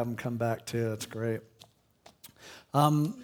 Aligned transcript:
have 0.00 0.08
them 0.08 0.16
come 0.16 0.38
back 0.38 0.64
too. 0.64 0.94
It's 0.94 1.04
great. 1.04 1.40
Um, 2.72 3.22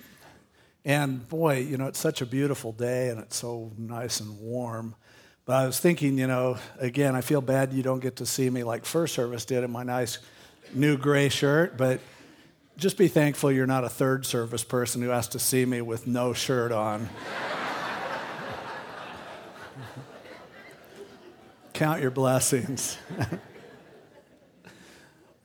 and 0.84 1.26
boy, 1.26 1.60
you 1.60 1.78
know, 1.78 1.86
it's 1.86 1.98
such 1.98 2.20
a 2.20 2.26
beautiful 2.26 2.72
day 2.72 3.08
and 3.08 3.18
it's 3.18 3.36
so 3.36 3.72
nice 3.78 4.20
and 4.20 4.38
warm. 4.38 4.94
But 5.46 5.56
I 5.56 5.66
was 5.66 5.80
thinking, 5.80 6.18
you 6.18 6.26
know, 6.26 6.58
again, 6.78 7.16
I 7.16 7.22
feel 7.22 7.40
bad 7.40 7.72
you 7.72 7.82
don't 7.82 8.00
get 8.00 8.16
to 8.16 8.26
see 8.26 8.50
me 8.50 8.62
like 8.62 8.84
first 8.84 9.14
service 9.14 9.46
did 9.46 9.64
in 9.64 9.70
my 9.70 9.84
nice 9.84 10.18
new 10.74 10.98
gray 10.98 11.30
shirt, 11.30 11.78
but 11.78 12.00
just 12.76 12.98
be 12.98 13.08
thankful 13.08 13.50
you're 13.50 13.66
not 13.66 13.84
a 13.84 13.88
third 13.88 14.26
service 14.26 14.62
person 14.62 15.00
who 15.00 15.08
has 15.08 15.28
to 15.28 15.38
see 15.38 15.64
me 15.64 15.80
with 15.80 16.06
no 16.06 16.34
shirt 16.34 16.72
on. 16.72 17.08
Count 21.72 22.02
your 22.02 22.10
blessings. 22.10 22.98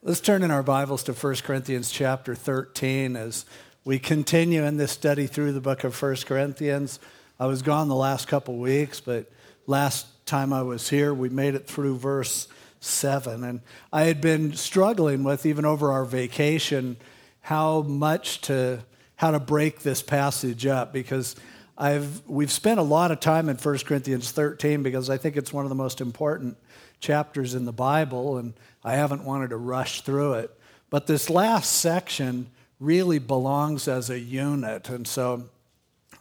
Let's 0.04 0.20
turn 0.20 0.42
in 0.42 0.50
our 0.50 0.64
Bibles 0.64 1.04
to 1.04 1.12
1 1.12 1.36
Corinthians 1.44 1.92
chapter 1.92 2.34
13 2.34 3.14
as 3.14 3.46
we 3.84 4.00
continue 4.00 4.64
in 4.64 4.76
this 4.76 4.90
study 4.90 5.28
through 5.28 5.52
the 5.52 5.60
book 5.60 5.84
of 5.84 6.02
1 6.02 6.16
Corinthians. 6.26 6.98
I 7.38 7.46
was 7.46 7.62
gone 7.62 7.86
the 7.86 7.94
last 7.94 8.26
couple 8.26 8.56
weeks, 8.56 8.98
but 8.98 9.30
last 9.68 10.26
time 10.26 10.52
I 10.52 10.62
was 10.62 10.88
here, 10.88 11.14
we 11.14 11.28
made 11.28 11.54
it 11.54 11.68
through 11.68 11.98
verse 11.98 12.48
7. 12.80 13.44
And 13.44 13.60
I 13.92 14.02
had 14.02 14.20
been 14.20 14.54
struggling 14.54 15.22
with, 15.22 15.46
even 15.46 15.64
over 15.64 15.92
our 15.92 16.04
vacation, 16.04 16.96
how 17.40 17.82
much 17.82 18.40
to, 18.40 18.80
how 19.14 19.30
to 19.30 19.38
break 19.38 19.82
this 19.82 20.02
passage 20.02 20.66
up 20.66 20.92
because 20.92 21.36
I've, 21.78 22.28
we've 22.28 22.50
spent 22.50 22.80
a 22.80 22.82
lot 22.82 23.12
of 23.12 23.20
time 23.20 23.48
in 23.48 23.56
1 23.56 23.78
Corinthians 23.78 24.32
13 24.32 24.82
because 24.82 25.08
I 25.08 25.16
think 25.16 25.36
it's 25.36 25.52
one 25.52 25.64
of 25.64 25.68
the 25.68 25.76
most 25.76 26.00
important 26.00 26.56
chapters 27.02 27.54
in 27.54 27.66
the 27.66 27.72
Bible, 27.72 28.38
and 28.38 28.54
I 28.82 28.94
haven't 28.94 29.24
wanted 29.24 29.50
to 29.50 29.58
rush 29.58 30.00
through 30.00 30.34
it. 30.34 30.58
But 30.88 31.06
this 31.06 31.28
last 31.28 31.72
section 31.72 32.46
really 32.80 33.18
belongs 33.18 33.88
as 33.88 34.08
a 34.08 34.18
unit. 34.18 34.88
And 34.88 35.06
so 35.06 35.48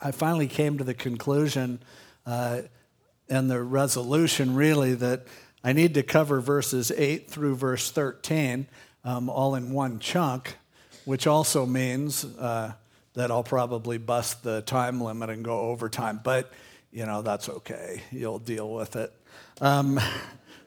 I 0.01 0.11
finally 0.11 0.47
came 0.47 0.77
to 0.79 0.83
the 0.83 0.93
conclusion 0.93 1.79
uh, 2.25 2.63
and 3.29 3.49
the 3.49 3.61
resolution, 3.61 4.55
really, 4.55 4.93
that 4.95 5.27
I 5.63 5.73
need 5.73 5.93
to 5.93 6.03
cover 6.03 6.41
verses 6.41 6.91
8 6.91 7.29
through 7.29 7.55
verse 7.55 7.91
13 7.91 8.67
um, 9.03 9.29
all 9.29 9.55
in 9.55 9.71
one 9.71 9.99
chunk, 9.99 10.57
which 11.05 11.27
also 11.27 11.65
means 11.65 12.25
uh, 12.25 12.73
that 13.13 13.31
I'll 13.31 13.43
probably 13.43 13.97
bust 13.97 14.43
the 14.43 14.61
time 14.61 15.01
limit 15.01 15.29
and 15.29 15.43
go 15.43 15.59
overtime. 15.59 16.19
But, 16.23 16.51
you 16.91 17.05
know, 17.05 17.21
that's 17.21 17.49
okay. 17.49 18.01
You'll 18.11 18.39
deal 18.39 18.71
with 18.71 18.95
it. 18.95 19.13
Um, 19.59 19.99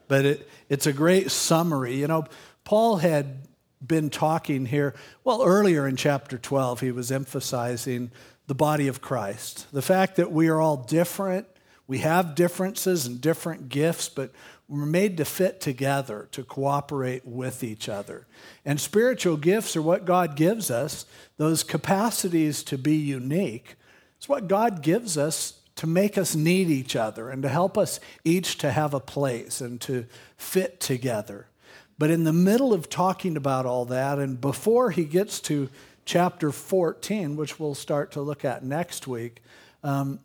but 0.07 0.25
it, 0.25 0.49
it's 0.69 0.87
a 0.87 0.93
great 0.93 1.31
summary. 1.31 1.95
You 1.95 2.07
know, 2.07 2.25
Paul 2.63 2.97
had 2.97 3.47
been 3.85 4.09
talking 4.09 4.65
here, 4.65 4.95
well, 5.23 5.43
earlier 5.43 5.87
in 5.87 5.95
chapter 5.95 6.37
12, 6.37 6.79
he 6.79 6.91
was 6.91 7.11
emphasizing 7.11 8.11
the 8.47 8.55
body 8.55 8.87
of 8.87 9.01
Christ. 9.01 9.67
The 9.71 9.81
fact 9.81 10.15
that 10.15 10.31
we 10.31 10.47
are 10.47 10.61
all 10.61 10.77
different, 10.77 11.47
we 11.87 11.99
have 11.99 12.35
differences 12.35 13.05
and 13.05 13.21
different 13.21 13.69
gifts, 13.69 14.09
but 14.09 14.31
we're 14.67 14.85
made 14.85 15.17
to 15.17 15.25
fit 15.25 15.61
together, 15.61 16.27
to 16.31 16.43
cooperate 16.43 17.25
with 17.25 17.63
each 17.63 17.87
other. 17.87 18.25
And 18.63 18.79
spiritual 18.79 19.37
gifts 19.37 19.75
are 19.75 19.81
what 19.81 20.05
God 20.05 20.35
gives 20.35 20.71
us, 20.71 21.05
those 21.37 21.63
capacities 21.63 22.63
to 22.63 22.77
be 22.77 22.95
unique. 22.95 23.75
It's 24.17 24.29
what 24.29 24.47
God 24.47 24.81
gives 24.81 25.17
us 25.17 25.61
to 25.75 25.87
make 25.87 26.17
us 26.17 26.35
need 26.35 26.69
each 26.69 26.95
other 26.95 27.29
and 27.29 27.43
to 27.43 27.49
help 27.49 27.77
us 27.77 27.99
each 28.23 28.57
to 28.59 28.71
have 28.71 28.93
a 28.93 28.99
place 28.99 29.59
and 29.61 29.81
to 29.81 30.05
fit 30.37 30.79
together. 30.79 31.47
But 31.97 32.11
in 32.11 32.23
the 32.23 32.33
middle 32.33 32.73
of 32.73 32.89
talking 32.89 33.37
about 33.37 33.65
all 33.65 33.85
that, 33.85 34.19
and 34.19 34.39
before 34.39 34.91
he 34.91 35.05
gets 35.05 35.39
to 35.41 35.69
chapter 36.05 36.51
14, 36.51 37.35
which 37.35 37.59
we'll 37.59 37.75
start 37.75 38.11
to 38.11 38.21
look 38.21 38.45
at 38.45 38.63
next 38.63 39.07
week, 39.07 39.41
um, 39.83 40.19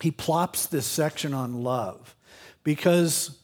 he 0.00 0.10
plops 0.10 0.66
this 0.66 0.86
section 0.86 1.34
on 1.34 1.62
love. 1.62 2.16
Because 2.64 3.38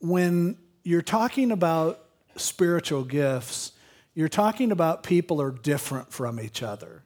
when 0.00 0.56
you're 0.82 1.02
talking 1.02 1.50
about 1.50 2.04
spiritual 2.36 3.04
gifts, 3.04 3.72
you're 4.14 4.28
talking 4.28 4.70
about 4.70 5.02
people 5.02 5.40
are 5.40 5.50
different 5.50 6.12
from 6.12 6.40
each 6.40 6.62
other. 6.62 7.02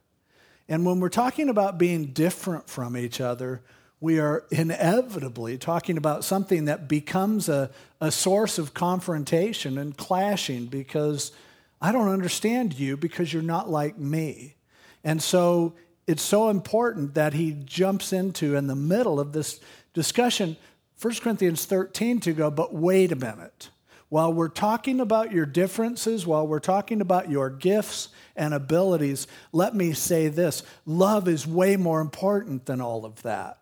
And 0.68 0.84
when 0.84 1.00
we're 1.00 1.08
talking 1.08 1.48
about 1.48 1.78
being 1.78 2.06
different 2.06 2.68
from 2.68 2.96
each 2.96 3.20
other, 3.20 3.62
we 4.00 4.20
are 4.20 4.44
inevitably 4.50 5.58
talking 5.58 5.96
about 5.96 6.24
something 6.24 6.66
that 6.66 6.88
becomes 6.88 7.48
a, 7.48 7.70
a 8.00 8.12
source 8.12 8.58
of 8.58 8.72
confrontation 8.72 9.76
and 9.76 9.96
clashing 9.96 10.66
because 10.66 11.32
I 11.80 11.90
don't 11.90 12.08
understand 12.08 12.78
you 12.78 12.96
because 12.96 13.32
you're 13.32 13.42
not 13.42 13.68
like 13.68 13.98
me. 13.98 14.54
And 15.02 15.22
so 15.22 15.74
it's 16.06 16.22
so 16.22 16.48
important 16.48 17.14
that 17.14 17.34
he 17.34 17.52
jumps 17.52 18.12
into, 18.12 18.54
in 18.54 18.68
the 18.68 18.76
middle 18.76 19.18
of 19.18 19.32
this 19.32 19.60
discussion, 19.94 20.56
1 21.00 21.14
Corinthians 21.16 21.64
13 21.64 22.20
to 22.20 22.32
go, 22.32 22.50
but 22.50 22.72
wait 22.72 23.10
a 23.10 23.16
minute. 23.16 23.70
While 24.10 24.32
we're 24.32 24.48
talking 24.48 25.00
about 25.00 25.32
your 25.32 25.44
differences, 25.44 26.26
while 26.26 26.46
we're 26.46 26.60
talking 26.60 27.00
about 27.00 27.28
your 27.28 27.50
gifts 27.50 28.08
and 28.36 28.54
abilities, 28.54 29.26
let 29.52 29.74
me 29.74 29.92
say 29.92 30.28
this 30.28 30.62
love 30.86 31.28
is 31.28 31.46
way 31.46 31.76
more 31.76 32.00
important 32.00 32.66
than 32.66 32.80
all 32.80 33.04
of 33.04 33.22
that 33.22 33.58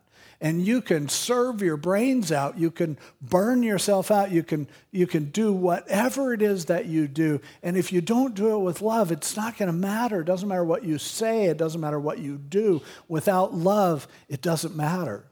and 0.46 0.64
you 0.64 0.80
can 0.80 1.08
serve 1.08 1.60
your 1.60 1.76
brains 1.76 2.30
out. 2.30 2.56
You 2.56 2.70
can 2.70 2.96
burn 3.20 3.64
yourself 3.64 4.12
out. 4.12 4.30
You 4.30 4.44
can 4.44 4.68
you 4.92 5.08
can 5.08 5.30
do 5.30 5.52
whatever 5.52 6.32
it 6.32 6.40
is 6.40 6.66
that 6.66 6.86
you 6.86 7.08
do. 7.08 7.40
And 7.64 7.76
if 7.76 7.92
you 7.92 8.00
don't 8.00 8.32
do 8.32 8.54
it 8.54 8.60
with 8.60 8.80
love 8.80 9.10
it's 9.10 9.36
not 9.36 9.58
going 9.58 9.66
to 9.66 9.76
matter. 9.76 10.20
It 10.20 10.26
doesn't 10.26 10.48
matter 10.48 10.64
what 10.64 10.84
you 10.84 10.98
say. 10.98 11.46
It 11.46 11.56
doesn't 11.56 11.80
matter 11.80 11.98
what 11.98 12.20
you 12.20 12.38
do. 12.38 12.80
Without 13.08 13.54
love 13.54 14.06
it 14.28 14.40
doesn't 14.40 14.76
matter. 14.76 15.26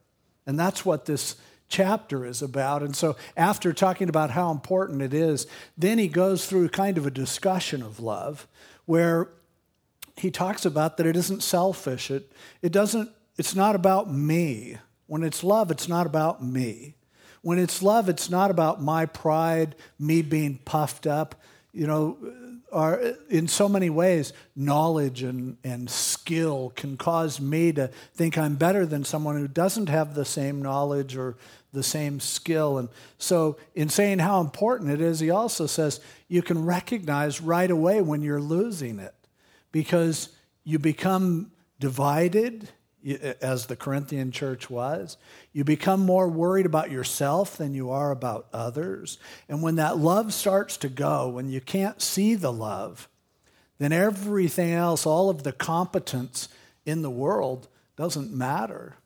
And 0.49 0.59
that's 0.59 0.85
what 0.85 1.05
this 1.05 1.37
chapter 1.69 2.27
is 2.27 2.43
about. 2.43 2.83
And 2.83 2.97
so 2.97 3.15
after 3.37 3.73
talking 3.73 4.09
about 4.09 4.33
how 4.33 4.51
important 4.51 5.01
it 5.01 5.15
is 5.15 5.47
then 5.79 5.99
he 5.99 6.09
goes 6.09 6.47
through 6.47 6.71
kind 6.71 6.99
of 6.99 7.07
a 7.07 7.11
discussion 7.13 7.85
of 7.85 8.01
love 8.01 8.49
where 8.85 9.29
he 10.17 10.33
talks 10.33 10.65
about 10.65 10.97
that 10.97 11.07
it 11.07 11.15
isn't 11.15 11.45
selfish. 11.45 12.11
It, 12.11 12.33
it 12.63 12.73
doesn't 12.73 13.11
it's 13.37 13.55
not 13.55 13.77
about 13.77 14.13
me 14.13 14.79
when 15.07 15.23
it's 15.23 15.45
love, 15.45 15.71
it's 15.71 15.89
not 15.89 16.07
about 16.07 16.43
me. 16.43 16.95
When 17.43 17.59
it's 17.59 17.83
love, 17.83 18.09
it's 18.09 18.31
not 18.31 18.51
about 18.51 18.83
my 18.83 19.07
pride, 19.07 19.77
me 19.99 20.23
being 20.23 20.59
puffed 20.65 21.07
up. 21.07 21.43
You 21.73 21.87
know, 21.87 22.19
are, 22.75 23.01
uh, 23.01 23.13
in 23.31 23.47
so 23.47 23.69
many 23.69 23.89
ways, 23.89 24.33
knowledge 24.57 25.23
and, 25.23 25.57
and 25.63 25.89
skill 25.89 26.73
can 26.75 26.97
cause 26.97 27.41
me 27.41 27.73
to 27.73 27.89
think 28.15 28.37
I'm 28.37 28.57
better 28.57 28.85
than 28.85 29.05
someone 29.05 29.37
who 29.37 29.49
doesn't 29.49 29.89
have 29.89 30.15
the 30.15 30.25
same 30.25 30.61
knowledge 30.61 31.17
or 31.17 31.37
the 31.73 31.83
same 31.83 32.21
skill. 32.21 32.79
And 32.79 32.89
so, 33.19 33.57
in 33.75 33.89
saying 33.89 34.19
how 34.19 34.41
important 34.41 34.91
it 34.91 35.01
is, 35.01 35.21
he 35.21 35.31
also 35.31 35.67
says 35.67 36.01
you 36.29 36.43
can 36.43 36.65
recognize 36.65 37.41
right 37.41 37.71
away 37.71 38.01
when 38.01 38.23
you're 38.23 38.41
losing 38.41 38.99
it 38.99 39.15
because 39.71 40.31
you 40.65 40.79
become 40.79 41.53
divided, 41.79 42.69
as 43.41 43.67
the 43.67 43.77
Corinthian 43.77 44.31
church 44.31 44.71
was. 44.71 45.17
You 45.53 45.65
become 45.65 46.01
more 46.01 46.29
worried 46.29 46.67
about 46.67 46.91
yourself 46.91 47.57
than 47.57 47.75
you 47.75 47.91
are 47.91 48.11
about 48.11 48.47
others. 48.53 49.19
And 49.49 49.63
when 49.63 49.77
that 49.77 49.99
love 49.99 50.33
starts 50.33 50.77
to 50.79 50.89
go, 50.89 51.29
when 51.29 51.51
you 51.51 51.61
can't 51.61 52.01
see 52.01 52.35
the 52.35 52.53
love, 52.53 53.09
then 53.79 53.93
everything 53.93 54.73
else, 54.73 55.05
all 55.05 55.29
of 55.29 55.43
the 55.43 55.53
competence 55.53 56.49
in 56.87 57.03
the 57.03 57.11
world, 57.11 57.69
doesn't 57.97 58.33
matter. 58.33 58.97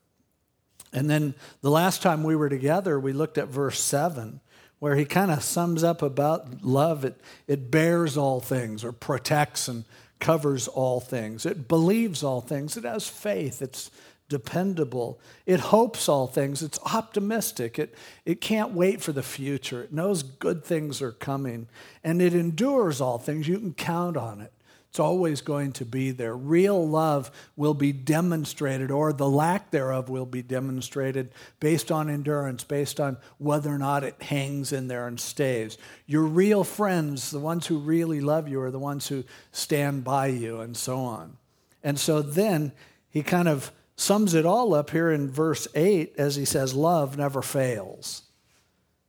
And 0.92 1.10
then 1.10 1.34
the 1.60 1.70
last 1.70 2.03
time 2.03 2.22
we 2.22 2.37
were 2.37 2.48
together, 2.48 2.98
we 2.98 3.12
looked 3.12 3.38
at 3.38 3.48
verse 3.48 3.81
7, 3.81 4.41
where 4.78 4.97
he 4.97 5.04
kind 5.04 5.31
of 5.31 5.42
sums 5.42 5.82
up 5.82 6.03
about 6.03 6.62
love. 6.62 7.04
It, 7.04 7.20
it 7.47 7.70
bears 7.70 8.16
all 8.16 8.41
things 8.41 8.84
or 8.84 8.92
protects 8.92 9.69
and 9.69 9.84
covers 10.21 10.69
all 10.69 11.00
things. 11.00 11.47
It 11.47 11.69
believes 11.69 12.23
all 12.23 12.41
things. 12.41 12.76
It 12.76 12.85
has 12.85 13.09
faith. 13.09 13.62
It's 13.62 13.91
dependable. 14.29 15.19
It 15.47 15.61
hopes 15.61 16.09
all 16.09 16.26
things. 16.26 16.62
It's 16.62 16.79
optimistic. 16.85 17.79
It, 17.79 17.94
it 18.25 18.41
can't 18.41 18.73
wait 18.73 19.00
for 19.00 19.12
the 19.12 19.23
future. 19.23 19.82
It 19.82 19.93
knows 19.93 20.23
good 20.23 20.65
things 20.65 21.00
are 21.00 21.12
coming. 21.12 21.69
And 22.05 22.20
it 22.20 22.35
endures 22.35 23.00
all 23.00 23.19
things. 23.19 23.49
You 23.49 23.59
can 23.59 23.75
count 23.75 24.17
on 24.17 24.41
it. 24.41 24.53
It's 24.90 24.99
always 24.99 25.43
going 25.43 25.73
to 25.73 25.85
be 25.85 26.12
there. 26.12 26.35
Real 26.35 26.88
love 26.88 27.31
will 27.56 27.75
be 27.75 27.93
demonstrated, 27.93 28.90
or 28.90 29.12
the 29.12 29.29
lack 29.29 29.70
thereof 29.70 30.08
will 30.08 30.26
be 30.26 30.43
demonstrated 30.43 31.31
based 31.61 31.93
on 31.93 32.08
endurance, 32.08 32.64
based 32.64 32.99
on 32.99 33.19
whether 33.37 33.70
or 33.70 33.79
not 33.79 34.02
it 34.02 34.20
hangs 34.23 34.73
in 34.73 34.88
there 34.88 35.06
and 35.06 35.20
stays. 35.20 35.76
Your 36.06 36.23
real 36.23 36.64
friends, 36.64 37.31
the 37.31 37.38
ones 37.38 37.67
who 37.67 37.79
really 37.79 38.20
love 38.23 38.49
you, 38.49 38.61
are 38.62 38.70
the 38.70 38.79
ones 38.79 39.08
who 39.08 39.25
stand 39.52 40.05
by 40.05 40.29
you, 40.29 40.61
and 40.61 40.76
so 40.76 40.96
on. 40.99 41.37
And 41.85 41.99
so 41.99 42.23
then 42.23 42.73
he 43.11 43.23
kind 43.23 43.46
of 43.46 43.70
sums 43.94 44.32
it 44.32 44.46
all 44.46 44.73
up 44.73 44.90
here 44.90 45.11
in 45.11 45.31
verse 45.31 45.69
8 45.75 46.14
as 46.17 46.37
he 46.37 46.46
says, 46.46 46.75
Love 46.75 47.19
never 47.19 47.43
fails. 47.43 48.23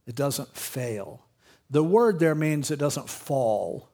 It 0.06 0.16
doesn't 0.16 0.58
fail. 0.58 1.26
The 1.70 1.84
word 1.84 2.20
there 2.20 2.36
means 2.36 2.70
it 2.70 2.80
doesn't 2.80 3.10
fall 3.10 3.90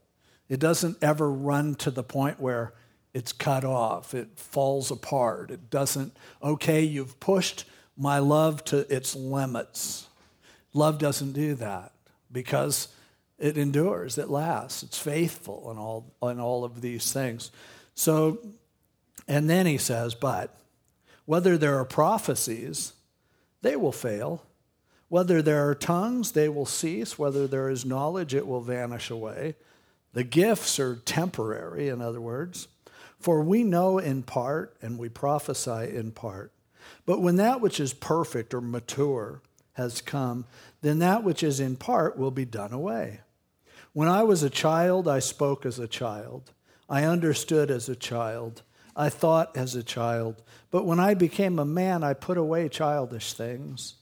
It 0.50 0.60
doesn't 0.60 0.98
ever 1.02 1.32
run 1.32 1.76
to 1.76 1.92
the 1.92 2.04
point 2.04 2.40
where 2.40 2.74
it's 3.14 3.32
cut 3.32 3.64
off, 3.64 4.14
it 4.14 4.28
falls 4.36 4.92
apart. 4.92 5.50
It 5.50 5.70
doesn't, 5.70 6.16
okay, 6.44 6.82
you've 6.82 7.20
pushed 7.20 7.66
my 7.96 8.20
love 8.20 8.64
to 8.66 8.94
its 8.94 9.16
limits. 9.16 10.08
Love 10.74 11.00
doesn't 11.00 11.32
do 11.32 11.56
that 11.56 11.94
because 12.30 12.90
it 13.40 13.58
endures, 13.58 14.18
it 14.18 14.30
lasts, 14.30 14.84
it's 14.84 15.00
faithful 15.00 15.72
in 15.72 15.78
all, 15.78 16.14
in 16.30 16.40
all 16.40 16.66
of 16.66 16.82
these 16.82 17.14
things. 17.14 17.52
So, 17.96 18.40
and 19.28 19.50
then 19.50 19.66
he 19.66 19.78
says, 19.78 20.14
but 20.14 20.56
whether 21.26 21.58
there 21.58 21.80
are 21.80 21.86
prophecies, 21.86 22.94
they 23.62 23.76
will 23.76 23.94
fail. 23.94 24.44
Whether 25.08 25.42
there 25.42 25.68
are 25.70 25.76
tongues, 25.76 26.34
they 26.34 26.50
will 26.50 26.66
cease. 26.66 27.18
Whether 27.18 27.48
there 27.48 27.70
is 27.70 27.86
knowledge, 27.86 28.34
it 28.34 28.46
will 28.46 28.62
vanish 28.62 29.10
away. 29.10 29.56
The 30.16 30.24
gifts 30.24 30.80
are 30.80 30.96
temporary, 30.96 31.90
in 31.90 32.02
other 32.02 32.22
words. 32.22 32.70
For 33.20 33.42
we 33.42 33.66
know 33.66 33.98
in 33.98 34.24
part 34.24 34.78
and 34.82 34.98
we 34.98 35.10
prophesy 35.10 35.94
in 35.94 36.14
part. 36.14 36.54
But 37.06 37.22
when 37.22 37.36
that 37.36 37.60
which 37.60 37.82
is 37.82 37.94
perfect 37.94 38.54
or 38.54 38.62
mature 38.62 39.42
has 39.74 40.00
come, 40.00 40.46
then 40.82 41.00
that 41.00 41.26
which 41.26 41.44
is 41.44 41.60
in 41.60 41.76
part 41.76 42.18
will 42.18 42.32
be 42.32 42.46
done 42.46 42.72
away. 42.72 43.20
When 43.92 44.08
I 44.08 44.24
was 44.24 44.42
a 44.42 44.50
child, 44.50 45.06
I 45.06 45.20
spoke 45.20 45.66
as 45.66 45.80
a 45.80 45.88
child. 45.88 46.54
I 46.88 47.04
understood 47.04 47.70
as 47.70 47.90
a 47.90 47.96
child. 47.96 48.62
I 48.96 49.10
thought 49.10 49.58
as 49.58 49.76
a 49.76 49.84
child. 49.84 50.42
But 50.72 50.86
when 50.86 51.00
I 51.00 51.14
became 51.14 51.60
a 51.60 51.66
man, 51.66 52.06
I 52.06 52.14
put 52.14 52.38
away 52.38 52.70
childish 52.70 53.34
things. 53.34 53.96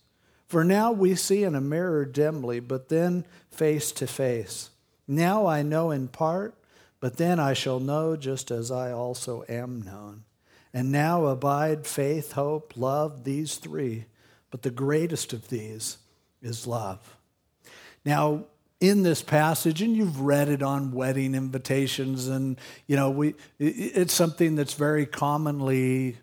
For 0.45 0.63
now 0.63 0.91
we 0.91 1.15
see 1.15 1.43
in 1.43 1.55
a 1.55 1.61
mirror 1.61 2.05
dimly, 2.05 2.59
but 2.59 2.89
then 2.89 3.25
face 3.49 3.91
to 3.93 4.05
face. 4.05 4.69
Now 5.07 5.45
I 5.47 5.61
know 5.61 5.91
in 5.91 6.07
part, 6.07 6.55
but 6.99 7.17
then 7.17 7.39
I 7.39 7.53
shall 7.53 7.79
know 7.79 8.15
just 8.15 8.51
as 8.51 8.71
I 8.71 8.91
also 8.91 9.43
am 9.49 9.81
known. 9.81 10.23
And 10.73 10.91
now 10.91 11.25
abide 11.25 11.85
faith, 11.85 12.31
hope, 12.31 12.73
love, 12.75 13.23
these 13.23 13.55
three, 13.55 14.05
but 14.49 14.61
the 14.61 14.71
greatest 14.71 15.33
of 15.33 15.49
these 15.49 15.97
is 16.41 16.65
love. 16.65 17.17
Now, 18.05 18.45
in 18.79 19.03
this 19.03 19.21
passage, 19.21 19.81
and 19.81 19.95
you've 19.95 20.19
read 20.19 20.49
it 20.49 20.61
on 20.61 20.91
wedding 20.91 21.35
invitations, 21.35 22.27
and 22.27 22.57
you 22.85 22.97
know, 22.97 23.09
we 23.09 23.35
it's 23.57 24.13
something 24.13 24.55
that's 24.55 24.73
very 24.73 25.05
commonly 25.05 26.17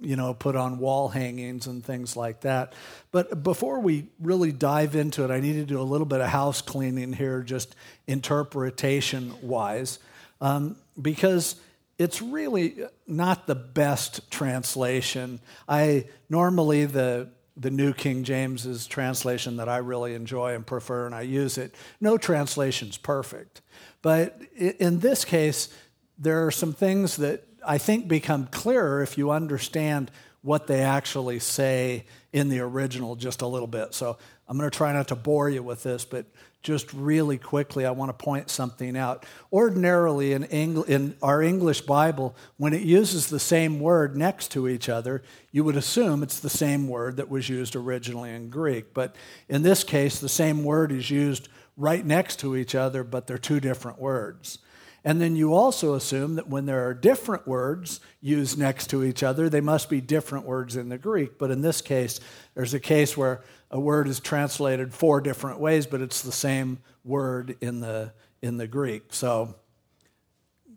you 0.00 0.16
know, 0.16 0.34
put 0.34 0.56
on 0.56 0.78
wall 0.78 1.08
hangings 1.08 1.66
and 1.66 1.84
things 1.84 2.16
like 2.16 2.40
that. 2.42 2.72
But 3.12 3.42
before 3.42 3.80
we 3.80 4.08
really 4.18 4.52
dive 4.52 4.96
into 4.96 5.24
it, 5.24 5.30
I 5.30 5.40
need 5.40 5.54
to 5.54 5.64
do 5.64 5.80
a 5.80 5.82
little 5.82 6.06
bit 6.06 6.20
of 6.20 6.28
house 6.28 6.62
cleaning 6.62 7.12
here, 7.12 7.42
just 7.42 7.76
interpretation 8.06 9.34
wise, 9.42 9.98
um, 10.40 10.76
because 11.00 11.56
it's 11.98 12.22
really 12.22 12.76
not 13.06 13.46
the 13.46 13.54
best 13.54 14.30
translation. 14.30 15.40
I 15.68 16.06
normally 16.28 16.86
the 16.86 17.28
the 17.56 17.70
New 17.70 17.92
King 17.92 18.24
James's 18.24 18.86
translation 18.86 19.58
that 19.58 19.68
I 19.68 19.78
really 19.78 20.14
enjoy 20.14 20.54
and 20.54 20.66
prefer, 20.66 21.04
and 21.04 21.14
I 21.14 21.22
use 21.22 21.58
it. 21.58 21.74
No 22.00 22.16
translation's 22.16 22.96
perfect, 22.96 23.60
but 24.00 24.40
in 24.56 25.00
this 25.00 25.26
case, 25.26 25.68
there 26.16 26.46
are 26.46 26.50
some 26.50 26.72
things 26.72 27.16
that 27.16 27.44
I 27.66 27.78
think, 27.78 28.08
become 28.08 28.46
clearer 28.46 29.02
if 29.02 29.18
you 29.18 29.30
understand 29.30 30.10
what 30.42 30.66
they 30.66 30.80
actually 30.80 31.38
say 31.38 32.04
in 32.32 32.48
the 32.48 32.60
original 32.60 33.16
just 33.16 33.42
a 33.42 33.46
little 33.46 33.66
bit. 33.66 33.94
So 33.94 34.16
I'm 34.48 34.56
going 34.56 34.70
to 34.70 34.76
try 34.76 34.92
not 34.92 35.08
to 35.08 35.16
bore 35.16 35.50
you 35.50 35.62
with 35.62 35.82
this, 35.82 36.04
but 36.04 36.26
just 36.62 36.92
really 36.92 37.38
quickly, 37.38 37.86
I 37.86 37.90
want 37.90 38.10
to 38.10 38.24
point 38.24 38.50
something 38.50 38.96
out. 38.96 39.24
Ordinarily, 39.52 40.32
in, 40.32 40.44
in 40.44 41.16
our 41.22 41.42
English 41.42 41.82
Bible, 41.82 42.36
when 42.58 42.74
it 42.74 42.82
uses 42.82 43.28
the 43.28 43.40
same 43.40 43.80
word 43.80 44.16
next 44.16 44.48
to 44.52 44.68
each 44.68 44.88
other, 44.88 45.22
you 45.52 45.64
would 45.64 45.76
assume 45.76 46.22
it's 46.22 46.40
the 46.40 46.50
same 46.50 46.86
word 46.86 47.16
that 47.16 47.30
was 47.30 47.48
used 47.48 47.76
originally 47.76 48.30
in 48.30 48.50
Greek. 48.50 48.92
But 48.92 49.16
in 49.48 49.62
this 49.62 49.84
case, 49.84 50.18
the 50.18 50.28
same 50.28 50.62
word 50.62 50.92
is 50.92 51.10
used 51.10 51.48
right 51.78 52.04
next 52.04 52.40
to 52.40 52.54
each 52.56 52.74
other, 52.74 53.04
but 53.04 53.26
they're 53.26 53.38
two 53.38 53.60
different 53.60 53.98
words. 53.98 54.58
And 55.04 55.20
then 55.20 55.34
you 55.34 55.54
also 55.54 55.94
assume 55.94 56.34
that 56.34 56.48
when 56.48 56.66
there 56.66 56.86
are 56.86 56.94
different 56.94 57.46
words 57.46 58.00
used 58.20 58.58
next 58.58 58.88
to 58.90 59.02
each 59.02 59.22
other, 59.22 59.48
they 59.48 59.62
must 59.62 59.88
be 59.88 60.00
different 60.00 60.44
words 60.44 60.76
in 60.76 60.90
the 60.90 60.98
Greek. 60.98 61.38
But 61.38 61.50
in 61.50 61.62
this 61.62 61.80
case, 61.80 62.20
there's 62.54 62.74
a 62.74 62.80
case 62.80 63.16
where 63.16 63.42
a 63.70 63.80
word 63.80 64.08
is 64.08 64.20
translated 64.20 64.92
four 64.92 65.20
different 65.20 65.58
ways, 65.58 65.86
but 65.86 66.02
it's 66.02 66.20
the 66.22 66.32
same 66.32 66.78
word 67.04 67.56
in 67.60 67.80
the, 67.80 68.12
in 68.42 68.58
the 68.58 68.66
Greek. 68.66 69.04
So, 69.10 69.54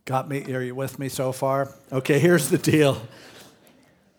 got 0.05 0.29
me? 0.29 0.53
Are 0.53 0.61
you 0.61 0.75
with 0.75 0.99
me 0.99 1.09
so 1.09 1.31
far? 1.31 1.73
Okay, 1.91 2.19
here's 2.19 2.49
the 2.49 2.57
deal. 2.57 3.01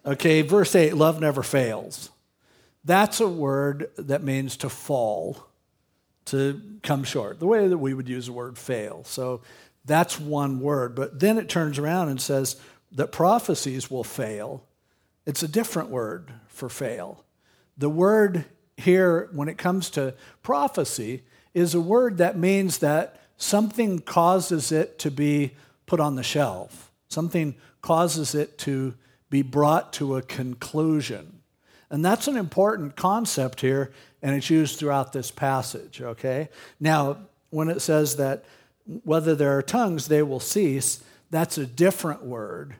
Okay, 0.05 0.43
verse 0.43 0.75
8 0.75 0.95
love 0.97 1.21
never 1.21 1.43
fails. 1.43 2.11
That's 2.85 3.21
a 3.21 3.29
word 3.29 3.91
that 3.97 4.23
means 4.23 4.59
to 4.59 4.69
fall, 4.69 5.47
to 6.27 6.61
come 6.83 7.05
short, 7.05 7.41
the 7.41 7.47
way 7.47 7.67
that 7.67 7.79
we 7.79 7.95
would 7.95 8.09
use 8.09 8.27
the 8.27 8.33
word 8.33 8.59
fail. 8.59 9.05
So, 9.05 9.41
that's 9.85 10.19
one 10.19 10.61
word. 10.61 10.95
But 10.95 11.21
then 11.21 11.39
it 11.39 11.49
turns 11.49 11.79
around 11.79 12.09
and 12.09 12.21
says 12.21 12.57
that 12.93 13.13
prophecies 13.13 13.91
will 13.91 14.05
fail. 14.05 14.65
It's 15.27 15.43
a 15.43 15.49
different 15.49 15.91
word 15.91 16.33
for 16.49 16.69
fail. 16.69 17.25
The 17.77 17.91
word 17.91 18.45
here, 18.77 19.29
when 19.33 19.49
it 19.49 19.59
comes 19.59 19.91
to 19.91 20.15
prophecy, 20.43 21.25
is 21.53 21.75
a 21.75 21.81
word 21.81 22.19
that 22.19 22.39
means 22.39 22.79
that 22.79 23.21
something 23.37 24.01
causes 24.01 24.73
it 24.73 24.99
to 25.01 25.11
be 25.11 25.53
put 25.87 26.01
on 26.01 26.17
the 26.17 26.23
shelf, 26.23 26.91
something 27.09 27.55
causes 27.83 28.35
it 28.35 28.57
to 28.59 28.95
be 29.29 29.43
brought 29.43 29.93
to 29.93 30.17
a 30.17 30.23
conclusion. 30.23 31.41
And 31.91 32.05
that's 32.05 32.27
an 32.27 32.37
important 32.37 32.97
concept 32.97 33.61
here, 33.61 33.93
and 34.23 34.35
it's 34.35 34.51
used 34.51 34.79
throughout 34.79 35.13
this 35.13 35.31
passage, 35.31 36.01
okay? 36.01 36.49
Now, 36.81 37.19
when 37.51 37.69
it 37.69 37.81
says 37.81 38.17
that 38.17 38.45
whether 38.87 39.35
there 39.35 39.57
are 39.57 39.63
tongues, 39.63 40.09
they 40.09 40.23
will 40.23 40.41
cease. 40.41 41.03
That's 41.31 41.59
a 41.59 41.67
different 41.67 42.25
word, 42.25 42.77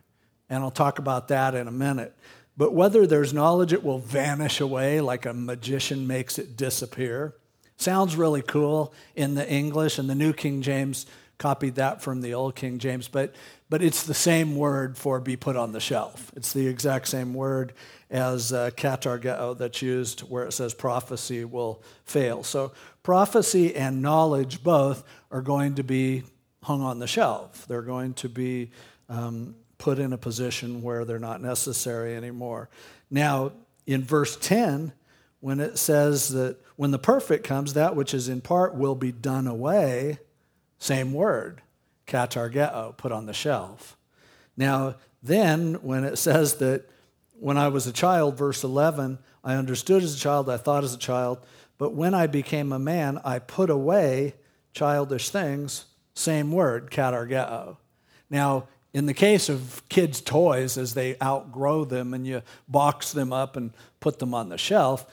and 0.49 0.63
I'll 0.63 0.71
talk 0.71 0.99
about 0.99 1.29
that 1.29 1.55
in 1.55 1.67
a 1.67 1.73
minute. 1.73 2.17
But 2.57 2.73
whether 2.73 3.07
there's 3.07 3.35
knowledge, 3.35 3.73
it 3.73 3.83
will 3.83 3.99
vanish 3.99 4.61
away 4.61 5.01
like 5.01 5.27
a 5.27 5.33
magician 5.33 6.07
makes 6.07 6.39
it 6.39 6.57
disappear. 6.57 7.35
Sounds 7.77 8.15
really 8.15 8.43
cool 8.43 8.95
in 9.17 9.35
the 9.35 9.49
English, 9.51 9.99
and 9.99 10.09
the 10.09 10.15
New 10.15 10.33
King 10.33 10.63
James 10.63 11.07
copied 11.39 11.75
that 11.75 12.01
from 12.01 12.21
the 12.21 12.35
Old 12.35 12.55
King 12.55 12.79
James, 12.79 13.09
but, 13.09 13.35
but 13.69 13.83
it's 13.83 14.05
the 14.05 14.15
same 14.15 14.55
word 14.57 14.97
for 14.97 15.19
be 15.21 15.37
put 15.37 15.57
on 15.57 15.73
the 15.73 15.81
shelf. 15.81 16.31
It's 16.37 16.53
the 16.53 16.67
exact 16.69 17.09
same 17.09 17.35
word 17.35 17.73
as 18.09 18.53
uh, 18.53 18.71
katargeo 18.77 19.59
that's 19.59 19.83
used 19.83 20.21
where 20.21 20.45
it 20.45 20.53
says 20.53 20.75
prophecy 20.75 21.45
will 21.45 21.83
fail. 22.05 22.45
So 22.45 22.73
prophecy 23.05 23.77
and 23.77 24.03
knowledge 24.03 24.65
both 24.65 25.05
are 25.31 25.43
going 25.43 25.77
to 25.77 25.85
be 25.85 26.25
hung 26.65 26.83
on 26.83 26.99
the 26.99 27.07
shelf. 27.07 27.67
They're 27.69 27.83
going 27.83 28.15
to 28.15 28.29
be 28.29 28.73
um, 29.09 29.55
put 29.79 30.01
in 30.01 30.13
a 30.13 30.19
position 30.19 30.83
where 30.83 31.05
they're 31.05 31.21
not 31.21 31.41
necessary 31.41 32.17
anymore. 32.17 32.69
Now, 33.11 33.53
in 33.87 34.03
verse 34.03 34.37
10, 34.37 34.93
when 35.41 35.61
it 35.61 35.79
says 35.79 36.31
that 36.31 36.57
when 36.77 36.91
the 36.91 36.99
perfect 36.99 37.45
comes, 37.45 37.75
that 37.75 37.95
which 37.95 38.15
is 38.15 38.29
in 38.29 38.41
part 38.41 38.75
will 38.75 38.95
be 38.95 39.13
done 39.13 39.47
away, 39.47 40.19
same 40.79 41.13
word, 41.13 41.61
katargeo, 42.07 42.97
put 42.97 43.13
on 43.13 43.27
the 43.27 43.35
shelf. 43.35 43.97
Now, 44.57 44.97
then, 45.23 45.75
when 45.83 46.05
it 46.05 46.17
says 46.17 46.57
that 46.57 46.89
when 47.39 47.59
I 47.59 47.69
was 47.69 47.87
a 47.87 47.93
child, 47.93 48.39
verse 48.39 48.65
11, 48.65 49.19
I 49.43 49.55
understood 49.55 50.03
as 50.03 50.15
a 50.15 50.19
child, 50.19 50.49
I 50.49 50.57
thought 50.57 50.85
as 50.85 50.95
a 50.95 50.99
child, 50.99 51.39
but 51.79 51.95
when 51.95 52.15
I 52.15 52.27
became 52.27 52.73
a 52.73 52.79
man, 52.79 53.21
I 53.25 53.39
put 53.39 53.71
away 53.71 54.35
childish 54.73 55.31
things, 55.31 55.87
same 56.15 56.53
word, 56.53 56.91
katargeo. 56.91 57.77
Now, 58.31 58.69
in 58.93 59.07
the 59.07 59.15
case 59.15 59.49
of 59.49 59.83
kids' 59.89 60.21
toys, 60.21 60.79
as 60.79 60.95
they 60.95 61.17
outgrow 61.21 61.85
them 61.85 62.15
and 62.15 62.27
you 62.27 62.43
box 62.69 63.13
them 63.13 63.33
up 63.33 63.57
and 63.57 63.73
put 64.01 64.21
them 64.21 64.35
on 64.35 64.49
the 64.49 64.59
shelf, 64.59 65.05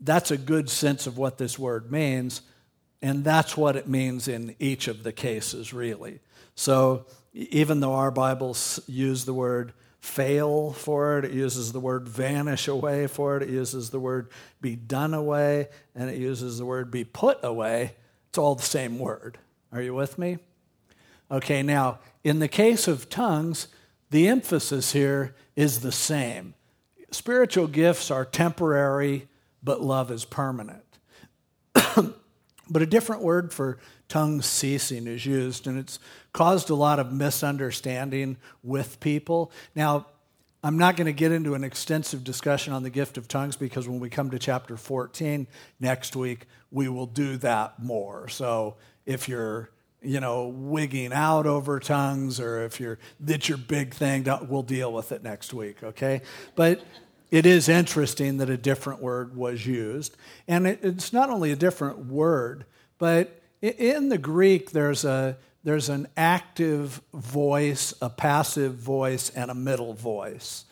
that's 0.00 0.30
a 0.30 0.36
good 0.36 0.68
sense 0.68 1.06
of 1.06 1.16
what 1.16 1.38
this 1.38 1.58
word 1.58 1.92
means. 1.92 2.42
And 3.02 3.24
that's 3.24 3.56
what 3.56 3.76
it 3.76 3.88
means 3.88 4.28
in 4.28 4.56
each 4.58 4.88
of 4.88 5.04
the 5.04 5.12
cases, 5.12 5.72
really. 5.72 6.20
So 6.54 7.06
even 7.32 7.80
though 7.80 7.94
our 7.94 8.10
Bibles 8.10 8.80
use 8.86 9.24
the 9.24 9.34
word 9.34 9.72
fail 10.00 10.72
for 10.72 11.18
it, 11.18 11.26
it 11.26 11.32
uses 11.32 11.72
the 11.72 11.80
word 11.80 12.08
vanish 12.08 12.66
away 12.66 13.06
for 13.06 13.36
it, 13.36 13.42
it 13.42 13.50
uses 13.50 13.90
the 13.90 14.00
word 14.00 14.30
be 14.60 14.74
done 14.74 15.14
away, 15.14 15.68
and 15.94 16.08
it 16.10 16.16
uses 16.16 16.58
the 16.58 16.64
word 16.64 16.90
be 16.90 17.04
put 17.04 17.38
away, 17.42 17.94
it's 18.28 18.38
all 18.38 18.54
the 18.54 18.62
same 18.62 18.98
word. 18.98 19.38
Are 19.72 19.82
you 19.82 19.94
with 19.94 20.18
me? 20.18 20.38
Okay, 21.30 21.62
now, 21.62 22.00
in 22.24 22.38
the 22.38 22.48
case 22.48 22.88
of 22.88 23.08
tongues, 23.08 23.68
the 24.10 24.26
emphasis 24.26 24.92
here 24.92 25.34
is 25.54 25.80
the 25.80 25.92
same. 25.92 26.54
Spiritual 27.12 27.66
gifts 27.66 28.10
are 28.10 28.24
temporary, 28.24 29.28
but 29.62 29.80
love 29.80 30.10
is 30.10 30.24
permanent. 30.24 30.84
But 32.72 32.82
a 32.82 32.86
different 32.86 33.22
word 33.22 33.52
for 33.52 33.78
tongue 34.10 34.42
ceasing 34.42 35.06
is 35.06 35.24
used, 35.24 35.66
and 35.66 35.78
it's 35.78 35.98
caused 36.34 36.68
a 36.68 36.74
lot 36.74 36.98
of 36.98 37.12
misunderstanding 37.12 38.36
with 38.62 39.00
people. 39.00 39.50
Now, 39.74 40.06
I'm 40.62 40.76
not 40.76 40.96
going 40.96 41.06
to 41.06 41.12
get 41.12 41.32
into 41.32 41.54
an 41.54 41.64
extensive 41.64 42.22
discussion 42.22 42.74
on 42.74 42.82
the 42.82 42.90
gift 42.90 43.16
of 43.16 43.28
tongues 43.28 43.56
because 43.56 43.88
when 43.88 43.98
we 43.98 44.10
come 44.10 44.30
to 44.32 44.38
chapter 44.38 44.76
14 44.76 45.46
next 45.78 46.14
week, 46.14 46.46
we 46.70 46.88
will 46.88 47.06
do 47.06 47.38
that 47.38 47.82
more. 47.82 48.28
So 48.28 48.76
if 49.06 49.26
you're, 49.26 49.70
you 50.02 50.20
know, 50.20 50.48
wigging 50.48 51.14
out 51.14 51.46
over 51.46 51.80
tongues 51.80 52.40
or 52.40 52.62
if 52.64 52.78
you're, 52.78 52.98
that's 53.20 53.48
your 53.48 53.56
big 53.56 53.94
thing, 53.94 54.26
we'll 54.48 54.62
deal 54.62 54.92
with 54.92 55.12
it 55.12 55.22
next 55.22 55.54
week, 55.54 55.82
okay? 55.82 56.20
But 56.56 56.82
it 57.30 57.46
is 57.46 57.68
interesting 57.70 58.36
that 58.38 58.50
a 58.50 58.58
different 58.58 59.00
word 59.00 59.34
was 59.34 59.64
used. 59.64 60.16
And 60.46 60.66
it's 60.66 61.12
not 61.12 61.30
only 61.30 61.52
a 61.52 61.56
different 61.56 62.06
word, 62.06 62.66
but 62.98 63.39
in 63.62 64.08
the 64.08 64.18
Greek, 64.18 64.70
there's, 64.70 65.04
a, 65.04 65.36
there's 65.64 65.88
an 65.88 66.08
active 66.16 67.00
voice, 67.12 67.94
a 68.00 68.10
passive 68.10 68.74
voice, 68.74 69.30
and 69.30 69.50
a 69.50 69.54
middle 69.54 69.94
voice. 69.94 70.64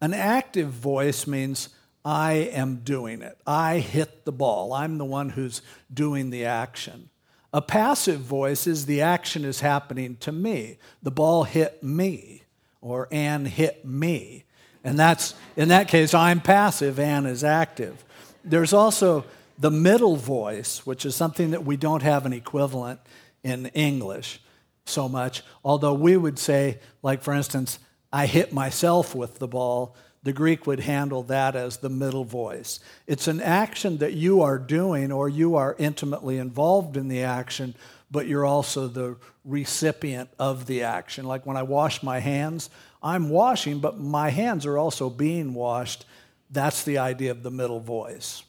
An 0.00 0.12
active 0.12 0.68
voice 0.68 1.26
means 1.26 1.70
I 2.04 2.32
am 2.32 2.76
doing 2.84 3.22
it. 3.22 3.38
I 3.46 3.78
hit 3.78 4.24
the 4.24 4.32
ball. 4.32 4.72
I'm 4.72 4.98
the 4.98 5.04
one 5.04 5.30
who's 5.30 5.62
doing 5.92 6.30
the 6.30 6.44
action. 6.44 7.08
A 7.54 7.62
passive 7.62 8.20
voice 8.20 8.66
is 8.66 8.84
the 8.84 9.00
action 9.00 9.44
is 9.44 9.60
happening 9.60 10.16
to 10.16 10.32
me. 10.32 10.78
The 11.02 11.12
ball 11.12 11.44
hit 11.44 11.82
me, 11.82 12.42
or 12.82 13.08
Ann 13.10 13.46
hit 13.46 13.84
me. 13.84 14.44
And 14.82 14.98
that's, 14.98 15.34
in 15.56 15.68
that 15.68 15.88
case, 15.88 16.12
I'm 16.12 16.40
passive, 16.40 16.98
Ann 16.98 17.24
is 17.24 17.42
active. 17.42 18.04
There's 18.44 18.74
also 18.74 19.24
the 19.58 19.70
middle 19.70 20.16
voice, 20.16 20.84
which 20.84 21.04
is 21.06 21.14
something 21.14 21.52
that 21.52 21.64
we 21.64 21.76
don't 21.76 22.02
have 22.02 22.26
an 22.26 22.32
equivalent 22.32 23.00
in 23.42 23.66
English 23.66 24.40
so 24.86 25.08
much, 25.08 25.42
although 25.64 25.94
we 25.94 26.16
would 26.16 26.38
say, 26.38 26.78
like 27.02 27.22
for 27.22 27.32
instance, 27.32 27.78
I 28.12 28.26
hit 28.26 28.52
myself 28.52 29.14
with 29.14 29.38
the 29.38 29.48
ball. 29.48 29.96
The 30.22 30.32
Greek 30.32 30.66
would 30.66 30.80
handle 30.80 31.22
that 31.24 31.54
as 31.56 31.78
the 31.78 31.88
middle 31.88 32.24
voice. 32.24 32.80
It's 33.06 33.28
an 33.28 33.40
action 33.40 33.98
that 33.98 34.14
you 34.14 34.42
are 34.42 34.58
doing 34.58 35.12
or 35.12 35.28
you 35.28 35.56
are 35.56 35.76
intimately 35.78 36.38
involved 36.38 36.96
in 36.96 37.08
the 37.08 37.22
action, 37.22 37.74
but 38.10 38.26
you're 38.26 38.46
also 38.46 38.88
the 38.88 39.16
recipient 39.44 40.30
of 40.38 40.66
the 40.66 40.82
action. 40.82 41.26
Like 41.26 41.44
when 41.44 41.56
I 41.56 41.62
wash 41.62 42.02
my 42.02 42.20
hands, 42.20 42.70
I'm 43.02 43.28
washing, 43.28 43.80
but 43.80 43.98
my 43.98 44.30
hands 44.30 44.64
are 44.64 44.78
also 44.78 45.10
being 45.10 45.52
washed. 45.52 46.06
That's 46.50 46.84
the 46.84 46.98
idea 46.98 47.30
of 47.30 47.42
the 47.42 47.50
middle 47.50 47.80
voice. 47.80 48.44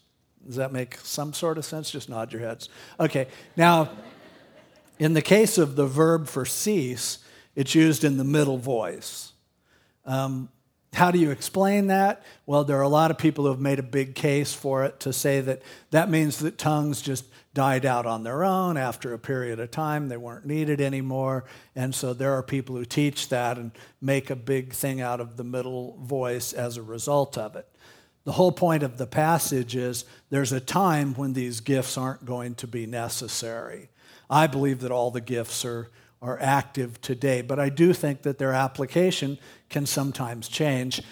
Does 0.45 0.57
that 0.57 0.71
make 0.71 0.97
some 0.97 1.33
sort 1.33 1.57
of 1.57 1.65
sense? 1.65 1.89
Just 1.89 2.09
nod 2.09 2.31
your 2.31 2.41
heads. 2.41 2.69
Okay, 2.99 3.27
now, 3.55 3.89
in 4.99 5.13
the 5.13 5.21
case 5.21 5.57
of 5.57 5.75
the 5.75 5.87
verb 5.87 6.27
for 6.27 6.45
cease, 6.45 7.19
it's 7.55 7.73
used 7.73 8.03
in 8.03 8.17
the 8.17 8.23
middle 8.23 8.57
voice. 8.57 9.33
Um, 10.05 10.49
how 10.93 11.11
do 11.11 11.19
you 11.19 11.31
explain 11.31 11.87
that? 11.87 12.23
Well, 12.45 12.63
there 12.63 12.77
are 12.77 12.83
a 12.83 12.87
lot 12.87 13.11
of 13.11 13.17
people 13.17 13.45
who 13.45 13.51
have 13.51 13.59
made 13.59 13.79
a 13.79 13.83
big 13.83 14.15
case 14.15 14.53
for 14.53 14.85
it 14.85 14.99
to 15.01 15.11
say 15.11 15.41
that 15.41 15.61
that 15.91 16.09
means 16.09 16.39
that 16.39 16.57
tongues 16.57 17.01
just 17.01 17.25
died 17.53 17.85
out 17.85 18.05
on 18.05 18.23
their 18.23 18.43
own 18.43 18.77
after 18.77 19.13
a 19.13 19.19
period 19.19 19.59
of 19.59 19.71
time. 19.71 20.07
They 20.07 20.17
weren't 20.17 20.45
needed 20.45 20.79
anymore. 20.79 21.45
And 21.75 21.93
so 21.93 22.13
there 22.13 22.33
are 22.33 22.43
people 22.43 22.75
who 22.75 22.85
teach 22.85 23.29
that 23.29 23.57
and 23.57 23.71
make 24.01 24.29
a 24.29 24.35
big 24.35 24.73
thing 24.73 25.01
out 25.01 25.19
of 25.19 25.37
the 25.37 25.43
middle 25.43 25.97
voice 26.01 26.53
as 26.53 26.77
a 26.77 26.81
result 26.81 27.37
of 27.37 27.55
it. 27.55 27.67
The 28.25 28.34
whole 28.34 28.51
point 28.51 28.84
of 28.84 28.98
the 28.98 29.08
passage 29.08 29.75
is 29.75 30.03
there's 30.32 30.51
a 30.51 30.60
time 30.60 31.13
when 31.13 31.34
these 31.34 31.62
gifts 31.62 31.98
aren't 31.98 32.25
going 32.25 32.55
to 32.55 32.67
be 32.67 32.88
necessary. 32.88 33.89
I 34.29 34.48
believe 34.48 34.82
that 34.82 34.91
all 34.91 35.12
the 35.12 35.22
gifts 35.22 35.63
are, 35.63 35.91
are 36.24 36.39
active 36.41 37.00
today, 37.01 37.41
but 37.41 37.60
I 37.60 37.70
do 37.70 37.94
think 37.94 38.24
that 38.24 38.39
their 38.39 38.51
application 38.51 39.38
can 39.70 39.86
sometimes 39.86 40.48
change. 40.48 41.03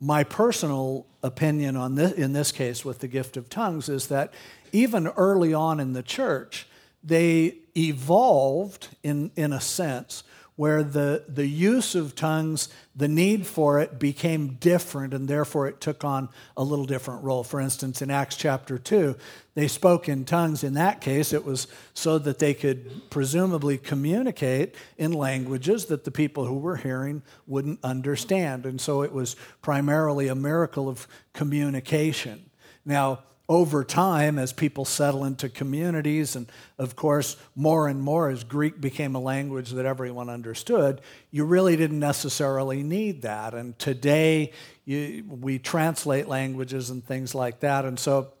My 0.00 0.22
personal 0.22 1.06
opinion 1.24 1.76
on 1.76 1.96
this, 1.96 2.12
in 2.12 2.32
this 2.32 2.52
case 2.52 2.84
with 2.84 3.00
the 3.00 3.08
gift 3.08 3.36
of 3.36 3.48
tongues 3.48 3.88
is 3.88 4.06
that 4.06 4.32
even 4.70 5.08
early 5.08 5.52
on 5.52 5.80
in 5.80 5.92
the 5.92 6.02
church, 6.02 6.68
they 7.02 7.56
evolved 7.76 8.88
in, 9.02 9.32
in 9.34 9.52
a 9.52 9.60
sense 9.60 10.22
where 10.56 10.82
the, 10.82 11.24
the 11.28 11.46
use 11.46 11.94
of 11.94 12.14
tongues, 12.14 12.68
the 12.94 13.08
need 13.08 13.46
for 13.46 13.80
it 13.80 13.98
became 13.98 14.54
different, 14.54 15.14
and 15.14 15.26
therefore 15.26 15.66
it 15.66 15.80
took 15.80 16.04
on 16.04 16.28
a 16.56 16.62
little 16.62 16.84
different 16.84 17.24
role. 17.24 17.42
For 17.42 17.60
instance, 17.60 18.02
in 18.02 18.10
Acts 18.10 18.36
chapter 18.36 18.78
2, 18.78 19.16
they 19.54 19.66
spoke 19.66 20.08
in 20.08 20.24
tongues. 20.24 20.62
In 20.62 20.74
that 20.74 21.00
case, 21.00 21.32
it 21.32 21.44
was 21.44 21.68
so 21.94 22.18
that 22.18 22.38
they 22.38 22.52
could 22.52 23.10
presumably 23.10 23.78
communicate 23.78 24.74
in 24.98 25.12
languages 25.12 25.86
that 25.86 26.04
the 26.04 26.10
people 26.10 26.44
who 26.44 26.58
were 26.58 26.76
hearing 26.76 27.22
wouldn't 27.46 27.82
understand. 27.82 28.66
And 28.66 28.80
so 28.80 29.02
it 29.02 29.12
was 29.12 29.36
primarily 29.62 30.28
a 30.28 30.34
miracle 30.34 30.88
of 30.88 31.08
communication. 31.32 32.50
Now, 32.84 33.20
over 33.48 33.84
time, 33.84 34.38
as 34.38 34.52
people 34.52 34.84
settle 34.84 35.24
into 35.24 35.48
communities, 35.48 36.36
and 36.36 36.50
of 36.78 36.96
course, 36.96 37.36
more 37.56 37.88
and 37.88 38.00
more 38.00 38.30
as 38.30 38.44
Greek 38.44 38.80
became 38.80 39.14
a 39.14 39.20
language 39.20 39.70
that 39.70 39.84
everyone 39.84 40.30
understood, 40.30 41.00
you 41.30 41.44
really 41.44 41.76
didn't 41.76 41.98
necessarily 41.98 42.82
need 42.82 43.22
that. 43.22 43.52
And 43.52 43.78
today, 43.78 44.52
you, 44.84 45.24
we 45.28 45.58
translate 45.58 46.28
languages 46.28 46.90
and 46.90 47.04
things 47.04 47.34
like 47.34 47.60
that. 47.60 47.84
And 47.84 47.98
so, 47.98 48.32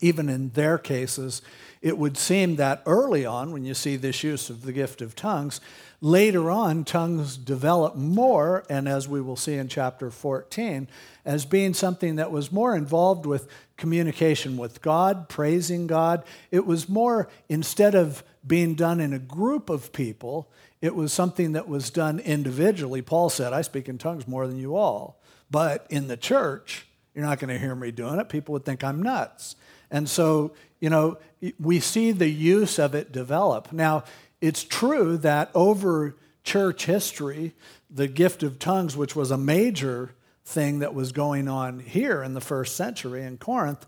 even 0.00 0.28
in 0.28 0.50
their 0.50 0.76
cases, 0.76 1.40
it 1.80 1.96
would 1.96 2.16
seem 2.16 2.56
that 2.56 2.82
early 2.84 3.24
on, 3.24 3.52
when 3.52 3.64
you 3.64 3.72
see 3.72 3.96
this 3.96 4.22
use 4.22 4.50
of 4.50 4.62
the 4.62 4.72
gift 4.72 5.00
of 5.00 5.14
tongues, 5.14 5.60
later 6.00 6.50
on, 6.50 6.84
tongues 6.84 7.36
develop 7.36 7.94
more, 7.94 8.64
and 8.68 8.88
as 8.88 9.08
we 9.08 9.20
will 9.20 9.36
see 9.36 9.54
in 9.54 9.68
chapter 9.68 10.10
14, 10.10 10.88
as 11.24 11.44
being 11.44 11.74
something 11.74 12.16
that 12.16 12.30
was 12.30 12.52
more 12.52 12.76
involved 12.76 13.24
with 13.24 13.48
communication 13.76 14.56
with 14.56 14.80
God, 14.80 15.28
praising 15.28 15.86
God. 15.86 16.24
It 16.50 16.66
was 16.66 16.88
more, 16.88 17.28
instead 17.48 17.94
of 17.94 18.24
being 18.46 18.74
done 18.74 19.00
in 19.00 19.12
a 19.12 19.18
group 19.18 19.68
of 19.68 19.92
people, 19.92 20.50
it 20.80 20.94
was 20.94 21.12
something 21.12 21.52
that 21.52 21.68
was 21.68 21.90
done 21.90 22.18
individually. 22.20 23.02
Paul 23.02 23.28
said, 23.28 23.52
I 23.52 23.62
speak 23.62 23.88
in 23.88 23.98
tongues 23.98 24.28
more 24.28 24.46
than 24.46 24.56
you 24.56 24.76
all. 24.76 25.20
But 25.50 25.86
in 25.90 26.08
the 26.08 26.16
church, 26.16 26.86
you're 27.14 27.24
not 27.24 27.38
going 27.38 27.52
to 27.52 27.58
hear 27.58 27.74
me 27.74 27.90
doing 27.90 28.18
it. 28.18 28.28
People 28.28 28.52
would 28.54 28.64
think 28.64 28.84
I'm 28.84 29.02
nuts. 29.02 29.56
And 29.90 30.08
so, 30.08 30.52
you 30.80 30.90
know, 30.90 31.18
we 31.58 31.80
see 31.80 32.12
the 32.12 32.28
use 32.28 32.78
of 32.78 32.94
it 32.94 33.12
develop. 33.12 33.72
Now, 33.72 34.04
it's 34.40 34.64
true 34.64 35.16
that 35.18 35.50
over 35.54 36.16
church 36.44 36.86
history, 36.86 37.54
the 37.90 38.08
gift 38.08 38.42
of 38.42 38.58
tongues, 38.58 38.96
which 38.96 39.16
was 39.16 39.30
a 39.30 39.38
major 39.38 40.14
thing 40.46 40.78
that 40.78 40.94
was 40.94 41.12
going 41.12 41.48
on 41.48 41.80
here 41.80 42.22
in 42.22 42.32
the 42.32 42.40
first 42.40 42.76
century 42.76 43.22
in 43.24 43.36
Corinth, 43.36 43.84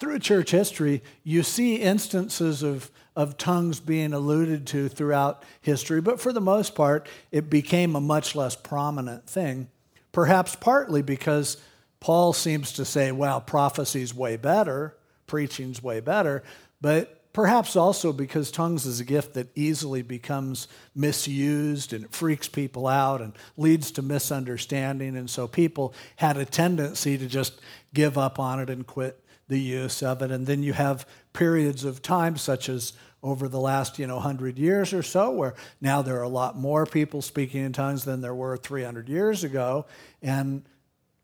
through 0.00 0.18
church 0.18 0.50
history, 0.50 1.02
you 1.22 1.42
see 1.42 1.76
instances 1.76 2.62
of, 2.62 2.90
of 3.14 3.38
tongues 3.38 3.78
being 3.78 4.12
alluded 4.12 4.66
to 4.66 4.88
throughout 4.88 5.44
history, 5.60 6.00
but 6.00 6.20
for 6.20 6.32
the 6.32 6.40
most 6.40 6.74
part, 6.74 7.08
it 7.30 7.48
became 7.48 7.94
a 7.94 8.00
much 8.00 8.34
less 8.34 8.56
prominent 8.56 9.26
thing, 9.26 9.68
perhaps 10.10 10.56
partly 10.56 11.00
because 11.00 11.56
Paul 12.00 12.32
seems 12.32 12.72
to 12.72 12.84
say, 12.84 13.12
well, 13.12 13.40
prophecy's 13.40 14.12
way 14.12 14.36
better, 14.36 14.96
preaching's 15.28 15.82
way 15.82 16.00
better, 16.00 16.42
but 16.80 17.23
Perhaps 17.34 17.74
also 17.74 18.12
because 18.12 18.52
tongues 18.52 18.86
is 18.86 19.00
a 19.00 19.04
gift 19.04 19.34
that 19.34 19.48
easily 19.56 20.02
becomes 20.02 20.68
misused 20.94 21.92
and 21.92 22.04
it 22.04 22.12
freaks 22.12 22.48
people 22.48 22.86
out 22.86 23.20
and 23.20 23.32
leads 23.56 23.90
to 23.90 24.02
misunderstanding. 24.02 25.16
And 25.16 25.28
so 25.28 25.48
people 25.48 25.94
had 26.14 26.36
a 26.36 26.44
tendency 26.44 27.18
to 27.18 27.26
just 27.26 27.60
give 27.92 28.16
up 28.16 28.38
on 28.38 28.60
it 28.60 28.70
and 28.70 28.86
quit 28.86 29.20
the 29.48 29.58
use 29.58 30.00
of 30.00 30.22
it. 30.22 30.30
And 30.30 30.46
then 30.46 30.62
you 30.62 30.74
have 30.74 31.06
periods 31.32 31.84
of 31.84 32.02
time, 32.02 32.36
such 32.36 32.68
as 32.68 32.92
over 33.20 33.48
the 33.48 33.58
last 33.58 33.98
you 33.98 34.06
know 34.06 34.16
100 34.16 34.58
years 34.58 34.92
or 34.92 35.02
so 35.02 35.30
where 35.30 35.54
now 35.80 36.02
there 36.02 36.18
are 36.18 36.22
a 36.22 36.28
lot 36.28 36.56
more 36.56 36.84
people 36.84 37.22
speaking 37.22 37.64
in 37.64 37.72
tongues 37.72 38.04
than 38.04 38.20
there 38.20 38.34
were 38.34 38.56
300 38.56 39.08
years 39.08 39.42
ago 39.42 39.86
and 40.20 40.62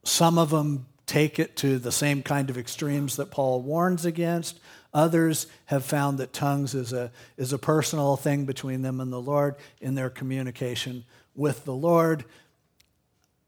some 0.02 0.38
of 0.38 0.48
them 0.48 0.86
take 1.04 1.38
it 1.38 1.56
to 1.56 1.78
the 1.78 1.92
same 1.92 2.22
kind 2.22 2.48
of 2.48 2.56
extremes 2.56 3.16
that 3.16 3.30
paul 3.30 3.60
warns 3.60 4.06
against 4.06 4.58
Others 4.92 5.46
have 5.66 5.84
found 5.84 6.18
that 6.18 6.32
tongues 6.32 6.74
is 6.74 6.92
a, 6.92 7.12
is 7.36 7.52
a 7.52 7.58
personal 7.58 8.16
thing 8.16 8.44
between 8.44 8.82
them 8.82 9.00
and 9.00 9.12
the 9.12 9.20
Lord 9.20 9.54
in 9.80 9.94
their 9.94 10.10
communication 10.10 11.04
with 11.34 11.64
the 11.64 11.74
Lord. 11.74 12.24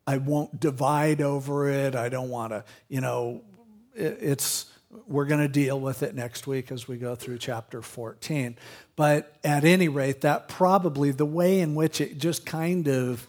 I 0.06 0.18
won't 0.18 0.61
divide 0.61 1.20
over 1.20 1.68
it. 1.68 1.94
I 1.94 2.08
don't 2.08 2.30
want 2.30 2.52
to, 2.52 2.64
you 2.88 3.00
know, 3.00 3.42
it, 3.94 4.18
it's, 4.20 4.66
we're 5.06 5.25
going 5.25 5.40
to 5.40 5.49
deal 5.49 5.80
with 5.80 6.02
it 6.02 6.14
next 6.14 6.46
week 6.46 6.70
as 6.70 6.87
we 6.87 6.96
go 6.96 7.14
through 7.14 7.38
chapter 7.38 7.82
14. 7.82 8.56
But 8.94 9.34
at 9.42 9.64
any 9.64 9.88
rate, 9.88 10.20
that 10.20 10.49
probably 10.49 11.11
the 11.11 11.26
way 11.26 11.61
in 11.61 11.75
which 11.75 12.00
it 12.00 12.18
just 12.18 12.46
kind 12.46 12.88
of 12.88 13.26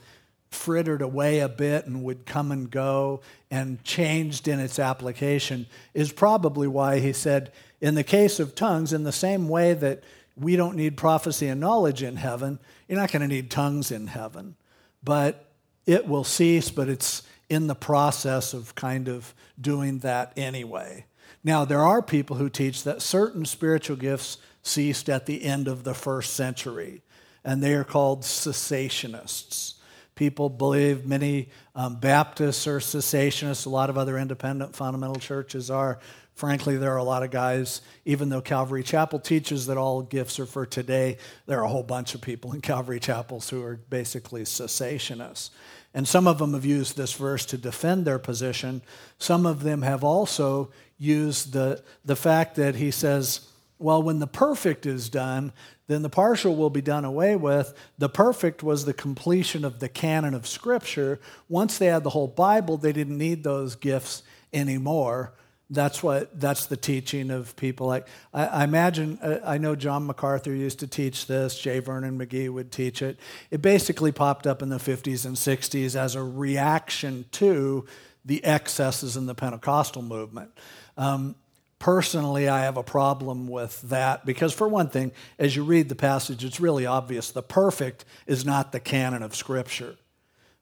frittered 0.54 1.02
away 1.02 1.40
a 1.40 1.50
bit 1.50 1.86
and 1.86 2.04
would 2.04 2.26
come 2.26 2.52
and 2.52 2.70
go 2.70 3.22
and 3.52 3.84
changed 3.84 4.48
in 4.48 4.60
its 4.60 4.80
application 4.80 5.66
is 5.94 6.12
probably 6.12 6.68
why 6.68 7.00
he 7.00 7.14
said, 7.14 7.52
in 7.82 7.96
the 7.96 8.04
case 8.04 8.40
of 8.40 8.56
tongues, 8.56 8.94
in 8.94 9.04
the 9.04 9.12
same 9.12 9.48
way 9.48 9.74
that 9.74 10.04
we 10.36 10.56
don't 10.56 10.76
need 10.76 10.98
prophecy 10.98 11.48
and 11.48 11.60
knowledge 11.60 12.02
in 12.02 12.16
heaven, 12.16 12.60
you're 12.88 13.00
not 13.00 13.12
going 13.12 13.22
to 13.22 13.28
need 13.28 13.52
tongues 13.52 13.92
in 13.92 14.08
heaven. 14.08 14.56
But 15.04 15.46
it 15.86 16.08
will 16.08 16.24
cease, 16.24 16.72
but 16.72 16.90
it's 16.90 17.24
in 17.50 17.68
the 17.68 17.76
process 17.76 18.54
of 18.54 18.74
kind 18.76 19.08
of 19.08 19.34
doing 19.60 20.00
that 20.00 20.34
anyway. 20.38 21.06
Now, 21.44 21.66
there 21.66 21.82
are 21.84 22.02
people 22.02 22.38
who 22.38 22.50
teach 22.50 22.84
that 22.84 23.02
certain 23.02 23.46
spiritual 23.46 23.98
gifts 23.98 24.38
ceased 24.64 25.10
at 25.10 25.26
the 25.26 25.44
end 25.44 25.68
of 25.68 25.84
the 25.84 25.94
first 25.94 26.34
century, 26.34 27.02
and 27.44 27.62
they 27.62 27.74
are 27.74 27.84
called 27.84 28.22
cessationists. 28.22 29.74
People 30.24 30.48
believe 30.48 31.06
many 31.06 31.50
um, 31.76 31.98
Baptists 31.98 32.66
are 32.66 32.80
cessationists, 32.80 33.66
a 33.66 33.70
lot 33.70 33.90
of 33.90 33.98
other 33.98 34.18
independent 34.18 34.74
fundamental 34.74 35.18
churches 35.18 35.70
are. 35.70 36.00
Frankly, 36.34 36.78
there 36.78 36.94
are 36.94 36.98
a 36.98 37.04
lot 37.04 37.24
of 37.24 37.30
guys, 37.30 37.82
even 38.06 38.30
though 38.30 38.40
Calvary 38.40 38.84
Chapel 38.84 39.20
teaches 39.20 39.66
that 39.66 39.76
all 39.76 40.02
gifts 40.02 40.40
are 40.40 40.46
for 40.46 40.66
today, 40.66 41.18
there 41.46 41.60
are 41.60 41.66
a 41.66 41.68
whole 41.68 41.84
bunch 41.84 42.16
of 42.16 42.22
people 42.22 42.54
in 42.54 42.62
Calvary 42.62 43.02
Chapels 43.02 43.50
who 43.50 43.62
are 43.64 43.76
basically 43.90 44.44
cessationists. 44.44 45.50
And 45.94 46.08
some 46.08 46.26
of 46.26 46.38
them 46.38 46.54
have 46.54 46.64
used 46.64 46.96
this 46.96 47.12
verse 47.12 47.46
to 47.48 47.58
defend 47.58 48.06
their 48.06 48.18
position. 48.18 48.82
Some 49.18 49.46
of 49.46 49.62
them 49.62 49.82
have 49.82 50.06
also 50.06 50.72
used 50.98 51.52
the, 51.52 51.84
the 52.06 52.16
fact 52.16 52.56
that 52.56 52.76
he 52.76 52.92
says, 52.92 53.50
well, 53.78 54.02
when 54.02 54.20
the 54.20 54.28
perfect 54.28 54.86
is 54.86 55.10
done, 55.10 55.52
then 55.88 56.02
the 56.02 56.10
partial 56.10 56.56
will 56.56 56.70
be 56.70 56.82
done 56.82 57.06
away 57.06 57.36
with. 57.36 57.74
The 57.98 58.10
perfect 58.10 58.64
was 58.64 58.86
the 58.86 58.94
completion 58.94 59.66
of 59.66 59.80
the 59.80 59.90
canon 59.90 60.34
of 60.34 60.48
Scripture. 60.48 61.20
Once 61.50 61.78
they 61.78 61.88
had 61.88 62.04
the 62.04 62.12
whole 62.12 62.28
Bible, 62.28 62.78
they 62.78 62.94
didn't 62.94 63.18
need 63.18 63.44
those 63.44 63.76
gifts 63.76 64.24
anymore. 64.54 65.34
That's 65.70 66.04
what 66.04 66.40
that's 66.40 66.68
the 66.68 66.78
teaching 66.78 67.32
of 67.32 67.56
people 67.56 67.88
like 67.88 68.08
I, 68.34 68.46
I 68.46 68.64
imagine 68.64 69.18
uh, 69.22 69.40
I 69.44 69.58
know 69.58 69.76
John 69.76 70.06
MacArthur 70.06 70.54
used 70.54 70.80
to 70.80 70.88
teach 70.88 71.26
this. 71.26 71.60
J. 71.60 71.80
Vernon 71.80 72.20
McGee 72.20 72.50
would 72.50 72.72
teach 72.72 73.02
it. 73.02 73.18
It 73.50 73.62
basically 73.62 74.12
popped 74.12 74.46
up 74.46 74.62
in 74.62 74.70
the 74.70 74.78
50s 74.78 75.26
and 75.26 75.36
60s 75.36 75.96
as 75.96 76.16
a 76.16 76.24
reaction 76.24 77.26
to 77.32 77.86
the 78.24 78.44
excesses 78.46 79.18
in 79.18 79.26
the 79.26 79.36
Pentecostal 79.36 80.02
movement. 80.02 80.52
Um, 80.96 81.36
personally, 81.84 82.48
I 82.48 82.62
have 82.62 82.78
a 82.78 82.84
problem 82.84 83.46
with 83.46 83.82
that 83.82 84.26
because, 84.26 84.54
for 84.54 84.70
one 84.70 84.88
thing, 84.88 85.12
as 85.38 85.54
you 85.54 85.66
read 85.66 85.90
the 85.90 85.96
passage, 85.96 86.46
it's 86.46 86.62
really 86.62 86.86
obvious 86.86 87.30
the 87.30 87.44
perfect 87.44 88.06
is 88.26 88.46
not 88.46 88.72
the 88.72 88.80
canon 88.80 89.22
of 89.22 89.36
Scripture 89.36 89.98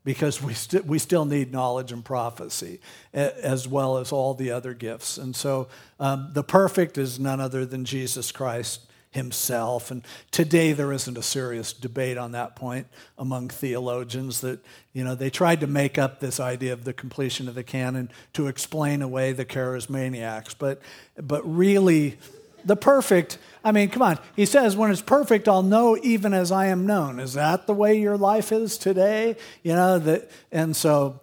because 0.03 0.41
we, 0.41 0.55
st- 0.55 0.87
we 0.87 0.97
still 0.97 1.25
need 1.25 1.51
knowledge 1.51 1.91
and 1.91 2.03
prophecy 2.03 2.81
as 3.13 3.67
well 3.67 3.99
as 3.99 4.11
all 4.11 4.33
the 4.33 4.49
other 4.49 4.73
gifts. 4.73 5.19
And 5.19 5.35
so 5.35 5.67
um, 5.99 6.31
the 6.33 6.43
perfect 6.43 6.97
is 6.97 7.19
none 7.19 7.39
other 7.39 7.67
than 7.67 7.85
Jesus 7.85 8.31
Christ 8.31 8.90
himself. 9.11 9.91
And 9.91 10.03
today 10.31 10.73
there 10.73 10.91
isn't 10.91 11.17
a 11.17 11.21
serious 11.21 11.73
debate 11.73 12.17
on 12.17 12.31
that 12.31 12.55
point 12.55 12.87
among 13.17 13.49
theologians 13.49 14.41
that, 14.41 14.59
you 14.93 15.03
know, 15.03 15.15
they 15.15 15.29
tried 15.29 15.59
to 15.59 15.67
make 15.67 15.97
up 15.97 16.19
this 16.19 16.39
idea 16.39 16.73
of 16.73 16.85
the 16.85 16.93
completion 16.93 17.47
of 17.47 17.55
the 17.55 17.63
canon 17.63 18.09
to 18.33 18.47
explain 18.47 19.01
away 19.01 19.33
the 19.33 19.45
charismaniacs. 19.45 20.55
But, 20.57 20.81
but 21.21 21.41
really, 21.43 22.17
the 22.63 22.75
perfect, 22.75 23.37
I 23.63 23.71
mean, 23.71 23.89
come 23.89 24.01
on. 24.01 24.19
He 24.35 24.45
says, 24.45 24.75
when 24.75 24.91
it's 24.91 25.01
perfect, 25.01 25.47
I'll 25.47 25.63
know 25.63 25.97
even 26.01 26.33
as 26.33 26.51
I 26.51 26.67
am 26.67 26.85
known. 26.85 27.19
Is 27.19 27.33
that 27.33 27.67
the 27.67 27.73
way 27.73 27.99
your 27.99 28.17
life 28.17 28.51
is 28.51 28.77
today? 28.77 29.35
You 29.63 29.73
know, 29.73 29.99
that, 29.99 30.31
and 30.51 30.75
so 30.75 31.19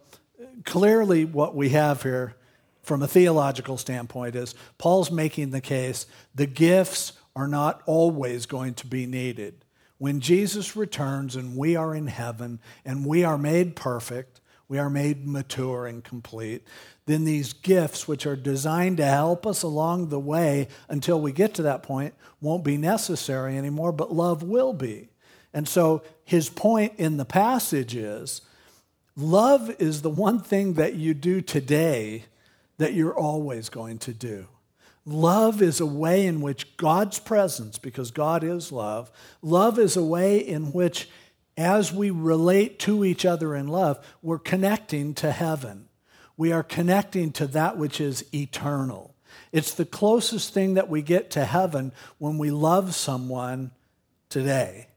clearly 0.64 1.25
what 1.25 1.54
we 1.54 1.71
have 1.71 2.02
here 2.02 2.35
from 2.83 3.02
a 3.02 3.09
theological 3.09 3.78
standpoint 3.78 4.35
is 4.35 4.54
Paul's 4.78 5.11
making 5.11 5.50
the 5.50 5.61
case 5.61 6.07
the 6.35 6.47
gifts 6.47 7.12
are 7.38 7.47
not 7.47 7.80
always 7.87 8.47
going 8.47 8.75
to 8.75 8.87
be 8.88 9.07
needed. 9.07 9.64
When 9.99 10.18
Jesus 10.18 10.75
returns 10.75 11.37
and 11.37 11.57
we 11.57 11.76
are 11.76 11.95
in 11.95 12.09
heaven 12.09 12.59
and 12.85 13.07
we 13.07 13.23
are 13.23 13.38
made 13.38 13.76
perfect, 13.76 14.40
we 14.66 14.76
are 14.76 14.90
made 14.90 15.25
mature 15.25 15.87
and 15.87 16.02
complete, 16.02 16.65
then 17.06 17.25
these 17.25 17.52
gifts, 17.52 18.08
which 18.08 18.26
are 18.26 18.34
designed 18.34 18.97
to 18.97 19.04
help 19.04 19.47
us 19.47 19.63
along 19.63 20.08
the 20.08 20.19
way 20.19 20.67
until 20.89 21.21
we 21.21 21.30
get 21.30 21.54
to 21.54 21.63
that 21.63 21.84
point, 21.84 22.13
won't 22.41 22.65
be 22.65 22.76
necessary 22.76 23.56
anymore, 23.56 23.93
but 23.93 24.13
love 24.13 24.43
will 24.43 24.73
be. 24.73 25.08
And 25.54 25.69
so 25.69 26.02
his 26.25 26.50
point 26.50 26.95
in 26.99 27.19
the 27.19 27.25
passage 27.25 27.95
is 27.95 28.41
love 29.17 29.71
is 29.78 30.02
the 30.02 30.10
one 30.10 30.41
thing 30.41 30.75
that 30.75 30.95
you 30.95 31.15
do 31.15 31.41
today 31.41 32.25
that 32.78 32.95
you're 32.95 33.17
always 33.17 33.69
going 33.69 33.99
to 33.99 34.13
do. 34.13 34.49
Love 35.10 35.62
is 35.62 35.80
a 35.80 35.86
way 35.86 36.26
in 36.26 36.42
which 36.42 36.76
God's 36.76 37.18
presence, 37.18 37.78
because 37.78 38.10
God 38.10 38.44
is 38.44 38.71
love, 38.71 39.10
love 39.40 39.78
is 39.78 39.97
a 39.97 40.04
way 40.04 40.36
in 40.36 40.71
which, 40.73 41.08
as 41.56 41.90
we 41.90 42.10
relate 42.10 42.78
to 42.80 43.06
each 43.06 43.25
other 43.25 43.56
in 43.56 43.68
love, 43.68 43.99
we're 44.21 44.38
connecting 44.38 45.14
to 45.14 45.32
heaven. 45.32 45.88
We 46.36 46.52
are 46.52 46.62
connecting 46.62 47.32
to 47.32 47.47
that 47.47 47.78
which 47.78 48.02
is 48.02 48.23
eternal. 48.34 49.14
It's 49.50 49.73
the 49.73 49.86
closest 49.86 50.52
thing 50.52 50.75
that 50.75 50.90
we 50.90 51.00
get 51.00 51.30
to 51.30 51.47
heaven 51.47 51.92
when 52.18 52.36
we 52.36 52.50
love 52.50 52.94
someone 52.94 53.71
today. 54.28 54.88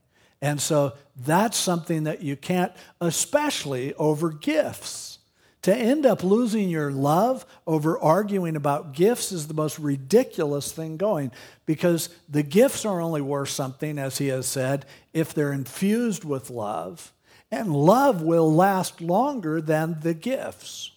And 0.42 0.60
so 0.60 0.92
that's 1.16 1.56
something 1.56 2.04
that 2.04 2.22
you 2.22 2.36
can't, 2.36 2.74
especially 3.00 3.94
over 3.94 4.30
gifts. 4.30 5.11
To 5.64 5.76
end 5.76 6.08
up 6.08 6.24
losing 6.24 6.70
your 6.70 6.92
love 6.92 7.46
over 7.68 8.00
arguing 8.00 8.56
about 8.56 8.94
gifts 8.94 9.32
is 9.32 9.48
the 9.48 9.54
most 9.54 9.78
ridiculous 9.78 10.72
thing 10.72 10.98
going 10.98 11.32
because 11.68 12.10
the 12.28 12.42
gifts 12.42 12.84
are 12.84 13.00
only 13.00 13.22
worth 13.22 13.50
something, 13.50 14.00
as 14.00 14.18
he 14.18 14.28
has 14.28 14.48
said, 14.48 14.86
if 15.14 15.34
they're 15.34 15.54
infused 15.54 16.24
with 16.24 16.50
love. 16.50 17.14
And 17.52 17.76
love 17.76 18.22
will 18.22 18.52
last 18.52 19.02
longer 19.02 19.62
than 19.62 20.00
the 20.02 20.16
gifts. 20.16 20.92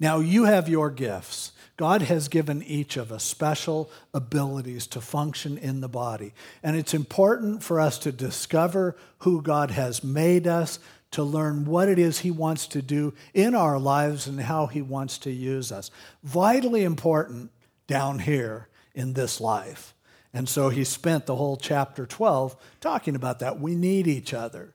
Now, 0.00 0.18
you 0.18 0.44
have 0.44 0.68
your 0.68 0.90
gifts. 0.90 1.52
God 1.76 2.02
has 2.02 2.26
given 2.26 2.60
each 2.64 2.96
of 2.96 3.12
us 3.12 3.22
special 3.22 3.88
abilities 4.12 4.88
to 4.88 5.00
function 5.00 5.56
in 5.56 5.80
the 5.80 5.88
body. 5.88 6.34
And 6.60 6.76
it's 6.76 6.92
important 6.92 7.62
for 7.62 7.78
us 7.78 7.98
to 8.00 8.10
discover 8.10 8.96
who 9.18 9.42
God 9.42 9.70
has 9.70 10.02
made 10.02 10.48
us, 10.48 10.80
to 11.10 11.22
learn 11.22 11.64
what 11.64 11.88
it 11.88 11.98
is 11.98 12.20
He 12.20 12.30
wants 12.30 12.66
to 12.68 12.82
do 12.82 13.14
in 13.34 13.54
our 13.54 13.78
lives 13.78 14.26
and 14.26 14.40
how 14.40 14.66
He 14.66 14.82
wants 14.82 15.18
to 15.18 15.30
use 15.30 15.72
us. 15.72 15.90
Vitally 16.22 16.84
important 16.84 17.50
down 17.86 18.20
here 18.20 18.68
in 18.94 19.14
this 19.14 19.40
life. 19.40 19.94
And 20.32 20.48
so 20.48 20.68
he 20.68 20.84
spent 20.84 21.26
the 21.26 21.36
whole 21.36 21.56
chapter 21.56 22.06
12 22.06 22.56
talking 22.80 23.14
about 23.14 23.38
that. 23.40 23.60
We 23.60 23.74
need 23.74 24.06
each 24.06 24.34
other. 24.34 24.74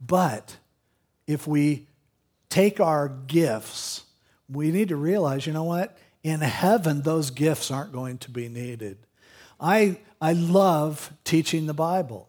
But 0.00 0.56
if 1.26 1.46
we 1.46 1.86
take 2.48 2.80
our 2.80 3.08
gifts, 3.08 4.04
we 4.48 4.70
need 4.70 4.88
to 4.88 4.96
realize 4.96 5.46
you 5.46 5.52
know 5.52 5.64
what? 5.64 5.96
In 6.22 6.40
heaven, 6.40 7.02
those 7.02 7.30
gifts 7.30 7.70
aren't 7.70 7.92
going 7.92 8.18
to 8.18 8.30
be 8.30 8.48
needed. 8.48 8.98
I, 9.60 9.98
I 10.20 10.32
love 10.32 11.12
teaching 11.24 11.66
the 11.66 11.74
Bible. 11.74 12.28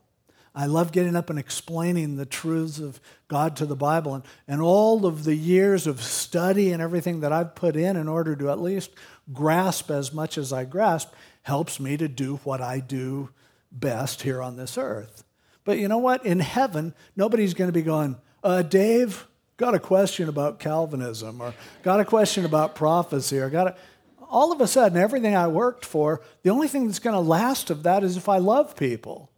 I 0.55 0.67
love 0.67 0.93
getting 0.93 1.17
up 1.17 1.29
and 1.29 1.37
explaining 1.37 2.15
the 2.15 2.25
truths 2.25 2.79
of 2.79 3.01
God 3.27 3.57
to 3.57 3.65
the 3.65 3.75
Bible. 3.75 4.15
And, 4.15 4.23
and 4.47 4.61
all 4.61 5.05
of 5.05 5.25
the 5.25 5.35
years 5.35 5.85
of 5.85 6.01
study 6.01 6.71
and 6.71 6.81
everything 6.81 7.19
that 7.19 7.33
I've 7.33 7.55
put 7.55 7.75
in 7.75 7.97
in 7.97 8.07
order 8.07 8.35
to 8.37 8.49
at 8.49 8.61
least 8.61 8.91
grasp 9.33 9.91
as 9.91 10.13
much 10.13 10.37
as 10.37 10.53
I 10.53 10.63
grasp 10.63 11.13
helps 11.41 11.79
me 11.79 11.97
to 11.97 12.07
do 12.07 12.37
what 12.45 12.61
I 12.61 12.79
do 12.79 13.29
best 13.69 14.21
here 14.21 14.41
on 14.41 14.55
this 14.55 14.77
earth. 14.77 15.25
But 15.65 15.77
you 15.77 15.89
know 15.89 15.97
what? 15.97 16.25
In 16.25 16.39
heaven, 16.39 16.93
nobody's 17.17 17.53
going 17.53 17.67
to 17.67 17.73
be 17.73 17.81
going, 17.81 18.15
uh, 18.43 18.61
Dave, 18.61 19.27
got 19.57 19.75
a 19.75 19.79
question 19.79 20.29
about 20.29 20.59
Calvinism, 20.59 21.41
or 21.41 21.53
got 21.83 21.99
a 21.99 22.05
question 22.05 22.45
about 22.45 22.75
prophecy, 22.75 23.39
or 23.39 23.49
got 23.49 23.67
a. 23.67 23.75
All 24.27 24.51
of 24.51 24.59
a 24.59 24.67
sudden, 24.67 24.97
everything 24.97 25.35
I 25.35 25.47
worked 25.47 25.85
for, 25.85 26.21
the 26.43 26.49
only 26.49 26.67
thing 26.67 26.87
that's 26.87 26.99
going 26.99 27.13
to 27.13 27.19
last 27.19 27.69
of 27.69 27.83
that 27.83 28.03
is 28.03 28.17
if 28.17 28.27
I 28.27 28.37
love 28.37 28.75
people. 28.75 29.29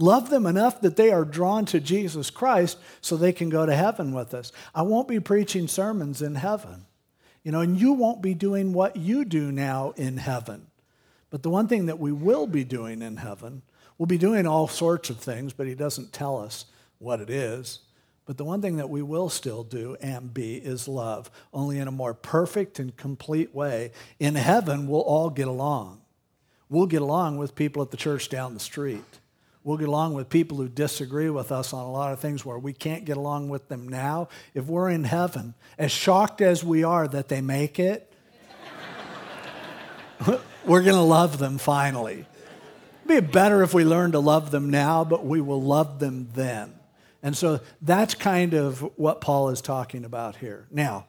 Love 0.00 0.30
them 0.30 0.46
enough 0.46 0.80
that 0.80 0.96
they 0.96 1.12
are 1.12 1.26
drawn 1.26 1.66
to 1.66 1.78
Jesus 1.78 2.30
Christ 2.30 2.78
so 3.02 3.16
they 3.16 3.34
can 3.34 3.50
go 3.50 3.66
to 3.66 3.76
heaven 3.76 4.14
with 4.14 4.32
us. 4.32 4.50
I 4.74 4.80
won't 4.80 5.08
be 5.08 5.20
preaching 5.20 5.68
sermons 5.68 6.22
in 6.22 6.36
heaven. 6.36 6.86
You 7.44 7.52
know, 7.52 7.60
and 7.60 7.78
you 7.78 7.92
won't 7.92 8.22
be 8.22 8.32
doing 8.32 8.72
what 8.72 8.96
you 8.96 9.26
do 9.26 9.52
now 9.52 9.92
in 9.96 10.16
heaven. 10.16 10.68
But 11.28 11.42
the 11.42 11.50
one 11.50 11.68
thing 11.68 11.84
that 11.86 11.98
we 11.98 12.12
will 12.12 12.46
be 12.46 12.64
doing 12.64 13.02
in 13.02 13.18
heaven, 13.18 13.60
we'll 13.98 14.06
be 14.06 14.16
doing 14.16 14.46
all 14.46 14.68
sorts 14.68 15.10
of 15.10 15.18
things, 15.18 15.52
but 15.52 15.66
he 15.66 15.74
doesn't 15.74 16.14
tell 16.14 16.38
us 16.38 16.64
what 16.98 17.20
it 17.20 17.28
is. 17.28 17.80
But 18.24 18.38
the 18.38 18.44
one 18.44 18.62
thing 18.62 18.78
that 18.78 18.88
we 18.88 19.02
will 19.02 19.28
still 19.28 19.64
do 19.64 19.98
and 20.00 20.32
be 20.32 20.56
is 20.56 20.88
love, 20.88 21.30
only 21.52 21.78
in 21.78 21.88
a 21.88 21.92
more 21.92 22.14
perfect 22.14 22.78
and 22.78 22.96
complete 22.96 23.54
way. 23.54 23.92
In 24.18 24.34
heaven, 24.34 24.86
we'll 24.86 25.00
all 25.00 25.28
get 25.28 25.48
along. 25.48 26.00
We'll 26.70 26.86
get 26.86 27.02
along 27.02 27.36
with 27.36 27.54
people 27.54 27.82
at 27.82 27.90
the 27.90 27.98
church 27.98 28.30
down 28.30 28.54
the 28.54 28.60
street. 28.60 29.19
We'll 29.62 29.76
get 29.76 29.88
along 29.88 30.14
with 30.14 30.30
people 30.30 30.56
who 30.56 30.68
disagree 30.68 31.28
with 31.28 31.52
us 31.52 31.74
on 31.74 31.84
a 31.84 31.90
lot 31.90 32.12
of 32.12 32.20
things 32.20 32.44
where 32.44 32.58
we 32.58 32.72
can't 32.72 33.04
get 33.04 33.18
along 33.18 33.50
with 33.50 33.68
them 33.68 33.88
now. 33.88 34.28
If 34.54 34.66
we're 34.66 34.88
in 34.88 35.04
heaven, 35.04 35.54
as 35.78 35.92
shocked 35.92 36.40
as 36.40 36.64
we 36.64 36.82
are 36.82 37.06
that 37.08 37.28
they 37.28 37.42
make 37.42 37.78
it, 37.78 38.10
we're 40.64 40.82
going 40.82 40.96
to 40.96 41.00
love 41.00 41.38
them 41.38 41.58
finally. 41.58 42.24
It'd 43.04 43.26
be 43.26 43.32
better 43.32 43.62
if 43.62 43.74
we 43.74 43.84
learn 43.84 44.12
to 44.12 44.20
love 44.20 44.50
them 44.50 44.70
now, 44.70 45.04
but 45.04 45.26
we 45.26 45.40
will 45.40 45.62
love 45.62 45.98
them 45.98 46.28
then. 46.34 46.74
And 47.22 47.36
so 47.36 47.60
that's 47.82 48.14
kind 48.14 48.54
of 48.54 48.80
what 48.96 49.20
Paul 49.20 49.50
is 49.50 49.60
talking 49.60 50.06
about 50.06 50.36
here. 50.36 50.66
Now, 50.70 51.06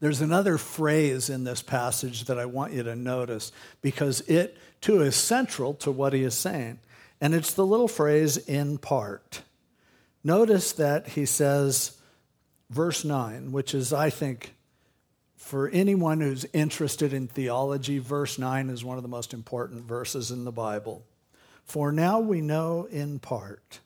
there's 0.00 0.20
another 0.20 0.58
phrase 0.58 1.30
in 1.30 1.44
this 1.44 1.62
passage 1.62 2.24
that 2.24 2.38
I 2.38 2.44
want 2.44 2.72
you 2.72 2.82
to 2.82 2.96
notice 2.96 3.52
because 3.80 4.20
it 4.22 4.58
too 4.80 5.00
is 5.00 5.14
central 5.16 5.74
to 5.74 5.90
what 5.90 6.12
he 6.12 6.24
is 6.24 6.34
saying. 6.34 6.78
And 7.22 7.36
it's 7.36 7.54
the 7.54 7.64
little 7.64 7.86
phrase, 7.86 8.36
in 8.36 8.78
part. 8.78 9.42
Notice 10.24 10.72
that 10.72 11.10
he 11.10 11.24
says, 11.24 11.96
verse 12.68 13.04
9, 13.04 13.52
which 13.52 13.74
is, 13.74 13.92
I 13.92 14.10
think, 14.10 14.56
for 15.36 15.68
anyone 15.68 16.20
who's 16.20 16.44
interested 16.52 17.12
in 17.12 17.28
theology, 17.28 18.00
verse 18.00 18.40
9 18.40 18.70
is 18.70 18.84
one 18.84 18.96
of 18.96 19.04
the 19.04 19.08
most 19.08 19.32
important 19.32 19.84
verses 19.84 20.32
in 20.32 20.44
the 20.44 20.50
Bible. 20.50 21.04
For 21.62 21.92
now 21.92 22.18
we 22.18 22.40
know 22.40 22.88
in 22.90 23.20
part, 23.20 23.78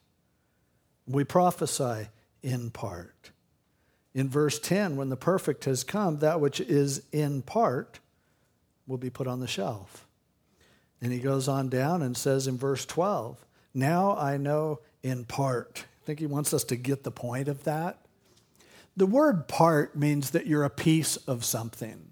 we 1.05 1.23
prophesy 1.23 2.07
in 2.41 2.71
part. 2.71 3.29
In 4.15 4.29
verse 4.29 4.57
10, 4.57 4.95
when 4.95 5.09
the 5.09 5.15
perfect 5.15 5.65
has 5.65 5.83
come, 5.83 6.17
that 6.19 6.41
which 6.41 6.59
is 6.59 7.03
in 7.11 7.43
part 7.43 7.99
will 8.87 8.97
be 8.97 9.11
put 9.11 9.27
on 9.27 9.41
the 9.41 9.47
shelf. 9.47 10.06
And 11.01 11.11
he 11.11 11.19
goes 11.19 11.47
on 11.47 11.69
down 11.69 12.01
and 12.01 12.17
says 12.17 12.47
in 12.47 12.57
verse 12.57 12.85
12, 12.85 13.45
Now 13.73 14.15
I 14.17 14.37
know 14.37 14.79
in 15.03 15.25
part. 15.25 15.85
I 16.03 16.05
think 16.05 16.19
he 16.19 16.25
wants 16.25 16.53
us 16.53 16.63
to 16.65 16.75
get 16.75 17.03
the 17.03 17.11
point 17.11 17.47
of 17.47 17.63
that. 17.65 17.99
The 18.95 19.05
word 19.05 19.47
part 19.47 19.95
means 19.95 20.31
that 20.31 20.47
you're 20.47 20.63
a 20.63 20.69
piece 20.69 21.17
of 21.17 21.45
something. 21.45 22.07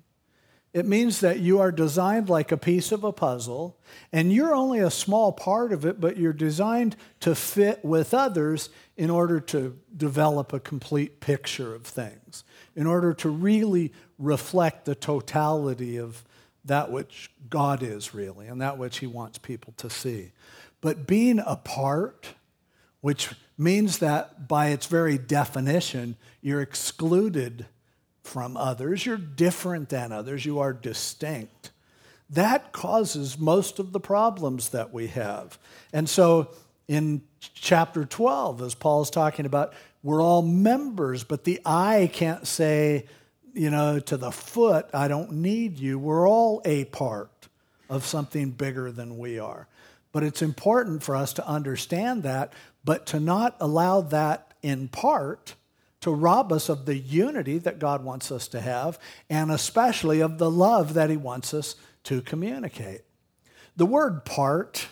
It 0.75 0.85
means 0.85 1.21
that 1.21 1.39
you 1.39 1.59
are 1.61 1.71
designed 1.71 2.29
like 2.29 2.51
a 2.51 2.57
piece 2.57 2.91
of 2.91 3.05
a 3.05 3.13
puzzle, 3.13 3.77
and 4.11 4.33
you're 4.33 4.53
only 4.53 4.79
a 4.79 4.91
small 4.91 5.31
part 5.31 5.71
of 5.71 5.85
it, 5.85 6.01
but 6.01 6.17
you're 6.17 6.33
designed 6.33 6.97
to 7.21 7.33
fit 7.33 7.83
with 7.83 8.13
others 8.13 8.69
in 8.97 9.09
order 9.09 9.39
to 9.39 9.79
develop 9.95 10.51
a 10.51 10.59
complete 10.59 11.21
picture 11.21 11.73
of 11.73 11.83
things, 11.83 12.43
in 12.75 12.85
order 12.85 13.13
to 13.13 13.29
really 13.29 13.93
reflect 14.19 14.83
the 14.83 14.95
totality 14.95 15.97
of 15.97 16.25
that 16.65 16.91
which 16.91 17.31
God 17.49 17.83
is 17.83 18.13
really 18.13 18.47
and 18.47 18.61
that 18.61 18.77
which 18.77 18.99
He 18.99 19.07
wants 19.07 19.37
people 19.37 19.73
to 19.77 19.89
see. 19.89 20.31
But 20.81 21.07
being 21.07 21.39
apart, 21.39 22.29
which 23.01 23.29
means 23.57 23.99
that 23.99 24.47
by 24.47 24.67
its 24.67 24.87
very 24.87 25.17
definition, 25.17 26.17
you're 26.41 26.61
excluded 26.61 27.65
from 28.23 28.57
others, 28.57 29.05
you're 29.05 29.17
different 29.17 29.89
than 29.89 30.11
others, 30.11 30.45
you 30.45 30.59
are 30.59 30.73
distinct. 30.73 31.71
That 32.29 32.71
causes 32.71 33.37
most 33.37 33.77
of 33.77 33.91
the 33.91 33.99
problems 33.99 34.69
that 34.69 34.91
we 34.91 35.07
have. 35.07 35.59
And 35.93 36.09
so 36.09 36.49
in 36.87 37.21
chapter 37.53 38.05
12, 38.05 38.61
as 38.61 38.75
Paul's 38.75 39.11
talking 39.11 39.45
about, 39.45 39.73
we're 40.01 40.21
all 40.21 40.41
members, 40.41 41.23
but 41.23 41.43
the 41.43 41.59
eye 41.65 42.09
can't 42.11 42.47
say, 42.47 43.05
you 43.55 43.71
know, 43.71 43.99
to 43.99 44.17
the 44.17 44.31
foot, 44.31 44.87
I 44.93 45.07
don't 45.07 45.31
need 45.31 45.79
you. 45.79 45.97
We're 45.97 46.29
all 46.29 46.61
a 46.65 46.85
part 46.85 47.47
of 47.89 48.05
something 48.05 48.51
bigger 48.51 48.91
than 48.91 49.17
we 49.17 49.39
are. 49.39 49.67
But 50.11 50.23
it's 50.23 50.41
important 50.41 51.03
for 51.03 51.15
us 51.15 51.33
to 51.33 51.47
understand 51.47 52.23
that, 52.23 52.53
but 52.83 53.05
to 53.07 53.19
not 53.19 53.55
allow 53.59 54.01
that 54.01 54.53
in 54.61 54.89
part 54.89 55.55
to 56.01 56.11
rob 56.11 56.51
us 56.51 56.69
of 56.69 56.85
the 56.85 56.95
unity 56.95 57.57
that 57.57 57.79
God 57.79 58.03
wants 58.03 58.31
us 58.31 58.47
to 58.49 58.61
have, 58.61 58.99
and 59.27 59.49
especially 59.49 60.19
of 60.19 60.37
the 60.37 60.51
love 60.51 60.93
that 60.93 61.09
He 61.09 61.17
wants 61.17 61.51
us 61.51 61.75
to 62.03 62.21
communicate. 62.21 63.01
The 63.75 63.87
word 63.87 64.23
part, 64.23 64.87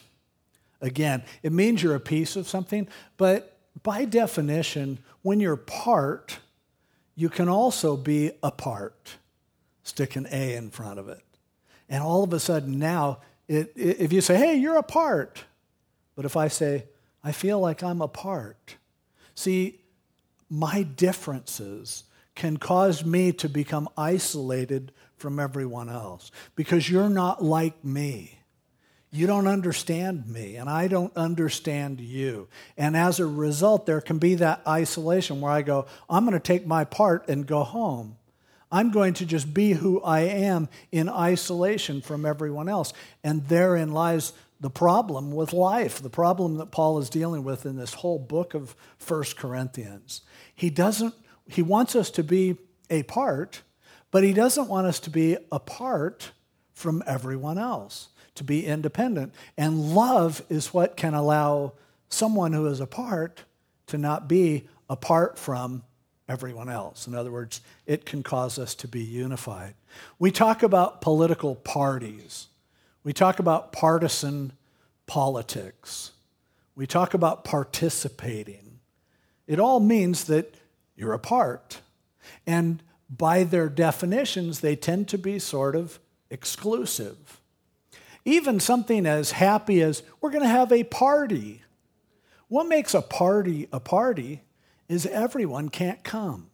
again, 0.82 1.23
it 1.43 1.52
means 1.52 1.84
you're 1.84 1.93
a 1.93 1.99
piece 1.99 2.36
of 2.36 2.47
something, 2.47 2.88
but 3.17 3.58
by 3.84 4.06
definition, 4.06 4.99
when 5.21 5.39
you're 5.39 5.56
part, 5.56 6.39
you 7.15 7.30
can 7.30 7.49
also 7.49 7.95
be 7.95 8.32
a 8.41 8.52
part. 8.52 9.17
Stick 9.84 10.15
an 10.15 10.28
A 10.32 10.56
in 10.56 10.69
front 10.69 10.99
of 10.99 11.10
it. 11.10 11.21
And 11.89 12.02
all 12.02 12.23
of 12.23 12.34
a 12.34 12.39
sudden 12.39 12.80
now, 12.80 13.19
it, 13.47 13.73
it, 13.76 13.99
if 13.99 14.13
you 14.13 14.21
say, 14.21 14.38
hey, 14.38 14.56
you're 14.56 14.78
a 14.78 14.84
part, 14.84 15.43
but 16.15 16.26
if 16.26 16.38
I 16.38 16.47
say, 16.47 16.86
I 17.23 17.32
feel 17.32 17.60
like 17.60 17.84
I'm 17.84 18.02
a 18.02 18.08
part, 18.08 18.78
see, 19.36 19.82
my 20.49 20.84
differences 20.84 22.04
can 22.36 22.58
cause 22.58 23.06
me 23.06 23.32
to 23.34 23.49
become 23.49 23.88
isolated 23.97 24.91
from 25.17 25.39
everyone 25.39 25.89
else 25.89 26.32
because 26.56 26.89
you're 26.89 27.10
not 27.10 27.43
like 27.43 27.84
me. 27.84 28.39
You 29.15 29.28
don't 29.28 29.45
understand 29.45 30.28
me, 30.28 30.56
and 30.56 30.67
I 30.67 30.88
don't 30.88 31.15
understand 31.15 32.02
you. 32.02 32.47
And 32.76 32.97
as 32.97 33.19
a 33.19 33.28
result, 33.28 33.86
there 33.86 34.02
can 34.02 34.17
be 34.17 34.34
that 34.36 34.63
isolation 34.67 35.39
where 35.39 35.52
I 35.52 35.62
go, 35.62 35.86
I'm 36.10 36.26
going 36.26 36.34
to 36.34 36.39
take 36.39 36.65
my 36.65 36.84
part 36.84 37.30
and 37.30 37.45
go 37.45 37.63
home. 37.63 38.17
I'm 38.71 38.89
going 38.89 39.13
to 39.13 39.26
just 39.28 39.54
be 39.54 39.73
who 39.73 40.02
I 40.02 40.21
am 40.21 40.67
in 40.91 41.10
isolation 41.10 42.02
from 42.02 42.26
everyone 42.26 42.67
else. 42.67 42.91
And 43.23 43.47
therein 43.47 43.91
lies 43.91 44.34
the 44.60 44.71
problem 44.71 45.32
with 45.32 45.54
life, 45.54 46.02
the 46.02 46.10
problem 46.10 46.58
that 46.58 46.71
Paul 46.71 46.97
is 46.97 47.08
dealing 47.08 47.43
with 47.43 47.67
in 47.67 47.76
this 47.76 47.93
whole 47.93 48.17
book 48.17 48.56
of 48.56 48.76
First 48.97 49.38
Corinthians. 49.38 50.21
He 50.56 50.71
doesn't, 50.71 51.13
he 51.47 51.62
wants 51.62 51.95
us 51.95 52.10
to 52.12 52.23
be 52.23 52.58
a 52.89 53.04
part, 53.04 53.62
but 54.10 54.23
he 54.23 54.34
doesn't 54.34 54.69
want 54.69 54.88
us 54.88 54.99
to 55.02 55.12
be 55.12 55.38
apart 55.52 56.32
from 56.73 57.04
everyone 57.06 57.60
else, 57.60 58.10
to 58.35 58.43
be 58.43 58.65
independent. 58.65 59.33
And 59.57 59.93
love 59.93 60.43
is 60.49 60.73
what 60.73 60.97
can 60.97 61.13
allow 61.13 61.73
someone 62.09 62.53
who 62.53 62.67
is 62.67 62.79
apart 62.79 63.43
to 63.87 63.97
not 63.97 64.27
be 64.27 64.67
apart 64.89 65.37
from 65.37 65.83
everyone 66.27 66.69
else. 66.69 67.07
In 67.07 67.15
other 67.15 67.31
words, 67.31 67.61
it 67.85 68.05
can 68.05 68.23
cause 68.23 68.57
us 68.57 68.75
to 68.75 68.87
be 68.87 69.01
unified. 69.01 69.75
We 70.19 70.31
talk 70.31 70.63
about 70.63 71.01
political 71.01 71.55
parties. 71.55 72.47
We 73.03 73.13
talk 73.13 73.39
about 73.39 73.71
partisan 73.71 74.53
politics. 75.05 76.11
We 76.75 76.87
talk 76.87 77.13
about 77.13 77.43
participating. 77.43 78.79
It 79.45 79.59
all 79.59 79.79
means 79.79 80.23
that 80.25 80.55
you're 80.95 81.13
apart. 81.13 81.81
And 82.47 82.81
by 83.09 83.43
their 83.43 83.69
definitions, 83.69 84.61
they 84.61 84.75
tend 84.75 85.07
to 85.09 85.17
be 85.17 85.37
sort 85.37 85.75
of 85.75 85.99
exclusive. 86.29 87.41
Even 88.25 88.59
something 88.59 89.05
as 89.05 89.31
happy 89.31 89.81
as 89.81 90.03
we're 90.21 90.31
going 90.31 90.43
to 90.43 90.49
have 90.49 90.71
a 90.71 90.83
party. 90.83 91.62
What 92.47 92.67
makes 92.67 92.93
a 92.93 93.01
party 93.01 93.67
a 93.71 93.79
party 93.79 94.41
is 94.88 95.05
everyone 95.05 95.69
can't 95.69 96.03
come. 96.03 96.49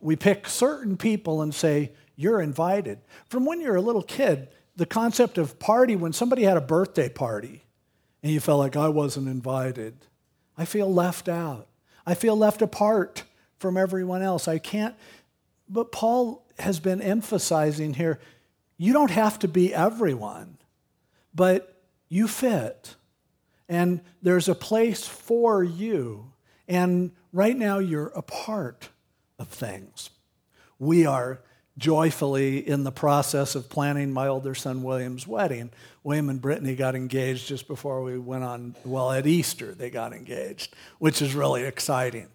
We 0.00 0.16
pick 0.16 0.48
certain 0.48 0.96
people 0.96 1.42
and 1.42 1.54
say, 1.54 1.92
You're 2.16 2.40
invited. 2.40 3.00
From 3.28 3.44
when 3.44 3.60
you're 3.60 3.76
a 3.76 3.82
little 3.82 4.02
kid, 4.02 4.48
the 4.76 4.86
concept 4.86 5.36
of 5.36 5.58
party, 5.58 5.96
when 5.96 6.12
somebody 6.12 6.44
had 6.44 6.56
a 6.56 6.62
birthday 6.62 7.08
party 7.08 7.64
and 8.22 8.32
you 8.32 8.40
felt 8.40 8.60
like 8.60 8.76
I 8.76 8.88
wasn't 8.88 9.28
invited, 9.28 10.06
I 10.56 10.64
feel 10.64 10.92
left 10.92 11.28
out. 11.28 11.68
I 12.06 12.14
feel 12.14 12.36
left 12.36 12.62
apart 12.62 13.24
from 13.58 13.76
everyone 13.76 14.22
else. 14.22 14.48
I 14.48 14.58
can't. 14.58 14.94
But 15.68 15.92
Paul 15.92 16.46
has 16.58 16.80
been 16.80 17.02
emphasizing 17.02 17.94
here 17.94 18.18
you 18.80 18.94
don't 18.94 19.10
have 19.10 19.38
to 19.40 19.48
be 19.48 19.74
everyone, 19.74 20.56
but 21.34 21.82
you 22.08 22.28
fit. 22.28 22.96
And 23.68 24.00
there's 24.20 24.48
a 24.48 24.54
place 24.54 25.06
for 25.06 25.62
you. 25.62 26.32
And 26.66 27.12
right 27.32 27.56
now, 27.56 27.78
you're 27.78 28.08
a 28.08 28.22
part 28.22 28.88
of 29.38 29.48
things. 29.48 30.10
We 30.78 31.06
are 31.06 31.40
joyfully 31.78 32.66
in 32.66 32.84
the 32.84 32.92
process 32.92 33.54
of 33.54 33.68
planning 33.68 34.12
my 34.12 34.26
older 34.26 34.54
son 34.54 34.82
William's 34.82 35.26
wedding. 35.26 35.70
William 36.04 36.28
and 36.28 36.40
Brittany 36.40 36.74
got 36.76 36.94
engaged 36.94 37.48
just 37.48 37.66
before 37.66 38.02
we 38.02 38.18
went 38.18 38.44
on, 38.44 38.74
well, 38.84 39.10
at 39.12 39.26
Easter, 39.26 39.72
they 39.72 39.88
got 39.88 40.12
engaged, 40.12 40.74
which 40.98 41.22
is 41.22 41.34
really 41.34 41.64
exciting. 41.64 42.28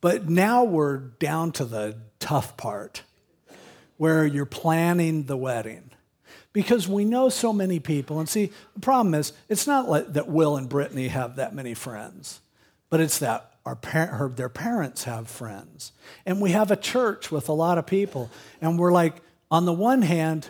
But 0.00 0.28
now 0.28 0.64
we're 0.64 0.98
down 0.98 1.52
to 1.52 1.64
the 1.64 1.98
tough 2.20 2.56
part 2.56 3.02
where 3.96 4.26
you're 4.26 4.46
planning 4.46 5.24
the 5.24 5.36
wedding. 5.36 5.90
Because 6.56 6.88
we 6.88 7.04
know 7.04 7.28
so 7.28 7.52
many 7.52 7.80
people. 7.80 8.18
And 8.18 8.26
see, 8.26 8.50
the 8.72 8.80
problem 8.80 9.12
is, 9.12 9.34
it's 9.46 9.66
not 9.66 9.90
like 9.90 10.14
that 10.14 10.26
Will 10.26 10.56
and 10.56 10.70
Brittany 10.70 11.08
have 11.08 11.36
that 11.36 11.54
many 11.54 11.74
friends, 11.74 12.40
but 12.88 12.98
it's 12.98 13.18
that 13.18 13.50
our 13.66 13.76
par- 13.76 14.32
their 14.34 14.48
parents 14.48 15.04
have 15.04 15.28
friends. 15.28 15.92
And 16.24 16.40
we 16.40 16.52
have 16.52 16.70
a 16.70 16.76
church 16.76 17.30
with 17.30 17.50
a 17.50 17.52
lot 17.52 17.76
of 17.76 17.86
people. 17.86 18.30
And 18.62 18.78
we're 18.78 18.90
like, 18.90 19.16
on 19.50 19.66
the 19.66 19.72
one 19.74 20.00
hand, 20.00 20.48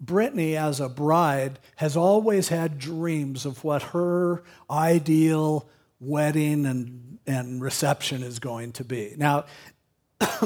Brittany, 0.00 0.56
as 0.56 0.80
a 0.80 0.88
bride, 0.88 1.60
has 1.76 1.96
always 1.96 2.48
had 2.48 2.80
dreams 2.80 3.46
of 3.46 3.62
what 3.62 3.82
her 3.82 4.42
ideal 4.68 5.68
wedding 6.00 6.66
and, 6.66 7.18
and 7.24 7.62
reception 7.62 8.24
is 8.24 8.40
going 8.40 8.72
to 8.72 8.82
be. 8.82 9.14
Now, 9.16 9.44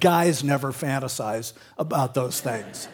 guys 0.00 0.42
never 0.42 0.72
fantasize 0.72 1.52
about 1.76 2.14
those 2.14 2.40
things. 2.40 2.88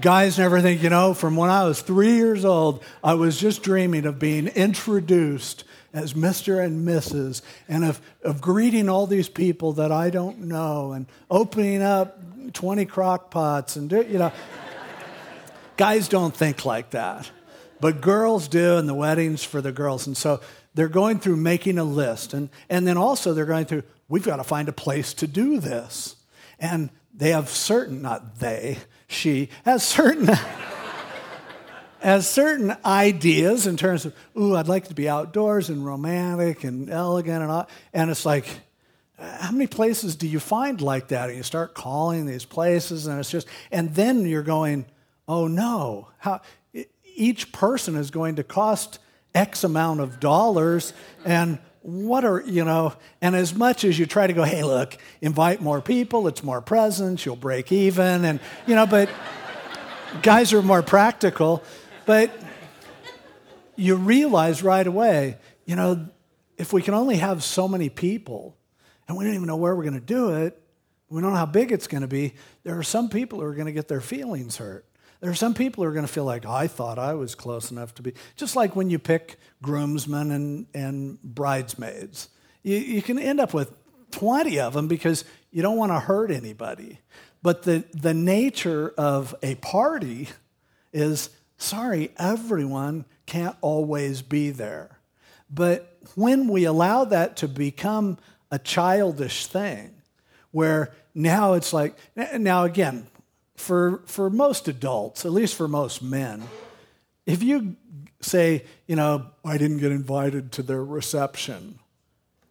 Guys 0.00 0.38
never 0.38 0.60
think, 0.60 0.82
you 0.82 0.90
know, 0.90 1.14
from 1.14 1.36
when 1.36 1.50
I 1.50 1.64
was 1.64 1.80
three 1.80 2.16
years 2.16 2.44
old, 2.44 2.82
I 3.02 3.14
was 3.14 3.38
just 3.38 3.62
dreaming 3.62 4.06
of 4.06 4.18
being 4.18 4.48
introduced 4.48 5.64
as 5.92 6.14
Mr. 6.14 6.62
and 6.64 6.86
Mrs. 6.86 7.42
and 7.68 7.84
of, 7.84 8.00
of 8.22 8.40
greeting 8.40 8.88
all 8.88 9.06
these 9.06 9.28
people 9.28 9.74
that 9.74 9.90
I 9.90 10.10
don't 10.10 10.40
know 10.40 10.92
and 10.92 11.06
opening 11.30 11.82
up 11.82 12.18
20 12.52 12.84
crock 12.86 13.30
pots 13.30 13.76
and, 13.76 13.90
do, 13.90 14.02
you 14.02 14.18
know. 14.18 14.32
Guys 15.76 16.08
don't 16.08 16.34
think 16.34 16.64
like 16.64 16.90
that, 16.90 17.30
but 17.80 18.00
girls 18.00 18.48
do, 18.48 18.78
and 18.78 18.88
the 18.88 18.94
weddings 18.94 19.44
for 19.44 19.60
the 19.60 19.70
girls. 19.70 20.08
And 20.08 20.16
so 20.16 20.40
they're 20.74 20.88
going 20.88 21.20
through 21.20 21.36
making 21.36 21.78
a 21.78 21.84
list. 21.84 22.34
And, 22.34 22.50
and 22.68 22.86
then 22.86 22.96
also 22.96 23.32
they're 23.32 23.46
going 23.46 23.66
through, 23.66 23.84
we've 24.08 24.24
got 24.24 24.36
to 24.36 24.44
find 24.44 24.68
a 24.68 24.72
place 24.72 25.14
to 25.14 25.28
do 25.28 25.60
this. 25.60 26.16
And 26.58 26.90
they 27.18 27.30
have 27.30 27.50
certain, 27.50 28.02
not 28.02 28.38
they, 28.38 28.78
she 29.08 29.50
has 29.64 29.82
certain. 29.82 30.30
has 32.00 32.28
certain 32.28 32.76
ideas 32.84 33.66
in 33.66 33.76
terms 33.76 34.04
of, 34.04 34.14
ooh, 34.38 34.54
I'd 34.54 34.68
like 34.68 34.86
to 34.86 34.94
be 34.94 35.08
outdoors 35.08 35.68
and 35.68 35.84
romantic 35.84 36.62
and 36.62 36.88
elegant 36.88 37.42
and 37.42 37.50
all. 37.50 37.68
And 37.92 38.08
it's 38.08 38.24
like, 38.24 38.46
how 39.18 39.50
many 39.50 39.66
places 39.66 40.14
do 40.14 40.28
you 40.28 40.38
find 40.38 40.80
like 40.80 41.08
that? 41.08 41.28
And 41.28 41.36
you 41.36 41.42
start 41.42 41.74
calling 41.74 42.24
these 42.24 42.44
places, 42.44 43.08
and 43.08 43.18
it's 43.18 43.30
just, 43.30 43.48
and 43.72 43.92
then 43.94 44.24
you're 44.26 44.44
going, 44.44 44.86
oh 45.26 45.48
no, 45.48 46.08
how, 46.18 46.40
each 47.16 47.50
person 47.50 47.96
is 47.96 48.12
going 48.12 48.36
to 48.36 48.44
cost 48.44 49.00
X 49.34 49.64
amount 49.64 50.00
of 50.00 50.20
dollars, 50.20 50.92
and 51.24 51.58
what 51.88 52.22
are, 52.22 52.42
you 52.42 52.66
know, 52.66 52.92
and 53.22 53.34
as 53.34 53.54
much 53.54 53.82
as 53.82 53.98
you 53.98 54.04
try 54.04 54.26
to 54.26 54.34
go, 54.34 54.42
hey, 54.42 54.62
look, 54.62 54.98
invite 55.22 55.62
more 55.62 55.80
people, 55.80 56.28
it's 56.28 56.42
more 56.42 56.60
presence, 56.60 57.24
you'll 57.24 57.34
break 57.34 57.72
even, 57.72 58.26
and, 58.26 58.40
you 58.66 58.74
know, 58.74 58.86
but 58.86 59.08
guys 60.22 60.52
are 60.52 60.60
more 60.60 60.82
practical, 60.82 61.62
but 62.04 62.30
you 63.74 63.96
realize 63.96 64.62
right 64.62 64.86
away, 64.86 65.38
you 65.64 65.76
know, 65.76 66.06
if 66.58 66.74
we 66.74 66.82
can 66.82 66.92
only 66.92 67.16
have 67.16 67.42
so 67.42 67.66
many 67.66 67.88
people, 67.88 68.54
and 69.06 69.16
we 69.16 69.24
don't 69.24 69.32
even 69.32 69.46
know 69.46 69.56
where 69.56 69.74
we're 69.74 69.84
going 69.84 69.94
to 69.94 70.00
do 70.00 70.34
it, 70.44 70.60
we 71.08 71.22
don't 71.22 71.30
know 71.30 71.38
how 71.38 71.46
big 71.46 71.72
it's 71.72 71.86
going 71.86 72.02
to 72.02 72.08
be, 72.08 72.34
there 72.64 72.78
are 72.78 72.82
some 72.82 73.08
people 73.08 73.40
who 73.40 73.46
are 73.46 73.54
going 73.54 73.64
to 73.64 73.72
get 73.72 73.88
their 73.88 74.02
feelings 74.02 74.58
hurt. 74.58 74.84
There 75.20 75.30
are 75.30 75.34
some 75.34 75.54
people 75.54 75.82
who 75.82 75.90
are 75.90 75.92
going 75.92 76.06
to 76.06 76.12
feel 76.12 76.24
like, 76.24 76.46
I 76.46 76.68
thought 76.68 76.98
I 76.98 77.14
was 77.14 77.34
close 77.34 77.70
enough 77.70 77.94
to 77.96 78.02
be. 78.02 78.14
Just 78.36 78.54
like 78.54 78.76
when 78.76 78.88
you 78.88 78.98
pick 78.98 79.36
groomsmen 79.62 80.30
and, 80.30 80.66
and 80.74 81.20
bridesmaids, 81.22 82.28
you, 82.62 82.76
you 82.76 83.02
can 83.02 83.18
end 83.18 83.40
up 83.40 83.52
with 83.52 83.72
20 84.12 84.60
of 84.60 84.74
them 84.74 84.86
because 84.86 85.24
you 85.50 85.62
don't 85.62 85.76
want 85.76 85.90
to 85.90 85.98
hurt 85.98 86.30
anybody. 86.30 87.00
But 87.42 87.64
the, 87.64 87.84
the 87.92 88.14
nature 88.14 88.94
of 88.96 89.34
a 89.42 89.56
party 89.56 90.28
is 90.92 91.30
sorry, 91.56 92.12
everyone 92.16 93.04
can't 93.26 93.56
always 93.60 94.22
be 94.22 94.50
there. 94.50 94.98
But 95.50 95.98
when 96.14 96.48
we 96.48 96.64
allow 96.64 97.04
that 97.04 97.36
to 97.38 97.48
become 97.48 98.18
a 98.50 98.58
childish 98.58 99.46
thing, 99.46 99.94
where 100.50 100.94
now 101.14 101.54
it's 101.54 101.72
like, 101.72 101.96
now 102.16 102.64
again, 102.64 103.07
for, 103.58 104.02
for 104.06 104.30
most 104.30 104.68
adults, 104.68 105.24
at 105.24 105.32
least 105.32 105.56
for 105.56 105.68
most 105.68 106.00
men, 106.00 106.44
if 107.26 107.42
you 107.42 107.76
say, 108.20 108.64
you 108.86 108.96
know, 108.96 109.26
I 109.44 109.58
didn't 109.58 109.78
get 109.78 109.92
invited 109.92 110.52
to 110.52 110.62
their 110.62 110.82
reception, 110.84 111.78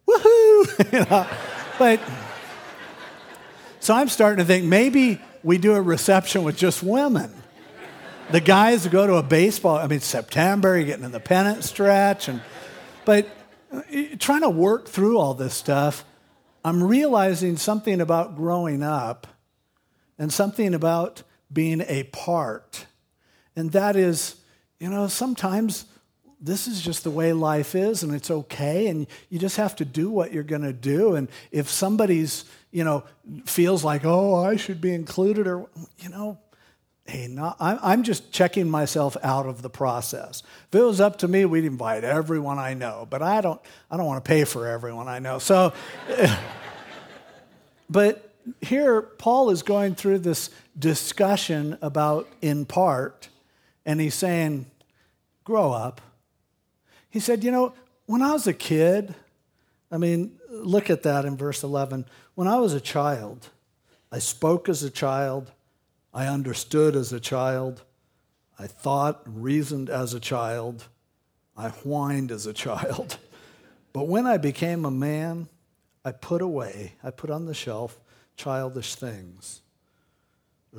woohoo! 0.06 0.92
you 0.92 1.10
know, 1.10 1.26
but 1.78 2.00
so 3.80 3.94
I'm 3.94 4.08
starting 4.08 4.38
to 4.38 4.44
think 4.44 4.66
maybe 4.66 5.20
we 5.42 5.56
do 5.58 5.74
a 5.74 5.82
reception 5.82 6.42
with 6.44 6.56
just 6.56 6.82
women. 6.82 7.32
The 8.30 8.40
guys 8.40 8.86
go 8.86 9.06
to 9.06 9.14
a 9.14 9.22
baseball, 9.22 9.76
I 9.76 9.86
mean, 9.86 10.00
September, 10.00 10.76
you're 10.76 10.86
getting 10.86 11.04
in 11.04 11.12
the 11.12 11.20
pennant 11.20 11.64
stretch, 11.64 12.28
and 12.28 12.42
but 13.06 13.26
uh, 13.72 13.80
trying 14.18 14.42
to 14.42 14.50
work 14.50 14.88
through 14.88 15.18
all 15.18 15.32
this 15.32 15.54
stuff, 15.54 16.04
I'm 16.62 16.82
realizing 16.82 17.56
something 17.56 18.02
about 18.02 18.36
growing 18.36 18.82
up 18.82 19.26
and 20.18 20.32
something 20.32 20.74
about 20.74 21.22
being 21.52 21.82
a 21.86 22.04
part. 22.04 22.86
And 23.56 23.72
that 23.72 23.96
is, 23.96 24.36
you 24.78 24.88
know, 24.88 25.08
sometimes 25.08 25.86
this 26.40 26.68
is 26.68 26.80
just 26.80 27.04
the 27.04 27.10
way 27.10 27.32
life 27.32 27.74
is 27.74 28.02
and 28.02 28.14
it's 28.14 28.30
okay 28.30 28.86
and 28.86 29.06
you 29.28 29.38
just 29.38 29.56
have 29.56 29.74
to 29.76 29.84
do 29.84 30.10
what 30.10 30.32
you're 30.32 30.44
going 30.44 30.62
to 30.62 30.72
do. 30.72 31.14
And 31.14 31.28
if 31.50 31.68
somebody's 31.68 32.44
you 32.70 32.84
know 32.84 33.04
feels 33.44 33.84
like 33.84 34.04
oh 34.04 34.34
i 34.34 34.56
should 34.56 34.80
be 34.80 34.92
included 34.94 35.46
or 35.46 35.68
you 35.98 36.08
know 36.08 36.38
hey 37.06 37.26
not, 37.26 37.56
i'm 37.60 38.02
just 38.02 38.30
checking 38.30 38.68
myself 38.68 39.16
out 39.22 39.46
of 39.46 39.62
the 39.62 39.70
process. 39.70 40.42
If 40.68 40.78
it 40.78 40.82
was 40.82 41.00
up 41.00 41.18
to 41.18 41.28
me 41.28 41.44
we'd 41.44 41.64
invite 41.64 42.04
everyone 42.04 42.58
i 42.58 42.74
know 42.74 43.06
but 43.08 43.22
i 43.22 43.40
don't 43.40 43.60
i 43.90 43.96
don't 43.96 44.06
want 44.06 44.22
to 44.22 44.28
pay 44.28 44.44
for 44.44 44.66
everyone 44.66 45.08
i 45.08 45.18
know. 45.18 45.38
So 45.38 45.72
but 47.90 48.27
here, 48.60 49.02
Paul 49.02 49.50
is 49.50 49.62
going 49.62 49.94
through 49.94 50.20
this 50.20 50.50
discussion 50.78 51.78
about 51.82 52.28
in 52.40 52.64
part, 52.64 53.28
and 53.84 54.00
he's 54.00 54.14
saying, 54.14 54.66
grow 55.44 55.72
up. 55.72 56.00
He 57.10 57.20
said, 57.20 57.42
You 57.42 57.50
know, 57.50 57.74
when 58.06 58.22
I 58.22 58.32
was 58.32 58.46
a 58.46 58.52
kid, 58.52 59.14
I 59.90 59.96
mean, 59.96 60.38
look 60.50 60.90
at 60.90 61.02
that 61.04 61.24
in 61.24 61.36
verse 61.36 61.62
11. 61.62 62.04
When 62.34 62.46
I 62.46 62.58
was 62.58 62.74
a 62.74 62.80
child, 62.80 63.48
I 64.12 64.18
spoke 64.18 64.68
as 64.68 64.82
a 64.82 64.90
child, 64.90 65.50
I 66.12 66.26
understood 66.26 66.96
as 66.96 67.12
a 67.12 67.20
child, 67.20 67.82
I 68.58 68.66
thought, 68.66 69.26
and 69.26 69.42
reasoned 69.42 69.88
as 69.88 70.14
a 70.14 70.20
child, 70.20 70.88
I 71.56 71.68
whined 71.68 72.30
as 72.30 72.46
a 72.46 72.52
child. 72.52 73.18
But 73.94 74.06
when 74.06 74.26
I 74.26 74.36
became 74.36 74.84
a 74.84 74.90
man, 74.90 75.48
I 76.04 76.12
put 76.12 76.42
away, 76.42 76.92
I 77.02 77.10
put 77.10 77.30
on 77.30 77.46
the 77.46 77.54
shelf 77.54 77.98
childish 78.38 78.94
things. 78.94 79.60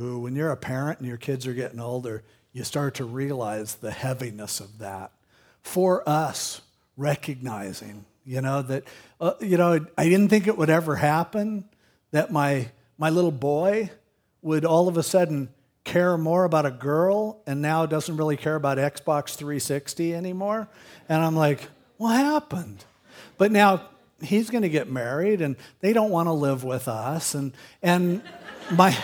Ooh, 0.02 0.20
when 0.20 0.36
you're 0.36 0.52
a 0.52 0.58
parent 0.58 1.00
and 1.00 1.08
your 1.08 1.18
kids 1.18 1.46
are 1.46 1.54
getting 1.54 1.80
older, 1.80 2.24
you 2.54 2.64
start 2.64 2.96
to 2.96 3.06
realize 3.06 3.76
the 3.76 3.92
heaviness 3.92 4.60
of 4.60 4.80
that. 4.80 5.12
For 5.62 6.08
us, 6.08 6.62
recognizing, 6.98 8.06
you 8.26 8.42
know, 8.42 8.62
that, 8.64 8.86
uh, 9.20 9.34
you 9.42 9.58
know, 9.58 9.86
I 9.98 10.10
didn't 10.10 10.30
think 10.30 10.48
it 10.48 10.58
would 10.58 10.70
ever 10.70 10.96
happen 10.96 11.66
that 12.12 12.32
my, 12.32 12.70
my 12.98 13.10
little 13.10 13.32
boy 13.32 13.92
would 14.42 14.66
all 14.66 14.88
of 14.88 14.98
a 14.98 15.04
sudden 15.04 15.50
care 15.84 16.18
more 16.18 16.46
about 16.46 16.66
a 16.66 16.72
girl 16.72 17.42
and 17.46 17.62
now 17.62 17.86
doesn't 17.86 18.16
really 18.16 18.38
care 18.38 18.56
about 18.56 18.78
Xbox 18.78 19.36
360 19.36 20.16
anymore. 20.16 20.70
And 21.10 21.22
I'm 21.22 21.36
like, 21.36 21.68
what 21.98 22.16
happened? 22.16 22.86
But 23.38 23.52
now 23.52 23.82
he's 24.22 24.50
going 24.50 24.64
to 24.64 24.70
get 24.70 24.90
married 24.90 25.42
and 25.42 25.56
they 25.80 25.94
don't 25.94 26.10
want 26.10 26.28
to 26.28 26.34
live 26.34 26.64
with 26.64 26.88
us. 26.88 27.36
And 27.36 27.54
and 27.82 28.22
my 28.72 28.98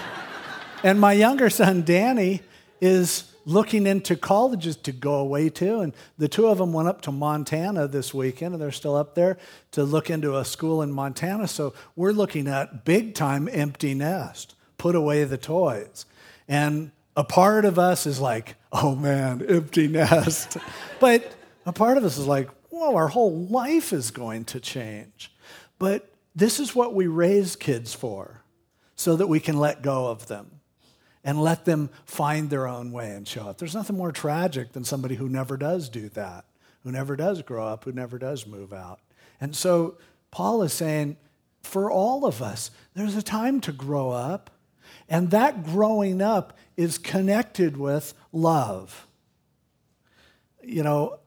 and 0.83 0.99
my 0.99 1.13
younger 1.13 1.49
son 1.49 1.83
Danny 1.83 2.41
is 2.81 3.31
looking 3.45 3.85
into 3.85 4.15
colleges 4.15 4.75
to 4.75 4.91
go 4.91 5.15
away 5.15 5.49
to. 5.49 5.79
And 5.79 5.93
the 6.17 6.27
two 6.27 6.47
of 6.47 6.57
them 6.57 6.73
went 6.73 6.87
up 6.87 7.01
to 7.01 7.11
Montana 7.11 7.87
this 7.87 8.13
weekend 8.13 8.53
and 8.53 8.61
they're 8.61 8.71
still 8.71 8.95
up 8.95 9.15
there 9.15 9.37
to 9.71 9.83
look 9.83 10.09
into 10.09 10.35
a 10.37 10.43
school 10.43 10.81
in 10.81 10.91
Montana. 10.91 11.47
So 11.47 11.73
we're 11.95 12.11
looking 12.11 12.47
at 12.47 12.85
big 12.85 13.13
time 13.13 13.47
empty 13.51 13.93
nest 13.93 14.55
put 14.77 14.95
away 14.95 15.23
the 15.23 15.37
toys. 15.37 16.05
And 16.47 16.91
a 17.15 17.23
part 17.23 17.65
of 17.65 17.79
us 17.79 18.05
is 18.05 18.19
like 18.19 18.55
oh 18.71 18.95
man 18.95 19.43
empty 19.47 19.87
nest. 19.87 20.57
But 20.99 21.35
a 21.65 21.73
part 21.73 21.97
of 21.97 22.05
us 22.05 22.17
is 22.17 22.25
like 22.25 22.49
whoa, 22.75 22.95
our 22.95 23.07
whole 23.07 23.45
life 23.45 23.93
is 23.93 24.11
going 24.11 24.43
to 24.45 24.59
change. 24.59 25.33
But 25.79 26.13
this 26.35 26.59
is 26.59 26.75
what 26.75 26.93
we 26.93 27.07
raise 27.07 27.55
kids 27.55 27.93
for, 27.93 28.43
so 28.95 29.15
that 29.15 29.27
we 29.27 29.39
can 29.39 29.57
let 29.57 29.81
go 29.81 30.07
of 30.07 30.27
them 30.27 30.59
and 31.23 31.41
let 31.41 31.65
them 31.65 31.89
find 32.05 32.49
their 32.49 32.67
own 32.67 32.91
way 32.91 33.11
and 33.11 33.27
show 33.27 33.47
up. 33.47 33.57
There's 33.57 33.73
nothing 33.73 33.97
more 33.97 34.11
tragic 34.11 34.73
than 34.73 34.83
somebody 34.83 35.15
who 35.15 35.27
never 35.29 35.57
does 35.57 35.89
do 35.89 36.09
that, 36.09 36.45
who 36.83 36.91
never 36.91 37.15
does 37.15 37.41
grow 37.41 37.65
up, 37.65 37.85
who 37.85 37.91
never 37.91 38.19
does 38.19 38.45
move 38.45 38.71
out. 38.71 38.99
And 39.41 39.55
so 39.55 39.97
Paul 40.29 40.61
is 40.61 40.73
saying, 40.73 41.17
for 41.63 41.89
all 41.89 42.25
of 42.25 42.41
us, 42.41 42.71
there's 42.93 43.15
a 43.15 43.23
time 43.23 43.59
to 43.61 43.71
grow 43.71 44.11
up, 44.11 44.51
and 45.09 45.31
that 45.31 45.63
growing 45.63 46.21
up 46.21 46.57
is 46.77 46.97
connected 46.97 47.77
with 47.77 48.13
love. 48.31 49.07
You 50.61 50.83
know, 50.83 51.19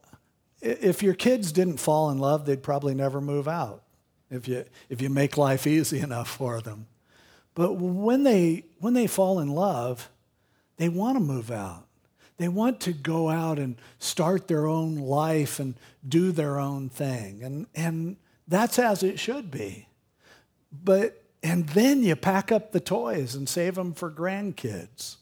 if 0.60 1.02
your 1.02 1.14
kids 1.14 1.52
didn't 1.52 1.78
fall 1.78 2.10
in 2.10 2.18
love, 2.18 2.46
they'd 2.46 2.62
probably 2.62 2.94
never 2.94 3.20
move 3.20 3.46
out 3.46 3.82
if 4.30 4.48
you, 4.48 4.64
if 4.88 5.00
you 5.00 5.10
make 5.10 5.36
life 5.36 5.66
easy 5.66 6.00
enough 6.00 6.28
for 6.28 6.60
them. 6.60 6.86
But 7.54 7.74
when 7.74 8.22
they, 8.22 8.64
when 8.78 8.94
they 8.94 9.06
fall 9.06 9.40
in 9.40 9.48
love, 9.48 10.10
they 10.76 10.88
want 10.88 11.16
to 11.16 11.20
move 11.20 11.50
out. 11.50 11.86
They 12.36 12.48
want 12.48 12.80
to 12.82 12.92
go 12.92 13.28
out 13.28 13.58
and 13.58 13.76
start 13.98 14.46
their 14.46 14.66
own 14.66 14.94
life 14.94 15.58
and 15.58 15.74
do 16.08 16.30
their 16.30 16.60
own 16.60 16.88
thing. 16.88 17.42
And, 17.42 17.66
and 17.74 18.16
that's 18.46 18.78
as 18.78 19.02
it 19.02 19.18
should 19.18 19.50
be. 19.50 19.88
But, 20.70 21.24
and 21.42 21.68
then 21.70 22.04
you 22.04 22.14
pack 22.14 22.52
up 22.52 22.70
the 22.70 22.80
toys 22.80 23.34
and 23.34 23.48
save 23.48 23.74
them 23.74 23.92
for 23.92 24.08
grandkids. 24.08 25.16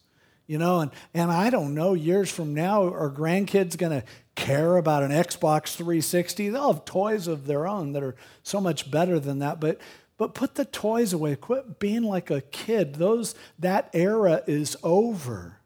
You 0.47 0.59
know, 0.59 0.81
and, 0.81 0.91
and 1.13 1.33
I 1.33 1.51
don't 1.51 1.75
know, 1.75 1.95
years 1.95 2.31
from 2.31 2.55
now, 2.55 2.85
are 2.85 3.11
grandkids 3.11 3.77
going 3.77 4.01
to 4.01 4.07
care 4.37 4.77
about 4.77 5.03
an 5.03 5.11
Xbox 5.11 5.75
360? 5.75 6.51
They'll 6.51 6.73
have 6.73 6.85
toys 6.85 7.27
of 7.27 7.47
their 7.47 7.67
own 7.67 7.93
that 7.93 8.03
are 8.03 8.15
so 8.45 8.61
much 8.61 8.91
better 8.91 9.19
than 9.19 9.41
that. 9.41 9.59
But, 9.59 9.81
but 10.17 10.35
put 10.35 10.55
the 10.55 10.65
toys 10.65 11.13
away. 11.13 11.35
Quit 11.35 11.81
being 11.81 12.05
like 12.05 12.31
a 12.31 12.43
kid. 12.43 12.95
Those, 12.95 13.35
that 13.59 13.91
era 13.93 14.43
is 14.47 14.77
over. 14.85 15.59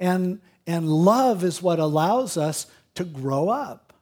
And, 0.00 0.40
and 0.66 0.88
love 0.88 1.44
is 1.44 1.60
what 1.60 1.78
allows 1.78 2.38
us 2.38 2.66
to 2.94 3.04
grow 3.04 3.50
up. 3.50 3.92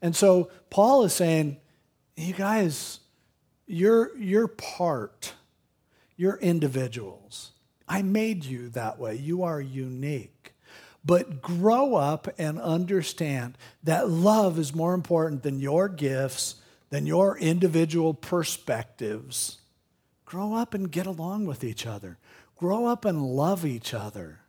And 0.00 0.16
so 0.16 0.50
Paul 0.70 1.04
is 1.04 1.12
saying, 1.12 1.58
you 2.16 2.32
guys, 2.32 3.00
you're, 3.66 4.16
you're 4.16 4.48
part, 4.48 5.34
you're 6.16 6.36
individuals. 6.36 7.52
I 7.88 8.02
made 8.02 8.44
you 8.44 8.68
that 8.70 8.98
way. 8.98 9.16
You 9.16 9.42
are 9.42 9.60
unique. 9.60 10.54
But 11.04 11.40
grow 11.40 11.94
up 11.94 12.28
and 12.38 12.60
understand 12.60 13.56
that 13.82 14.10
love 14.10 14.58
is 14.58 14.74
more 14.74 14.94
important 14.94 15.42
than 15.42 15.60
your 15.60 15.88
gifts, 15.88 16.56
than 16.90 17.06
your 17.06 17.38
individual 17.38 18.12
perspectives. 18.14 19.58
Grow 20.26 20.54
up 20.54 20.74
and 20.74 20.90
get 20.90 21.06
along 21.06 21.46
with 21.46 21.64
each 21.64 21.86
other. 21.86 22.18
Grow 22.56 22.86
up 22.86 23.04
and 23.04 23.24
love 23.24 23.64
each 23.64 23.94
other. 23.94 24.40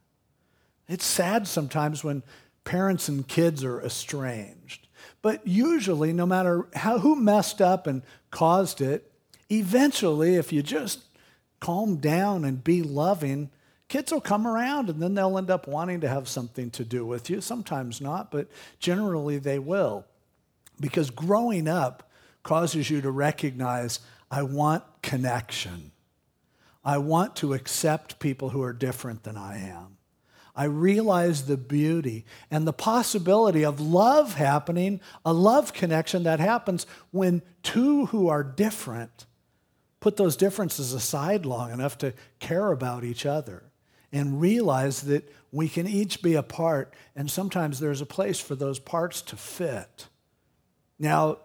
It's 0.87 1.05
sad 1.05 1.47
sometimes 1.47 2.03
when 2.03 2.23
parents 2.65 3.07
and 3.07 3.27
kids 3.27 3.63
are 3.63 3.81
estranged. 3.81 4.87
But 5.21 5.45
usually, 5.47 6.11
no 6.11 6.25
matter 6.25 6.67
how, 6.73 6.99
who 6.99 7.15
messed 7.15 7.61
up 7.61 7.87
and 7.87 8.01
caused 8.31 8.81
it, 8.81 9.11
eventually, 9.49 10.35
if 10.35 10.51
you 10.51 10.61
just 10.63 11.03
calm 11.59 11.97
down 11.97 12.45
and 12.45 12.63
be 12.63 12.81
loving, 12.81 13.49
kids 13.87 14.11
will 14.11 14.21
come 14.21 14.47
around 14.47 14.89
and 14.89 15.01
then 15.01 15.13
they'll 15.13 15.37
end 15.37 15.49
up 15.49 15.67
wanting 15.67 16.01
to 16.01 16.09
have 16.09 16.27
something 16.27 16.69
to 16.71 16.85
do 16.85 17.05
with 17.05 17.29
you. 17.29 17.41
Sometimes 17.41 17.99
not, 17.99 18.31
but 18.31 18.47
generally 18.79 19.37
they 19.37 19.59
will. 19.59 20.05
Because 20.79 21.09
growing 21.09 21.67
up 21.67 22.09
causes 22.43 22.89
you 22.89 23.01
to 23.01 23.11
recognize 23.11 23.99
I 24.31 24.43
want 24.43 24.83
connection. 25.01 25.91
I 26.83 26.99
want 26.99 27.35
to 27.37 27.53
accept 27.53 28.19
people 28.19 28.49
who 28.49 28.61
are 28.63 28.73
different 28.73 29.23
than 29.23 29.35
I 29.35 29.59
am. 29.59 29.97
I 30.55 30.65
realize 30.65 31.45
the 31.45 31.57
beauty 31.57 32.25
and 32.51 32.67
the 32.67 32.73
possibility 32.73 33.63
of 33.63 33.79
love 33.79 34.35
happening, 34.35 34.99
a 35.25 35.33
love 35.33 35.73
connection 35.73 36.23
that 36.23 36.39
happens 36.39 36.85
when 37.11 37.41
two 37.63 38.07
who 38.07 38.27
are 38.27 38.43
different 38.43 39.25
put 39.99 40.17
those 40.17 40.35
differences 40.35 40.93
aside 40.93 41.45
long 41.45 41.71
enough 41.71 41.97
to 41.99 42.13
care 42.39 42.71
about 42.71 43.03
each 43.03 43.25
other 43.25 43.63
and 44.11 44.41
realize 44.41 45.01
that 45.01 45.31
we 45.51 45.67
can 45.69 45.87
each 45.87 46.21
be 46.21 46.35
a 46.35 46.43
part, 46.43 46.93
and 47.15 47.29
sometimes 47.29 47.79
there's 47.79 48.01
a 48.01 48.05
place 48.05 48.39
for 48.39 48.55
those 48.55 48.79
parts 48.79 49.21
to 49.21 49.35
fit. 49.35 50.07
Now, 50.97 51.39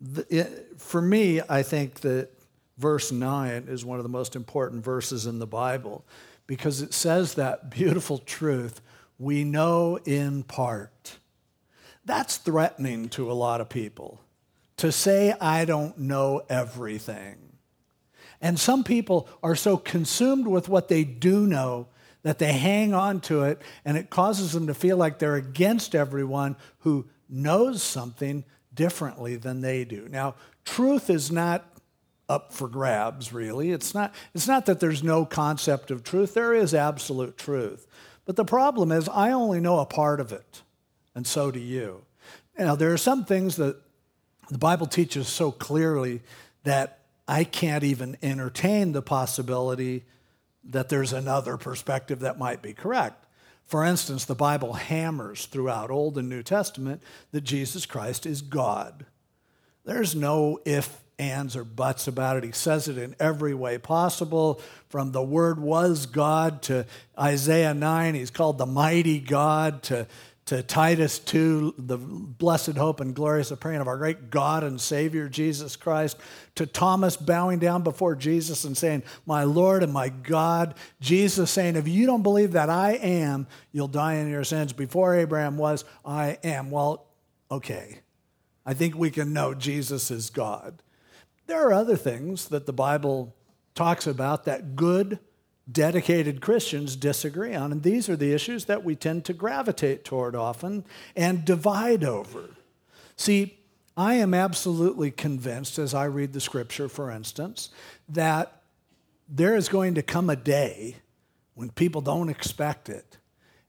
the, 0.00 0.26
it, 0.28 0.80
for 0.80 1.00
me, 1.00 1.40
I 1.48 1.62
think 1.62 2.00
that 2.00 2.30
verse 2.78 3.10
9 3.10 3.66
is 3.68 3.84
one 3.84 3.98
of 3.98 4.02
the 4.02 4.08
most 4.08 4.36
important 4.36 4.84
verses 4.84 5.26
in 5.26 5.38
the 5.38 5.46
Bible 5.46 6.04
because 6.46 6.82
it 6.82 6.94
says 6.94 7.34
that 7.34 7.70
beautiful 7.70 8.18
truth 8.18 8.80
we 9.18 9.44
know 9.44 9.98
in 10.04 10.42
part. 10.42 11.18
That's 12.04 12.36
threatening 12.36 13.08
to 13.10 13.30
a 13.30 13.34
lot 13.34 13.60
of 13.60 13.68
people 13.68 14.20
to 14.76 14.92
say, 14.92 15.34
I 15.40 15.64
don't 15.64 15.98
know 15.98 16.42
everything. 16.48 17.45
And 18.40 18.58
some 18.58 18.84
people 18.84 19.28
are 19.42 19.56
so 19.56 19.76
consumed 19.76 20.46
with 20.46 20.68
what 20.68 20.88
they 20.88 21.04
do 21.04 21.46
know 21.46 21.88
that 22.22 22.38
they 22.38 22.52
hang 22.52 22.92
on 22.92 23.20
to 23.20 23.44
it, 23.44 23.62
and 23.84 23.96
it 23.96 24.10
causes 24.10 24.52
them 24.52 24.66
to 24.66 24.74
feel 24.74 24.96
like 24.96 25.18
they're 25.18 25.36
against 25.36 25.94
everyone 25.94 26.56
who 26.80 27.06
knows 27.28 27.82
something 27.82 28.44
differently 28.74 29.36
than 29.36 29.60
they 29.60 29.84
do. 29.84 30.08
Now, 30.10 30.34
truth 30.64 31.08
is 31.08 31.30
not 31.30 31.64
up 32.28 32.52
for 32.52 32.68
grabs, 32.68 33.32
really. 33.32 33.70
It's 33.70 33.94
not, 33.94 34.12
it's 34.34 34.48
not 34.48 34.66
that 34.66 34.80
there's 34.80 35.02
no 35.02 35.24
concept 35.24 35.90
of 35.90 36.02
truth, 36.02 36.34
there 36.34 36.52
is 36.52 36.74
absolute 36.74 37.38
truth. 37.38 37.86
But 38.24 38.34
the 38.34 38.44
problem 38.44 38.90
is, 38.90 39.08
I 39.08 39.30
only 39.30 39.60
know 39.60 39.78
a 39.78 39.86
part 39.86 40.18
of 40.18 40.32
it, 40.32 40.62
and 41.14 41.26
so 41.26 41.52
do 41.52 41.60
you. 41.60 42.02
Now, 42.58 42.74
there 42.74 42.92
are 42.92 42.98
some 42.98 43.24
things 43.24 43.56
that 43.56 43.76
the 44.50 44.58
Bible 44.58 44.86
teaches 44.86 45.28
so 45.28 45.52
clearly 45.52 46.22
that 46.64 47.05
I 47.28 47.44
can't 47.44 47.84
even 47.84 48.16
entertain 48.22 48.92
the 48.92 49.02
possibility 49.02 50.04
that 50.64 50.88
there's 50.88 51.12
another 51.12 51.56
perspective 51.56 52.20
that 52.20 52.38
might 52.38 52.62
be 52.62 52.72
correct. 52.72 53.26
For 53.66 53.84
instance, 53.84 54.24
the 54.24 54.34
Bible 54.34 54.74
hammers 54.74 55.46
throughout 55.46 55.90
Old 55.90 56.18
and 56.18 56.28
New 56.28 56.42
Testament 56.42 57.02
that 57.32 57.42
Jesus 57.42 57.84
Christ 57.84 58.24
is 58.24 58.42
God. 58.42 59.06
There's 59.84 60.14
no 60.14 60.60
if, 60.64 61.02
ands, 61.18 61.56
or 61.56 61.64
buts 61.64 62.06
about 62.06 62.36
it. 62.36 62.44
He 62.44 62.52
says 62.52 62.86
it 62.86 62.96
in 62.98 63.16
every 63.18 63.54
way 63.54 63.78
possible. 63.78 64.60
From 64.88 65.10
the 65.10 65.22
Word 65.22 65.58
was 65.58 66.06
God 66.06 66.62
to 66.62 66.86
Isaiah 67.18 67.74
9, 67.74 68.14
he's 68.14 68.30
called 68.30 68.58
the 68.58 68.66
mighty 68.66 69.18
God 69.18 69.82
to 69.84 70.06
to 70.46 70.62
Titus 70.62 71.18
2, 71.18 71.74
the 71.76 71.98
blessed 71.98 72.76
hope 72.76 73.00
and 73.00 73.14
glorious 73.14 73.50
appearing 73.50 73.80
of 73.80 73.88
our 73.88 73.96
great 73.96 74.30
God 74.30 74.62
and 74.62 74.80
Savior 74.80 75.28
Jesus 75.28 75.74
Christ, 75.74 76.16
to 76.54 76.66
Thomas 76.66 77.16
bowing 77.16 77.58
down 77.58 77.82
before 77.82 78.14
Jesus 78.14 78.62
and 78.62 78.76
saying, 78.76 79.02
My 79.26 79.42
Lord 79.42 79.82
and 79.82 79.92
my 79.92 80.08
God. 80.08 80.74
Jesus 81.00 81.50
saying, 81.50 81.74
If 81.74 81.88
you 81.88 82.06
don't 82.06 82.22
believe 82.22 82.52
that 82.52 82.70
I 82.70 82.92
am, 82.92 83.48
you'll 83.72 83.88
die 83.88 84.14
in 84.14 84.30
your 84.30 84.44
sins. 84.44 84.72
Before 84.72 85.16
Abraham 85.16 85.58
was, 85.58 85.84
I 86.04 86.38
am. 86.44 86.70
Well, 86.70 87.06
okay. 87.50 88.00
I 88.64 88.72
think 88.72 88.94
we 88.94 89.10
can 89.10 89.32
know 89.32 89.52
Jesus 89.52 90.12
is 90.12 90.30
God. 90.30 90.80
There 91.48 91.66
are 91.66 91.72
other 91.72 91.96
things 91.96 92.48
that 92.48 92.66
the 92.66 92.72
Bible 92.72 93.34
talks 93.74 94.06
about 94.06 94.44
that 94.44 94.76
good 94.76 95.18
dedicated 95.70 96.40
Christians 96.40 96.96
disagree 96.96 97.54
on. 97.54 97.72
And 97.72 97.82
these 97.82 98.08
are 98.08 98.16
the 98.16 98.32
issues 98.32 98.66
that 98.66 98.84
we 98.84 98.94
tend 98.94 99.24
to 99.24 99.32
gravitate 99.32 100.04
toward 100.04 100.36
often 100.36 100.84
and 101.16 101.44
divide 101.44 102.04
over. 102.04 102.50
See, 103.16 103.58
I 103.96 104.14
am 104.14 104.34
absolutely 104.34 105.10
convinced, 105.10 105.78
as 105.78 105.94
I 105.94 106.04
read 106.04 106.32
the 106.32 106.40
scripture, 106.40 106.88
for 106.88 107.10
instance, 107.10 107.70
that 108.08 108.60
there 109.28 109.56
is 109.56 109.68
going 109.68 109.94
to 109.94 110.02
come 110.02 110.30
a 110.30 110.36
day 110.36 110.96
when 111.54 111.70
people 111.70 112.02
don't 112.02 112.28
expect 112.28 112.88
it, 112.88 113.16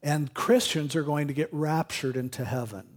and 0.03 0.33
Christians 0.33 0.95
are 0.95 1.03
going 1.03 1.27
to 1.27 1.33
get 1.33 1.49
raptured 1.53 2.17
into 2.17 2.43
heaven. 2.43 2.96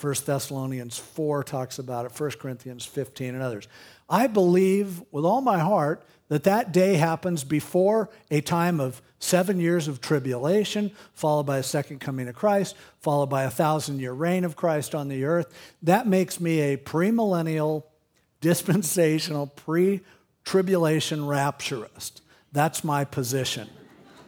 1 0.00 0.14
Thessalonians 0.26 0.98
4 0.98 1.42
talks 1.42 1.78
about 1.78 2.04
it, 2.04 2.20
1 2.20 2.30
Corinthians 2.32 2.84
15, 2.84 3.34
and 3.34 3.42
others. 3.42 3.66
I 4.10 4.26
believe 4.26 5.02
with 5.10 5.24
all 5.24 5.40
my 5.40 5.58
heart 5.58 6.04
that 6.28 6.44
that 6.44 6.72
day 6.72 6.94
happens 6.94 7.44
before 7.44 8.10
a 8.30 8.40
time 8.40 8.78
of 8.78 9.00
seven 9.18 9.58
years 9.58 9.88
of 9.88 10.00
tribulation, 10.00 10.90
followed 11.14 11.46
by 11.46 11.58
a 11.58 11.62
second 11.62 12.00
coming 12.00 12.28
of 12.28 12.34
Christ, 12.34 12.76
followed 13.00 13.30
by 13.30 13.44
a 13.44 13.50
thousand 13.50 14.00
year 14.00 14.12
reign 14.12 14.44
of 14.44 14.54
Christ 14.54 14.94
on 14.94 15.08
the 15.08 15.24
earth. 15.24 15.52
That 15.82 16.06
makes 16.06 16.40
me 16.40 16.60
a 16.60 16.76
premillennial, 16.76 17.84
dispensational, 18.40 19.46
pre 19.46 20.02
tribulation 20.44 21.20
rapturist. 21.20 22.20
That's 22.52 22.84
my 22.84 23.04
position. 23.04 23.68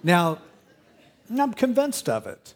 Now, 0.03 0.39
I'm 1.31 1.53
convinced 1.53 2.09
of 2.09 2.27
it. 2.27 2.55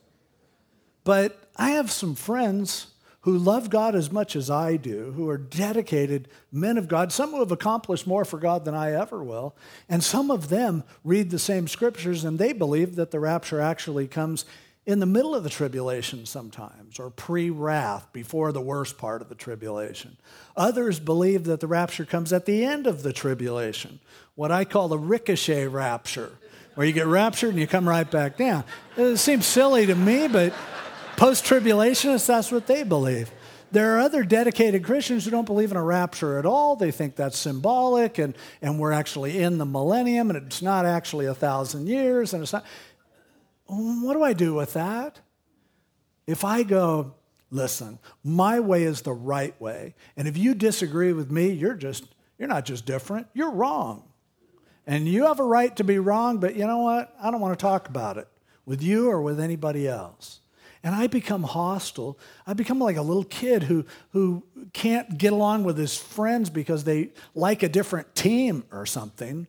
But 1.04 1.38
I 1.56 1.70
have 1.70 1.90
some 1.90 2.14
friends 2.14 2.91
who 3.22 3.38
love 3.38 3.70
God 3.70 3.94
as 3.94 4.10
much 4.10 4.34
as 4.36 4.50
I 4.50 4.76
do, 4.76 5.12
who 5.12 5.28
are 5.28 5.38
dedicated 5.38 6.28
men 6.50 6.76
of 6.76 6.88
God, 6.88 7.12
some 7.12 7.30
who 7.30 7.40
have 7.40 7.52
accomplished 7.52 8.06
more 8.06 8.24
for 8.24 8.38
God 8.38 8.64
than 8.64 8.74
I 8.74 8.92
ever 8.92 9.22
will, 9.22 9.56
and 9.88 10.02
some 10.02 10.30
of 10.30 10.48
them 10.48 10.84
read 11.04 11.30
the 11.30 11.38
same 11.38 11.68
scriptures 11.68 12.24
and 12.24 12.38
they 12.38 12.52
believe 12.52 12.96
that 12.96 13.10
the 13.10 13.20
rapture 13.20 13.60
actually 13.60 14.08
comes 14.08 14.44
in 14.84 14.98
the 14.98 15.06
middle 15.06 15.34
of 15.34 15.44
the 15.44 15.50
tribulation 15.50 16.26
sometimes, 16.26 16.98
or 16.98 17.10
pre 17.10 17.50
wrath, 17.50 18.12
before 18.12 18.50
the 18.50 18.60
worst 18.60 18.98
part 18.98 19.22
of 19.22 19.28
the 19.28 19.34
tribulation. 19.36 20.16
Others 20.56 20.98
believe 20.98 21.44
that 21.44 21.60
the 21.60 21.68
rapture 21.68 22.04
comes 22.04 22.32
at 22.32 22.46
the 22.46 22.64
end 22.64 22.88
of 22.88 23.04
the 23.04 23.12
tribulation, 23.12 24.00
what 24.34 24.50
I 24.50 24.64
call 24.64 24.88
the 24.88 24.98
ricochet 24.98 25.68
rapture, 25.68 26.32
where 26.74 26.86
you 26.86 26.92
get 26.92 27.06
raptured 27.06 27.50
and 27.50 27.60
you 27.60 27.68
come 27.68 27.88
right 27.88 28.10
back 28.10 28.36
down. 28.36 28.64
It 28.96 29.18
seems 29.18 29.46
silly 29.46 29.86
to 29.86 29.94
me, 29.94 30.26
but 30.26 30.52
Post 31.16 31.44
tribulationists, 31.44 32.26
that's 32.26 32.50
what 32.50 32.66
they 32.66 32.82
believe. 32.82 33.30
There 33.70 33.96
are 33.96 34.00
other 34.00 34.22
dedicated 34.22 34.84
Christians 34.84 35.24
who 35.24 35.30
don't 35.30 35.46
believe 35.46 35.70
in 35.70 35.78
a 35.78 35.82
rapture 35.82 36.38
at 36.38 36.44
all. 36.44 36.76
They 36.76 36.90
think 36.90 37.16
that's 37.16 37.38
symbolic 37.38 38.18
and, 38.18 38.36
and 38.60 38.78
we're 38.78 38.92
actually 38.92 39.38
in 39.38 39.56
the 39.56 39.64
millennium 39.64 40.28
and 40.30 40.46
it's 40.46 40.60
not 40.60 40.84
actually 40.84 41.24
a 41.24 41.34
thousand 41.34 41.86
years 41.86 42.34
and 42.34 42.42
it's 42.42 42.52
not. 42.52 42.66
what 43.66 44.12
do 44.12 44.22
I 44.22 44.34
do 44.34 44.52
with 44.52 44.74
that? 44.74 45.20
If 46.26 46.44
I 46.44 46.64
go, 46.64 47.14
listen, 47.50 47.98
my 48.22 48.60
way 48.60 48.82
is 48.82 49.02
the 49.02 49.12
right 49.12 49.58
way, 49.60 49.94
and 50.16 50.28
if 50.28 50.36
you 50.36 50.54
disagree 50.54 51.12
with 51.12 51.30
me, 51.30 51.50
you're 51.50 51.74
just 51.74 52.04
you're 52.38 52.48
not 52.48 52.64
just 52.64 52.86
different, 52.86 53.26
you're 53.34 53.52
wrong. 53.52 54.04
And 54.86 55.06
you 55.06 55.26
have 55.26 55.38
a 55.38 55.44
right 55.44 55.74
to 55.76 55.84
be 55.84 55.98
wrong, 55.98 56.38
but 56.38 56.56
you 56.56 56.66
know 56.66 56.78
what? 56.78 57.14
I 57.20 57.30
don't 57.30 57.40
want 57.40 57.58
to 57.58 57.62
talk 57.62 57.88
about 57.88 58.18
it 58.18 58.28
with 58.66 58.82
you 58.82 59.08
or 59.08 59.22
with 59.22 59.38
anybody 59.40 59.86
else. 59.88 60.40
And 60.84 60.94
I 60.94 61.06
become 61.06 61.44
hostile. 61.44 62.18
I 62.46 62.54
become 62.54 62.80
like 62.80 62.96
a 62.96 63.02
little 63.02 63.24
kid 63.24 63.64
who, 63.64 63.84
who 64.10 64.42
can't 64.72 65.16
get 65.16 65.32
along 65.32 65.64
with 65.64 65.78
his 65.78 65.96
friends 65.96 66.50
because 66.50 66.84
they 66.84 67.10
like 67.34 67.62
a 67.62 67.68
different 67.68 68.14
team 68.14 68.64
or 68.72 68.84
something. 68.84 69.46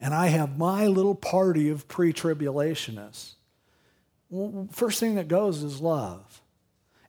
And 0.00 0.14
I 0.14 0.28
have 0.28 0.58
my 0.58 0.86
little 0.86 1.14
party 1.14 1.70
of 1.70 1.86
pre 1.86 2.12
tribulationists. 2.12 3.34
First 4.72 5.00
thing 5.00 5.14
that 5.14 5.28
goes 5.28 5.62
is 5.62 5.80
love. 5.80 6.42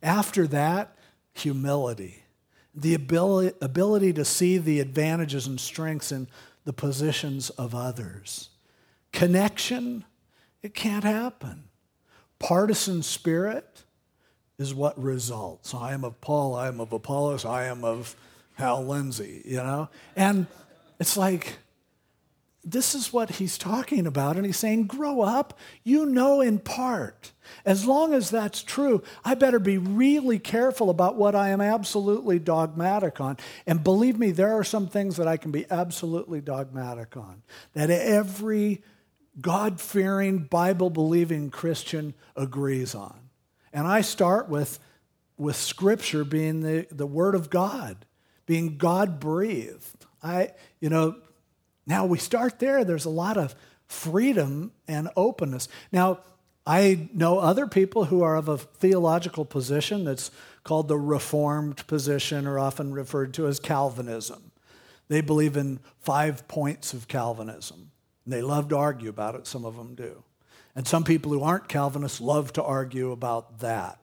After 0.02 0.46
that, 0.48 0.96
humility. 1.34 2.22
The 2.74 2.94
ability, 2.94 3.56
ability 3.60 4.12
to 4.14 4.24
see 4.24 4.58
the 4.58 4.80
advantages 4.80 5.46
and 5.46 5.60
strengths 5.60 6.12
in 6.12 6.28
the 6.64 6.72
positions 6.72 7.50
of 7.50 7.74
others. 7.74 8.50
Connection, 9.12 10.04
it 10.62 10.72
can't 10.72 11.04
happen. 11.04 11.64
Partisan 12.40 13.02
spirit 13.02 13.84
is 14.58 14.74
what 14.74 15.00
results. 15.00 15.74
I 15.74 15.92
am 15.92 16.04
of 16.04 16.20
Paul, 16.20 16.56
I 16.56 16.66
am 16.66 16.80
of 16.80 16.92
Apollos, 16.92 17.44
I 17.44 17.66
am 17.66 17.84
of 17.84 18.16
Hal 18.54 18.84
Lindsey, 18.84 19.42
you 19.44 19.58
know? 19.58 19.88
And 20.16 20.46
it's 20.98 21.16
like, 21.16 21.58
this 22.62 22.94
is 22.94 23.12
what 23.12 23.30
he's 23.30 23.56
talking 23.56 24.06
about. 24.06 24.36
And 24.36 24.44
he's 24.44 24.58
saying, 24.58 24.86
grow 24.86 25.22
up. 25.22 25.58
You 25.82 26.04
know 26.04 26.40
in 26.40 26.58
part. 26.58 27.32
As 27.64 27.86
long 27.86 28.12
as 28.12 28.30
that's 28.30 28.62
true, 28.62 29.02
I 29.24 29.34
better 29.34 29.58
be 29.58 29.78
really 29.78 30.38
careful 30.38 30.90
about 30.90 31.16
what 31.16 31.34
I 31.34 31.48
am 31.48 31.60
absolutely 31.60 32.38
dogmatic 32.38 33.20
on. 33.20 33.38
And 33.66 33.82
believe 33.82 34.18
me, 34.18 34.30
there 34.30 34.52
are 34.58 34.64
some 34.64 34.88
things 34.88 35.16
that 35.16 35.26
I 35.26 35.38
can 35.38 35.50
be 35.50 35.64
absolutely 35.70 36.42
dogmatic 36.42 37.16
on, 37.16 37.42
that 37.72 37.90
every 37.90 38.82
God 39.40 39.80
fearing, 39.80 40.38
Bible 40.38 40.90
believing 40.90 41.50
Christian 41.50 42.14
agrees 42.36 42.94
on. 42.94 43.18
And 43.72 43.86
I 43.86 44.00
start 44.00 44.48
with, 44.48 44.78
with 45.36 45.56
Scripture 45.56 46.24
being 46.24 46.60
the, 46.60 46.86
the 46.90 47.06
Word 47.06 47.34
of 47.34 47.50
God, 47.50 48.04
being 48.46 48.76
God 48.76 49.20
breathed. 49.20 50.06
I, 50.22 50.50
you 50.80 50.88
know, 50.88 51.16
now 51.86 52.06
we 52.06 52.18
start 52.18 52.58
there. 52.58 52.84
There's 52.84 53.04
a 53.04 53.10
lot 53.10 53.36
of 53.36 53.54
freedom 53.86 54.72
and 54.86 55.08
openness. 55.16 55.68
Now, 55.92 56.20
I 56.66 57.08
know 57.12 57.38
other 57.38 57.66
people 57.66 58.04
who 58.04 58.22
are 58.22 58.36
of 58.36 58.48
a 58.48 58.58
theological 58.58 59.44
position 59.44 60.04
that's 60.04 60.30
called 60.62 60.88
the 60.88 60.98
Reformed 60.98 61.86
position 61.86 62.46
or 62.46 62.58
often 62.58 62.92
referred 62.92 63.34
to 63.34 63.46
as 63.46 63.58
Calvinism. 63.58 64.52
They 65.08 65.20
believe 65.20 65.56
in 65.56 65.80
five 65.98 66.46
points 66.46 66.92
of 66.92 67.08
Calvinism. 67.08 67.89
And 68.24 68.32
they 68.32 68.42
love 68.42 68.68
to 68.68 68.76
argue 68.76 69.08
about 69.08 69.34
it, 69.34 69.46
some 69.46 69.64
of 69.64 69.76
them 69.76 69.94
do. 69.94 70.22
And 70.74 70.86
some 70.86 71.04
people 71.04 71.32
who 71.32 71.42
aren't 71.42 71.68
Calvinists 71.68 72.20
love 72.20 72.52
to 72.54 72.62
argue 72.62 73.10
about 73.10 73.60
that. 73.60 73.98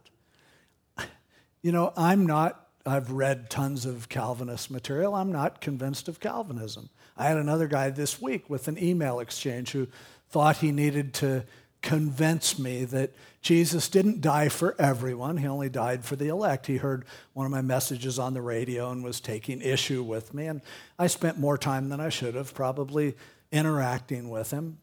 You 1.61 1.72
know, 1.72 1.91
I'm 1.97 2.26
not, 2.26 2.68
I've 2.86 3.11
read 3.11 3.49
tons 3.49 3.86
of 3.86 4.09
Calvinist 4.09 4.70
material. 4.70 5.15
I'm 5.15 5.32
not 5.32 5.59
convinced 5.59 6.07
of 6.07 6.20
Calvinism. 6.20 6.89
I 7.18 7.26
had 7.26 7.38
another 7.38 7.68
guy 7.68 7.89
this 7.89 8.22
week 8.22 8.49
with 8.49 8.68
an 8.68 8.82
email 8.82 9.20
exchange 9.20 9.72
who 9.72 9.88
thought 10.30 10.57
he 10.57 10.72
needed 10.72 11.13
to 11.15 11.45
convince 11.82 12.59
me 12.59 12.86
that 12.86 13.13
Jesus 13.41 13.88
didn't 13.88 14.20
die 14.20 14.49
for 14.49 14.76
everyone, 14.80 15.38
he 15.38 15.47
only 15.47 15.70
died 15.70 16.03
for 16.03 16.15
the 16.15 16.28
elect. 16.28 16.68
He 16.68 16.78
heard 16.78 17.05
one 17.34 17.45
of 17.45 17.51
my 17.51 17.61
messages 17.61 18.20
on 18.20 18.34
the 18.34 18.41
radio 18.41 18.91
and 18.91 19.03
was 19.03 19.22
taking 19.22 19.61
issue 19.61 20.03
with 20.03 20.34
me, 20.34 20.47
and 20.47 20.61
I 20.99 21.07
spent 21.07 21.39
more 21.39 21.57
time 21.57 21.89
than 21.89 21.99
I 21.99 22.09
should 22.09 22.36
have 22.36 22.53
probably 22.53 23.15
interacting 23.51 24.29
with 24.29 24.51
him. 24.51 24.79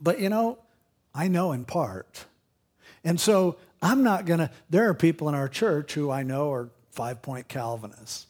But 0.00 0.20
you 0.20 0.28
know, 0.28 0.58
I 1.14 1.28
know 1.28 1.52
in 1.52 1.64
part. 1.64 2.24
And 3.04 3.20
so 3.20 3.56
I'm 3.82 4.02
not 4.02 4.26
going 4.26 4.40
to, 4.40 4.50
there 4.68 4.88
are 4.88 4.94
people 4.94 5.28
in 5.28 5.34
our 5.34 5.48
church 5.48 5.94
who 5.94 6.10
I 6.10 6.22
know 6.22 6.52
are 6.52 6.70
five 6.90 7.22
point 7.22 7.48
Calvinists. 7.48 8.26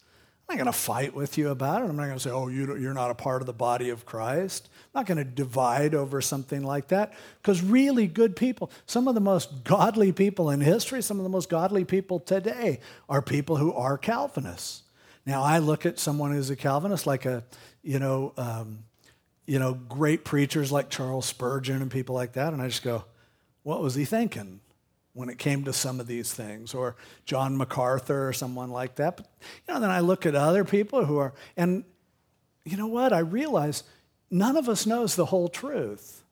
I'm 0.49 0.57
not 0.57 0.65
going 0.65 0.73
to 0.73 0.79
fight 0.79 1.15
with 1.15 1.39
you 1.39 1.51
about 1.51 1.83
it. 1.83 1.89
I'm 1.89 1.97
not 1.97 2.07
going 2.07 2.17
to 2.17 2.21
say, 2.21 2.31
oh, 2.31 2.49
you, 2.49 2.77
you're 2.77 2.95
not 2.95 3.11
a 3.11 3.15
part 3.15 3.41
of 3.41 3.47
the 3.47 3.53
body 3.53 3.91
of 3.91 4.05
Christ. 4.05 4.69
I'm 4.73 5.01
not 5.01 5.07
going 5.07 5.19
to 5.19 5.25
divide 5.25 5.95
over 5.95 6.21
something 6.21 6.65
like 6.65 6.89
that. 6.89 7.13
Because 7.41 7.63
really 7.63 8.09
good 8.09 8.35
people, 8.35 8.71
some 8.87 9.07
of 9.07 9.15
the 9.15 9.21
most 9.21 9.63
godly 9.63 10.11
people 10.11 10.51
in 10.51 10.61
history, 10.61 11.03
some 11.03 11.19
of 11.19 11.23
the 11.23 11.31
most 11.31 11.49
godly 11.49 11.85
people 11.85 12.19
today 12.19 12.81
are 13.09 13.23
people 13.23 13.59
who 13.59 13.73
are 13.73 13.97
Calvinists. 13.97 14.83
Now, 15.25 15.43
I 15.43 15.59
look 15.59 15.87
at 15.87 16.01
someone 16.01 16.33
who's 16.33 16.51
a 16.51 16.57
Calvinist 16.57 17.07
like 17.07 17.27
a, 17.27 17.45
you 17.83 18.01
know, 18.01 18.33
um, 18.37 18.81
you 19.51 19.59
know, 19.59 19.75
great 19.75 20.25
preachers 20.25 20.71
like 20.71 20.91
Charles 20.91 21.27
Spurgeon 21.27 21.83
and 21.83 21.91
people 21.91 22.15
like 22.15 22.35
that, 22.35 22.53
and 22.53 22.63
I 22.63 22.69
just 22.69 22.85
go, 22.85 23.05
what 23.65 23.83
was 23.83 23.97
he 23.97 24.05
thinking? 24.05 24.61
when 25.13 25.29
it 25.29 25.39
came 25.39 25.65
to 25.65 25.73
some 25.73 25.99
of 25.99 26.07
these 26.07 26.33
things, 26.33 26.73
or 26.73 26.95
John 27.25 27.57
MacArthur 27.57 28.29
or 28.29 28.33
someone 28.33 28.71
like 28.71 28.95
that. 28.95 29.17
But 29.17 29.27
you 29.67 29.75
know, 29.75 29.81
then 29.81 29.91
I 29.91 29.99
look 29.99 30.25
at 30.25 30.37
other 30.37 30.65
people 30.65 31.05
who 31.05 31.19
are, 31.19 31.35
and 31.57 31.83
you 32.65 32.77
know 32.77 32.87
what? 32.87 33.13
I 33.13 33.19
realize 33.19 33.83
none 34.31 34.57
of 34.57 34.69
us 34.69 34.87
knows 34.87 35.17
the 35.17 35.27
whole 35.27 35.49
truth. 35.49 36.23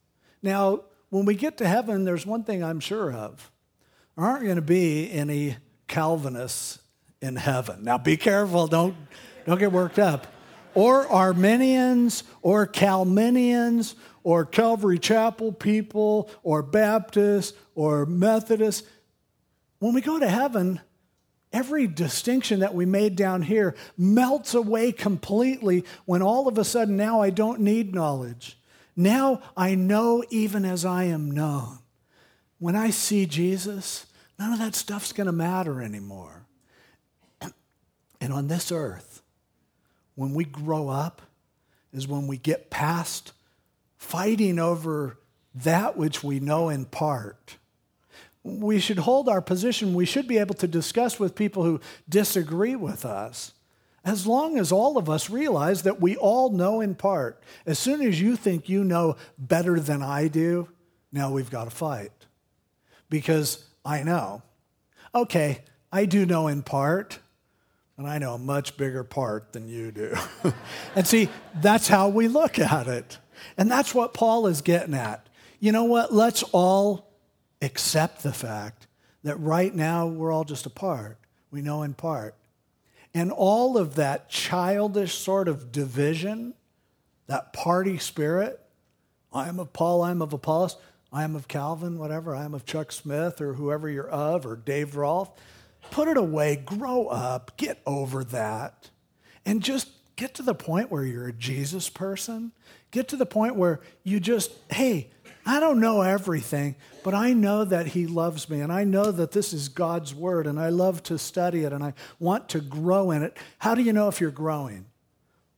Now, 0.45 0.85
when 1.11 1.25
we 1.25 1.35
get 1.35 1.59
to 1.59 1.66
heaven, 1.66 2.05
there's 2.05 2.25
one 2.25 2.45
thing 2.45 2.62
I'm 2.62 2.79
sure 2.79 3.12
of: 3.12 3.51
there 4.16 4.25
aren't 4.25 4.45
going 4.45 4.57
to 4.57 4.62
be 4.62 5.11
any 5.11 5.57
Calvinists 5.89 6.79
in 7.21 7.35
heaven. 7.35 7.83
Now, 7.83 7.99
be 7.99 8.16
careful; 8.16 8.69
don't 8.69 8.95
don't 9.45 9.59
get 9.59 9.73
worked 9.73 9.99
up. 9.99 10.29
Or 10.75 11.07
Arminians, 11.07 12.25
or 12.43 12.66
Calminians, 12.66 13.95
or 14.29 14.45
Calvary 14.45 14.99
Chapel 14.99 15.53
people 15.53 16.31
or 16.43 16.62
Baptists 16.62 17.57
or 17.75 18.05
Methodists. 18.05 18.87
When 19.79 19.95
we 19.95 20.03
go 20.03 20.19
to 20.19 20.29
heaven, 20.29 20.81
every 21.51 21.87
distinction 21.87 22.61
that 22.61 22.75
we 22.75 22.85
made 22.85 23.16
down 23.16 23.41
here 23.41 23.75
melts 23.97 24.53
away 24.53 24.93
completely 24.93 25.85
when 26.05 26.21
all 26.21 26.47
of 26.47 26.59
a 26.59 26.64
sudden 26.64 26.95
now 26.95 27.23
I 27.23 27.31
don't 27.31 27.61
need 27.61 27.95
knowledge. 27.95 28.59
Now 28.95 29.41
I 29.57 29.75
know 29.75 30.23
even 30.29 30.66
as 30.66 30.85
I 30.85 31.05
am 31.05 31.31
known. 31.31 31.79
When 32.59 32.77
I 32.77 32.91
see 32.91 33.25
Jesus, 33.25 34.05
none 34.39 34.53
of 34.53 34.59
that 34.59 34.75
stuff's 34.75 35.14
going 35.14 35.29
to 35.29 35.33
matter 35.33 35.81
anymore. 35.81 36.45
And 38.21 38.33
on 38.33 38.49
this 38.49 38.73
earth, 38.73 39.08
when 40.19 40.35
we 40.35 40.45
grow 40.45 40.89
up, 40.89 41.23
is 41.93 42.09
when 42.09 42.27
we 42.27 42.37
get 42.37 42.71
past 42.71 43.33
fighting 43.97 44.59
over 44.59 45.16
that 45.55 45.97
which 45.97 46.25
we 46.25 46.41
know 46.41 46.71
in 46.71 46.87
part. 46.87 47.57
We 48.43 48.81
should 48.81 48.99
hold 48.99 49.29
our 49.29 49.41
position. 49.41 49.95
We 49.95 50.07
should 50.07 50.27
be 50.27 50.39
able 50.39 50.57
to 50.57 50.66
discuss 50.66 51.21
with 51.21 51.37
people 51.37 51.62
who 51.62 51.81
disagree 52.09 52.75
with 52.75 53.05
us 53.05 53.53
as 54.05 54.27
long 54.27 54.59
as 54.59 54.73
all 54.73 54.99
of 54.99 55.09
us 55.09 55.31
realize 55.31 55.83
that 55.83 56.01
we 56.01 56.16
all 56.16 56.51
know 56.51 56.81
in 56.81 56.97
part. 56.97 57.41
As 57.64 57.79
soon 57.79 58.03
as 58.03 58.21
you 58.21 58.35
think 58.35 58.69
you 58.69 58.83
know 58.83 59.14
better 59.39 59.79
than 59.79 60.03
I 60.03 60.27
do, 60.27 60.69
now 61.12 61.31
we've 61.31 61.51
got 61.51 61.64
to 61.64 61.71
fight. 61.71 62.11
Because 63.09 63.64
I 63.85 64.03
know. 64.03 64.43
Okay, 65.14 65.61
I 65.93 66.07
do 66.07 66.27
know 66.27 66.49
in 66.49 66.64
part, 66.64 67.21
and 67.99 68.07
I 68.07 68.19
know 68.19 68.35
a 68.35 68.39
much 68.39 68.77
bigger 68.77 69.03
part 69.03 69.53
than 69.53 69.69
you 69.69 69.91
do. 69.91 70.15
and 70.95 71.07
see, 71.07 71.29
that's 71.57 71.89
how 71.89 72.09
we 72.09 72.29
look 72.29 72.59
at 72.59 72.87
it. 72.87 73.19
And 73.59 73.71
that's 73.71 73.93
what 73.93 74.15
Paul 74.15 74.47
is 74.47 74.63
getting 74.63 74.95
at. 74.95 75.27
You 75.59 75.73
know 75.73 75.85
what? 75.85 76.15
Let's 76.15 76.45
all 76.45 77.11
accept 77.61 78.23
the 78.23 78.33
fact 78.33 78.87
that 79.25 79.37
right 79.37 79.75
now 79.75 80.07
we're 80.07 80.31
all 80.31 80.45
just 80.45 80.65
a 80.65 80.71
part. 80.71 81.19
We 81.51 81.61
know 81.61 81.83
in 81.83 81.95
part. 81.95 82.37
And 83.13 83.33
all 83.33 83.77
of 83.77 83.97
that 83.97 84.29
childish 84.29 85.19
sort 85.19 85.49
of 85.49 85.73
division, 85.73 86.55
that 87.27 87.53
party 87.53 87.99
spirit, 87.99 88.61
I 89.33 89.49
am 89.49 89.59
of 89.59 89.73
Paul, 89.73 90.03
I 90.03 90.13
am 90.13 90.23
of 90.23 90.33
Apollos, 90.33 90.77
I 91.13 91.25
am 91.25 91.35
of 91.35 91.49
Calvin, 91.49 91.99
whatever, 91.99 92.37
I 92.37 92.45
am 92.45 92.55
of 92.55 92.65
Chuck 92.65 92.93
Smith 92.93 93.41
or 93.41 93.55
whoever 93.55 93.89
you're 93.89 94.09
of, 94.09 94.47
or 94.47 94.55
Dave 94.55 94.95
Rolph. 94.95 95.31
Put 95.91 96.09
it 96.09 96.16
away, 96.16 96.57
grow 96.57 97.07
up, 97.09 97.57
get 97.57 97.80
over 97.86 98.24
that, 98.24 98.91
and 99.45 99.62
just 99.62 99.89
get 100.16 100.34
to 100.34 100.43
the 100.43 100.55
point 100.55 100.91
where 100.91 101.05
you're 101.05 101.28
a 101.28 101.32
Jesus 101.32 101.89
person 101.89 102.53
Get 102.91 103.09
to 103.09 103.16
the 103.16 103.26
point 103.26 103.57
where 103.57 103.80
you 104.03 104.18
just, 104.18 104.51
hey, 104.70 105.11
I 105.45 105.61
don't 105.61 105.80
know 105.80 106.03
everything, 106.03 106.76
but 107.05 107.14
I 107.14 107.32
know 107.32 107.64
that 107.64 107.89
He 107.89 108.07
loves 108.07 108.49
me, 108.49 108.61
and 108.61 108.72
I 108.72 108.84
know 108.84 109.11
that 109.11 109.32
this 109.32 109.53
is 109.53 109.68
God's 109.68 110.14
Word, 110.14 110.47
and 110.47 110.59
I 110.59 110.70
love 110.70 111.03
to 111.05 111.18
study 111.18 111.64
it, 111.64 111.72
and 111.72 111.84
I 111.84 111.95
want 112.18 112.49
to 112.51 112.61
grow 112.61 113.11
in 113.11 113.22
it. 113.22 113.36
How 113.59 113.74
do 113.74 113.82
you 113.82 113.93
know 113.93 114.09
if 114.09 114.20
you're 114.20 114.30
growing? 114.30 114.86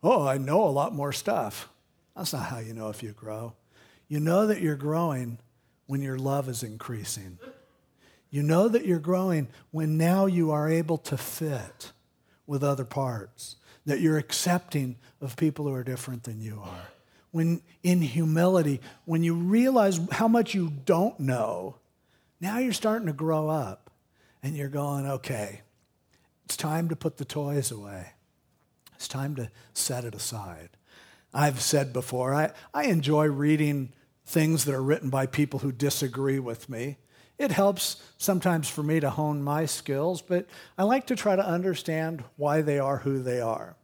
Oh, 0.02 0.26
I 0.26 0.38
know 0.38 0.64
a 0.64 0.70
lot 0.70 0.94
more 0.94 1.12
stuff. 1.12 1.68
That's 2.16 2.32
not 2.32 2.46
how 2.46 2.58
you 2.58 2.74
know 2.74 2.88
if 2.88 3.02
you 3.02 3.12
grow. 3.12 3.54
You 4.08 4.18
know 4.18 4.46
that 4.46 4.60
you're 4.60 4.76
growing 4.76 5.38
when 5.86 6.02
your 6.02 6.18
love 6.18 6.48
is 6.48 6.62
increasing. 6.62 7.38
You 8.30 8.42
know 8.42 8.68
that 8.68 8.86
you're 8.86 8.98
growing 8.98 9.48
when 9.70 9.98
now 9.98 10.26
you 10.26 10.50
are 10.52 10.70
able 10.70 10.98
to 10.98 11.16
fit 11.16 11.92
with 12.46 12.62
other 12.62 12.84
parts, 12.84 13.56
that 13.86 14.00
you're 14.00 14.18
accepting 14.18 14.96
of 15.20 15.36
people 15.36 15.66
who 15.66 15.74
are 15.74 15.84
different 15.84 16.24
than 16.24 16.40
you 16.40 16.60
are. 16.64 16.88
When 17.32 17.62
in 17.82 18.02
humility, 18.02 18.80
when 19.04 19.22
you 19.22 19.34
realize 19.34 20.00
how 20.12 20.28
much 20.28 20.54
you 20.54 20.70
don't 20.84 21.18
know, 21.20 21.76
now 22.40 22.58
you're 22.58 22.72
starting 22.72 23.06
to 23.06 23.12
grow 23.12 23.48
up 23.48 23.90
and 24.42 24.56
you're 24.56 24.68
going, 24.68 25.06
okay, 25.06 25.62
it's 26.44 26.56
time 26.56 26.88
to 26.88 26.96
put 26.96 27.18
the 27.18 27.24
toys 27.24 27.70
away. 27.70 28.12
It's 28.94 29.08
time 29.08 29.36
to 29.36 29.50
set 29.72 30.04
it 30.04 30.14
aside. 30.14 30.70
I've 31.32 31.60
said 31.60 31.92
before, 31.92 32.34
I, 32.34 32.50
I 32.74 32.84
enjoy 32.84 33.26
reading 33.26 33.92
things 34.26 34.64
that 34.64 34.74
are 34.74 34.82
written 34.82 35.10
by 35.10 35.26
people 35.26 35.60
who 35.60 35.72
disagree 35.72 36.38
with 36.38 36.68
me. 36.68 36.96
It 37.40 37.52
helps 37.52 37.96
sometimes 38.18 38.68
for 38.68 38.82
me 38.82 39.00
to 39.00 39.08
hone 39.08 39.42
my 39.42 39.64
skills, 39.64 40.20
but 40.20 40.44
I 40.76 40.82
like 40.82 41.06
to 41.06 41.16
try 41.16 41.36
to 41.36 41.46
understand 41.46 42.22
why 42.36 42.60
they 42.60 42.78
are 42.78 42.98
who 42.98 43.22
they 43.22 43.40
are. 43.40 43.76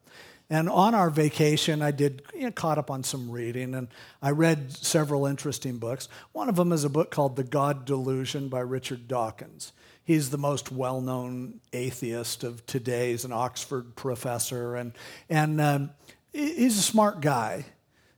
And 0.51 0.69
on 0.69 0.95
our 0.95 1.09
vacation, 1.09 1.81
I 1.81 1.91
did 1.91 2.23
you 2.35 2.43
know, 2.43 2.51
caught 2.51 2.77
up 2.77 2.91
on 2.91 3.03
some 3.03 3.31
reading, 3.31 3.75
and 3.75 3.89
I 4.21 4.33
read 4.33 4.73
several 4.73 5.25
interesting 5.25 5.79
books. 5.79 6.11
One 6.33 6.51
of 6.51 6.57
them 6.57 6.71
is 6.71 6.85
a 6.85 6.91
book 6.91 7.11
called 7.11 7.37
The 7.37 7.45
God 7.45 7.87
Delusion 7.87 8.51
by 8.51 8.61
Richard 8.61 9.09
Dawkins. 9.09 9.73
He's 10.05 10.29
the 10.29 10.37
most 10.37 10.71
well-known 10.71 11.61
atheist 11.73 12.45
of 12.45 12.67
today. 12.67 13.13
He's 13.13 13.25
an 13.25 13.33
Oxford 13.33 13.97
professor, 13.97 14.77
and 14.77 14.93
and 15.31 15.59
um, 15.63 15.91
he's 16.31 16.77
a 16.77 16.83
smart 16.83 17.23
guy. 17.23 17.65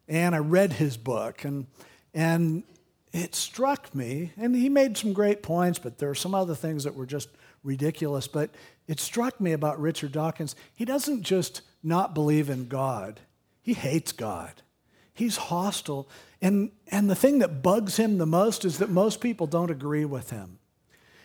And 0.08 0.34
I 0.34 0.38
read 0.38 0.72
his 0.72 0.96
book, 0.96 1.44
and 1.44 1.68
and 2.12 2.64
it 3.18 3.34
struck 3.34 3.94
me, 3.94 4.32
and 4.36 4.54
he 4.54 4.68
made 4.68 4.96
some 4.96 5.12
great 5.12 5.42
points, 5.42 5.78
but 5.78 5.98
there 5.98 6.10
are 6.10 6.14
some 6.14 6.34
other 6.34 6.54
things 6.54 6.84
that 6.84 6.94
were 6.94 7.06
just 7.06 7.28
ridiculous. 7.62 8.28
But 8.28 8.50
it 8.86 9.00
struck 9.00 9.40
me 9.40 9.52
about 9.52 9.80
Richard 9.80 10.12
Dawkins. 10.12 10.54
He 10.74 10.84
doesn't 10.84 11.22
just 11.22 11.62
not 11.82 12.14
believe 12.14 12.50
in 12.50 12.68
God, 12.68 13.20
he 13.62 13.74
hates 13.74 14.12
God. 14.12 14.62
He's 15.14 15.36
hostile. 15.36 16.08
And, 16.40 16.70
and 16.86 17.10
the 17.10 17.16
thing 17.16 17.40
that 17.40 17.60
bugs 17.60 17.96
him 17.96 18.18
the 18.18 18.26
most 18.26 18.64
is 18.64 18.78
that 18.78 18.88
most 18.88 19.20
people 19.20 19.48
don't 19.48 19.70
agree 19.70 20.04
with 20.04 20.30
him. 20.30 20.60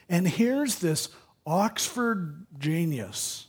And 0.09 0.27
here's 0.27 0.79
this 0.79 1.09
Oxford 1.45 2.47
genius 2.57 3.47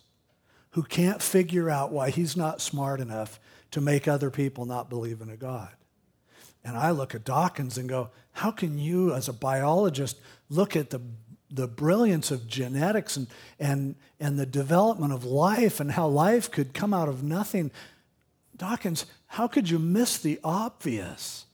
who 0.72 0.82
can't 0.82 1.22
figure 1.22 1.70
out 1.70 1.92
why 1.92 2.10
he's 2.10 2.36
not 2.36 2.60
smart 2.60 3.00
enough 3.00 3.40
to 3.70 3.80
make 3.80 4.06
other 4.06 4.30
people 4.30 4.66
not 4.66 4.90
believe 4.90 5.22
in 5.22 5.30
a 5.30 5.36
God. 5.36 5.70
And 6.64 6.76
I 6.76 6.90
look 6.90 7.14
at 7.14 7.24
Dawkins 7.24 7.76
and 7.76 7.88
go, 7.88 8.10
how 8.32 8.50
can 8.50 8.78
you, 8.78 9.12
as 9.12 9.28
a 9.28 9.32
biologist, 9.32 10.18
look 10.48 10.74
at 10.74 10.90
the, 10.90 11.00
the 11.50 11.68
brilliance 11.68 12.30
of 12.30 12.48
genetics 12.48 13.16
and, 13.16 13.26
and, 13.58 13.94
and 14.18 14.38
the 14.38 14.46
development 14.46 15.12
of 15.12 15.24
life 15.24 15.78
and 15.78 15.92
how 15.92 16.08
life 16.08 16.50
could 16.50 16.72
come 16.72 16.94
out 16.94 17.08
of 17.08 17.22
nothing? 17.22 17.70
Dawkins, 18.56 19.06
how 19.26 19.46
could 19.46 19.68
you 19.68 19.78
miss 19.78 20.16
the 20.16 20.40
obvious 20.42 21.44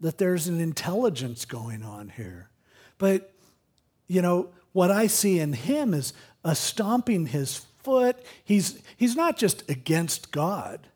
that 0.00 0.18
there's 0.18 0.46
an 0.46 0.60
intelligence 0.60 1.44
going 1.44 1.82
on 1.82 2.10
here? 2.10 2.50
But, 2.98 3.32
you 4.08 4.20
know, 4.20 4.50
what 4.72 4.90
I 4.90 5.06
see 5.06 5.40
in 5.40 5.54
him 5.54 5.94
is 5.94 6.12
a 6.44 6.54
stomping 6.54 7.26
his 7.26 7.64
foot. 7.82 8.16
He's, 8.44 8.80
he's 8.96 9.16
not 9.16 9.36
just 9.36 9.68
against 9.70 10.30
God, 10.32 10.86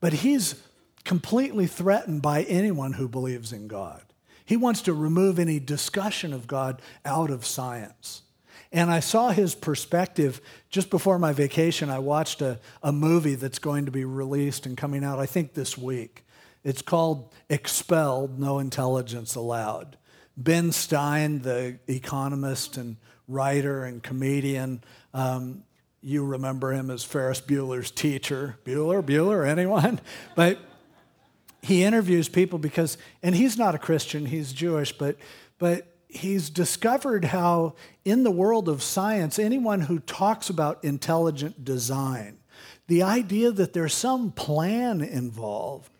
but 0.00 0.12
he's 0.12 0.62
completely 1.08 1.66
threatened 1.66 2.20
by 2.20 2.42
anyone 2.42 2.92
who 2.92 3.08
believes 3.08 3.50
in 3.50 3.66
God. 3.66 4.02
He 4.44 4.58
wants 4.58 4.82
to 4.82 4.92
remove 4.92 5.38
any 5.38 5.58
discussion 5.58 6.34
of 6.34 6.46
God 6.46 6.82
out 7.02 7.30
of 7.30 7.46
science. 7.46 8.24
And 8.72 8.90
I 8.90 9.00
saw 9.00 9.30
his 9.30 9.54
perspective 9.54 10.42
just 10.68 10.90
before 10.90 11.18
my 11.18 11.32
vacation. 11.32 11.88
I 11.88 11.98
watched 11.98 12.42
a, 12.42 12.60
a 12.82 12.92
movie 12.92 13.36
that's 13.36 13.58
going 13.58 13.86
to 13.86 13.90
be 13.90 14.04
released 14.04 14.66
and 14.66 14.76
coming 14.76 15.02
out, 15.02 15.18
I 15.18 15.24
think, 15.24 15.54
this 15.54 15.78
week. 15.78 16.26
It's 16.62 16.82
called 16.82 17.32
Expelled 17.48 18.38
No 18.38 18.58
Intelligence 18.58 19.34
Allowed. 19.34 19.96
Ben 20.36 20.72
Stein, 20.72 21.40
the 21.40 21.78
economist 21.88 22.76
and 22.76 22.98
writer 23.28 23.82
and 23.86 24.02
comedian, 24.02 24.84
um, 25.14 25.64
you 26.02 26.22
remember 26.22 26.72
him 26.72 26.90
as 26.90 27.02
Ferris 27.02 27.40
Bueller's 27.40 27.90
teacher. 27.90 28.58
Bueller, 28.66 29.02
Bueller, 29.02 29.48
anyone? 29.48 30.00
But 30.36 30.58
he 31.62 31.82
interviews 31.82 32.28
people 32.28 32.58
because, 32.58 32.98
and 33.22 33.34
he's 33.34 33.56
not 33.56 33.74
a 33.74 33.78
Christian, 33.78 34.26
he's 34.26 34.52
Jewish, 34.52 34.96
but, 34.96 35.16
but 35.58 35.86
he's 36.08 36.50
discovered 36.50 37.26
how 37.26 37.74
in 38.04 38.22
the 38.22 38.30
world 38.30 38.68
of 38.68 38.82
science, 38.82 39.38
anyone 39.38 39.82
who 39.82 39.98
talks 40.00 40.48
about 40.50 40.82
intelligent 40.84 41.64
design, 41.64 42.38
the 42.86 43.02
idea 43.02 43.50
that 43.52 43.72
there's 43.72 43.94
some 43.94 44.32
plan 44.32 45.02
involved, 45.02 45.90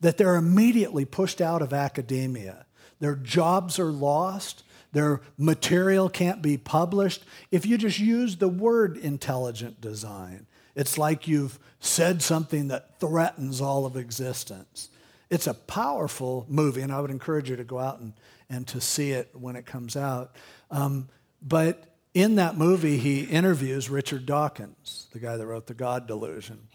that 0.00 0.16
they're 0.16 0.36
immediately 0.36 1.04
pushed 1.04 1.40
out 1.40 1.62
of 1.62 1.72
academia. 1.72 2.66
Their 3.00 3.16
jobs 3.16 3.78
are 3.78 3.90
lost. 3.90 4.62
Their 4.92 5.20
material 5.36 6.08
can't 6.08 6.40
be 6.40 6.56
published. 6.56 7.24
If 7.50 7.66
you 7.66 7.76
just 7.76 7.98
use 7.98 8.36
the 8.36 8.48
word 8.48 8.96
intelligent 8.96 9.80
design, 9.80 10.46
it's 10.74 10.96
like 10.96 11.26
you've 11.26 11.58
said 11.80 12.22
something 12.22 12.68
that 12.68 13.00
threatens 13.00 13.60
all 13.60 13.84
of 13.84 13.96
existence. 13.96 14.90
It's 15.30 15.46
a 15.46 15.54
powerful 15.54 16.46
movie, 16.48 16.82
and 16.82 16.92
I 16.92 17.00
would 17.00 17.10
encourage 17.10 17.50
you 17.50 17.56
to 17.56 17.64
go 17.64 17.78
out 17.78 18.00
and, 18.00 18.12
and 18.48 18.66
to 18.68 18.80
see 18.80 19.10
it 19.10 19.30
when 19.32 19.56
it 19.56 19.66
comes 19.66 19.96
out. 19.96 20.36
Um, 20.70 21.08
but 21.42 21.84
in 22.14 22.36
that 22.36 22.56
movie, 22.56 22.98
he 22.98 23.24
interviews 23.24 23.90
Richard 23.90 24.24
Dawkins, 24.24 25.06
the 25.12 25.18
guy 25.18 25.36
that 25.36 25.46
wrote 25.46 25.66
The 25.66 25.74
God 25.74 26.06
Delusion. 26.06 26.68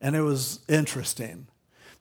And 0.00 0.14
it 0.14 0.22
was 0.22 0.60
interesting 0.68 1.48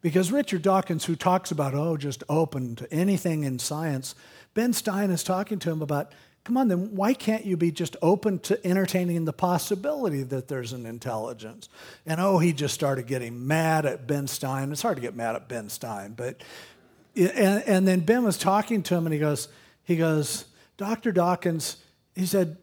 because 0.01 0.31
Richard 0.31 0.61
Dawkins, 0.61 1.05
who 1.05 1.15
talks 1.15 1.51
about, 1.51 1.73
oh, 1.73 1.97
just 1.97 2.23
open 2.29 2.75
to 2.75 2.93
anything 2.93 3.43
in 3.43 3.57
science, 3.57 4.15
Ben 4.53 4.71
Stein 4.71 5.09
is 5.09 5.23
talking 5.23 5.59
to 5.59 5.71
him 5.71 5.81
about 5.81 6.13
Come 6.45 6.57
on, 6.57 6.67
then 6.67 6.95
why 6.95 7.15
can't 7.15 7.43
you 7.43 7.57
be 7.57 7.71
just 7.71 7.97
open 8.03 8.37
to 8.39 8.65
entertaining 8.65 9.25
the 9.25 9.33
possibility 9.33 10.21
that 10.21 10.47
there's 10.47 10.73
an 10.73 10.85
intelligence? 10.85 11.69
And 12.05 12.21
oh, 12.21 12.37
he 12.37 12.53
just 12.53 12.75
started 12.75 13.07
getting 13.07 13.47
mad 13.47 13.87
at 13.87 14.05
Ben 14.05 14.27
Stein. 14.27 14.71
It's 14.71 14.83
hard 14.83 14.97
to 14.97 15.01
get 15.01 15.15
mad 15.15 15.35
at 15.35 15.49
Ben 15.49 15.69
Stein, 15.69 16.13
but 16.15 16.41
and, 17.15 17.63
and 17.63 17.87
then 17.87 18.01
Ben 18.01 18.23
was 18.23 18.37
talking 18.37 18.83
to 18.83 18.95
him 18.95 19.07
and 19.07 19.13
he 19.13 19.19
goes, 19.19 19.47
he 19.83 19.95
goes, 19.95 20.45
Dr. 20.77 21.11
Dawkins, 21.11 21.77
he 22.13 22.25
said, 22.27 22.57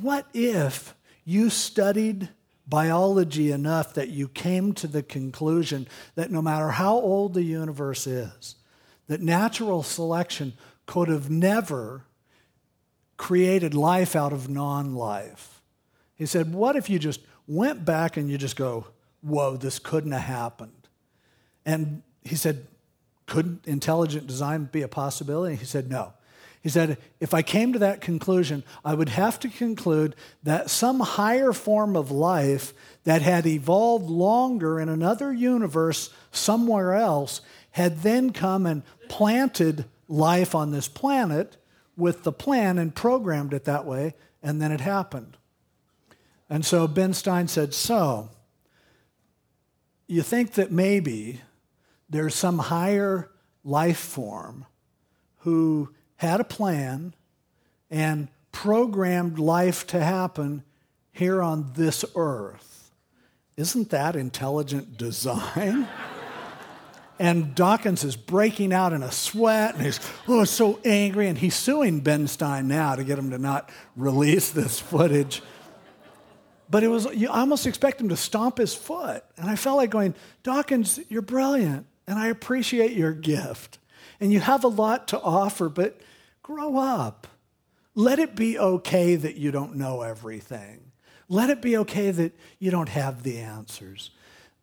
what 0.00 0.26
if 0.32 0.94
you 1.24 1.50
studied 1.50 2.28
biology 2.68 3.50
enough 3.50 3.94
that 3.94 4.10
you 4.10 4.28
came 4.28 4.72
to 4.74 4.86
the 4.86 5.02
conclusion 5.02 5.88
that 6.14 6.30
no 6.30 6.42
matter 6.42 6.68
how 6.68 6.94
old 6.94 7.34
the 7.34 7.42
universe 7.42 8.06
is, 8.06 8.54
that 9.08 9.20
natural 9.20 9.82
selection 9.82 10.52
could 10.86 11.08
have 11.08 11.28
never 11.30 12.04
created 13.18 13.74
life 13.74 14.16
out 14.16 14.32
of 14.32 14.48
non 14.48 14.94
life. 14.94 15.60
He 16.14 16.24
said, 16.24 16.54
What 16.54 16.76
if 16.76 16.88
you 16.88 16.98
just 16.98 17.20
went 17.46 17.84
back 17.84 18.16
and 18.16 18.30
you 18.30 18.38
just 18.38 18.56
go, 18.56 18.86
Whoa, 19.20 19.58
this 19.58 19.78
couldn't 19.78 20.12
have 20.12 20.22
happened? 20.22 20.88
And 21.66 22.02
he 22.24 22.36
said, 22.36 22.66
Couldn't 23.26 23.66
intelligent 23.66 24.26
design 24.26 24.70
be 24.72 24.80
a 24.80 24.88
possibility? 24.88 25.56
He 25.56 25.66
said, 25.66 25.90
No. 25.90 26.14
He 26.62 26.68
said, 26.68 26.98
If 27.20 27.34
I 27.34 27.42
came 27.42 27.72
to 27.72 27.78
that 27.80 28.00
conclusion, 28.00 28.64
I 28.84 28.94
would 28.94 29.10
have 29.10 29.38
to 29.40 29.48
conclude 29.48 30.16
that 30.42 30.70
some 30.70 31.00
higher 31.00 31.52
form 31.52 31.96
of 31.96 32.10
life 32.10 32.72
that 33.04 33.22
had 33.22 33.46
evolved 33.46 34.08
longer 34.08 34.80
in 34.80 34.88
another 34.88 35.32
universe 35.32 36.10
somewhere 36.30 36.94
else 36.94 37.40
had 37.72 38.02
then 38.02 38.32
come 38.32 38.66
and 38.66 38.82
planted 39.08 39.84
life 40.08 40.54
on 40.54 40.70
this 40.70 40.88
planet 40.88 41.56
with 41.98 42.22
the 42.22 42.32
plan 42.32 42.78
and 42.78 42.94
programmed 42.94 43.52
it 43.52 43.64
that 43.64 43.84
way, 43.84 44.14
and 44.42 44.62
then 44.62 44.72
it 44.72 44.80
happened. 44.80 45.36
And 46.48 46.64
so 46.64 46.86
Ben 46.86 47.12
Stein 47.12 47.48
said, 47.48 47.74
So, 47.74 48.30
you 50.06 50.22
think 50.22 50.52
that 50.52 50.72
maybe 50.72 51.42
there's 52.08 52.34
some 52.34 52.58
higher 52.58 53.30
life 53.64 53.98
form 53.98 54.64
who 55.38 55.92
had 56.16 56.40
a 56.40 56.44
plan 56.44 57.14
and 57.90 58.28
programmed 58.52 59.38
life 59.38 59.86
to 59.88 60.00
happen 60.00 60.62
here 61.12 61.42
on 61.42 61.72
this 61.74 62.04
earth. 62.14 62.90
Isn't 63.56 63.90
that 63.90 64.16
intelligent 64.16 64.96
design? 64.96 65.88
And 67.18 67.54
Dawkins 67.54 68.04
is 68.04 68.16
breaking 68.16 68.72
out 68.72 68.92
in 68.92 69.02
a 69.02 69.10
sweat 69.10 69.74
and 69.74 69.84
he's 69.84 69.98
oh, 70.28 70.44
so 70.44 70.78
angry. 70.84 71.28
And 71.28 71.36
he's 71.36 71.56
suing 71.56 72.00
Ben 72.00 72.28
Stein 72.28 72.68
now 72.68 72.94
to 72.94 73.02
get 73.02 73.18
him 73.18 73.30
to 73.30 73.38
not 73.38 73.70
release 73.96 74.50
this 74.50 74.78
footage. 74.78 75.42
But 76.70 76.84
it 76.84 76.88
was, 76.88 77.06
you 77.14 77.28
almost 77.28 77.66
expect 77.66 78.00
him 78.00 78.10
to 78.10 78.16
stomp 78.16 78.58
his 78.58 78.74
foot. 78.74 79.24
And 79.36 79.50
I 79.50 79.56
felt 79.56 79.78
like 79.78 79.90
going, 79.90 80.14
Dawkins, 80.42 81.00
you're 81.08 81.22
brilliant. 81.22 81.86
And 82.06 82.18
I 82.18 82.28
appreciate 82.28 82.92
your 82.92 83.12
gift. 83.12 83.78
And 84.20 84.32
you 84.32 84.40
have 84.40 84.64
a 84.64 84.68
lot 84.68 85.08
to 85.08 85.20
offer. 85.20 85.68
But 85.68 86.00
Grow 86.48 86.78
up. 86.78 87.26
Let 87.94 88.18
it 88.18 88.34
be 88.34 88.58
okay 88.58 89.16
that 89.16 89.36
you 89.36 89.50
don't 89.50 89.76
know 89.76 90.00
everything. 90.00 90.92
Let 91.28 91.50
it 91.50 91.60
be 91.60 91.76
okay 91.76 92.10
that 92.10 92.32
you 92.58 92.70
don't 92.70 92.88
have 92.88 93.22
the 93.22 93.36
answers. 93.36 94.12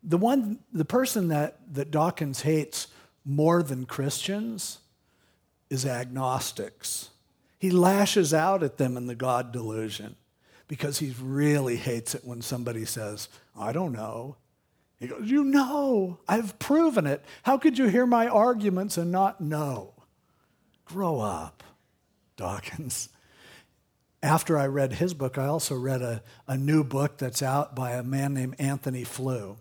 The 0.06 0.16
one, 0.16 0.60
the 0.72 0.84
person 0.84 1.28
that, 1.28 1.58
that 1.74 1.90
Dawkins 1.90 2.42
hates 2.42 2.86
more 3.24 3.62
than 3.62 3.84
Christians 3.84 4.78
is 5.68 5.84
agnostics. 5.84 7.10
He 7.58 7.70
lashes 7.70 8.32
out 8.32 8.62
at 8.62 8.78
them 8.78 8.96
in 8.96 9.08
the 9.08 9.16
God 9.16 9.50
delusion 9.50 10.14
because 10.68 10.98
he 10.98 11.14
really 11.20 11.76
hates 11.76 12.14
it 12.14 12.24
when 12.24 12.40
somebody 12.40 12.84
says, 12.84 13.28
I 13.58 13.72
don't 13.72 13.92
know. 13.92 14.36
He 14.98 15.08
goes, 15.08 15.28
You 15.28 15.44
know, 15.44 16.18
I've 16.28 16.58
proven 16.58 17.06
it. 17.06 17.24
How 17.42 17.58
could 17.58 17.76
you 17.76 17.86
hear 17.86 18.06
my 18.06 18.28
arguments 18.28 18.96
and 18.96 19.10
not 19.10 19.40
know? 19.40 19.94
Grow 20.84 21.20
up, 21.20 21.64
Dawkins. 22.36 23.08
After 24.22 24.56
I 24.56 24.66
read 24.66 24.94
his 24.94 25.14
book, 25.14 25.36
I 25.36 25.46
also 25.46 25.74
read 25.74 26.02
a, 26.02 26.22
a 26.48 26.56
new 26.56 26.82
book 26.82 27.18
that's 27.18 27.42
out 27.42 27.74
by 27.74 27.92
a 27.92 28.02
man 28.02 28.34
named 28.34 28.56
Antony 28.58 29.04
Flew. 29.04 29.58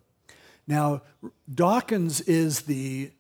Now, 0.68 1.02
Dawkins 1.54 2.22
is 2.22 2.62
the 2.62 3.12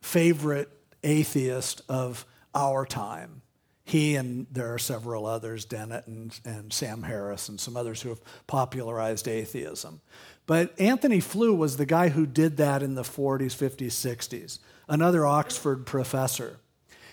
favorite 0.00 0.70
atheist 1.02 1.82
of 1.88 2.26
our 2.54 2.84
time. 2.84 3.42
He 3.84 4.14
and 4.14 4.46
there 4.50 4.72
are 4.72 4.78
several 4.78 5.26
others, 5.26 5.64
Dennett 5.64 6.06
and, 6.06 6.38
and 6.44 6.72
Sam 6.72 7.02
Harris 7.02 7.48
and 7.48 7.58
some 7.58 7.76
others 7.76 8.02
who 8.02 8.10
have 8.10 8.20
popularized 8.46 9.26
atheism. 9.26 10.00
But 10.46 10.78
Antony 10.80 11.20
Flew 11.20 11.54
was 11.54 11.76
the 11.76 11.86
guy 11.86 12.08
who 12.08 12.26
did 12.26 12.56
that 12.58 12.82
in 12.82 12.94
the 12.94 13.02
40s, 13.02 13.56
50s, 13.56 13.88
60s, 13.88 14.58
another 14.88 15.26
Oxford 15.26 15.86
professor. 15.86 16.60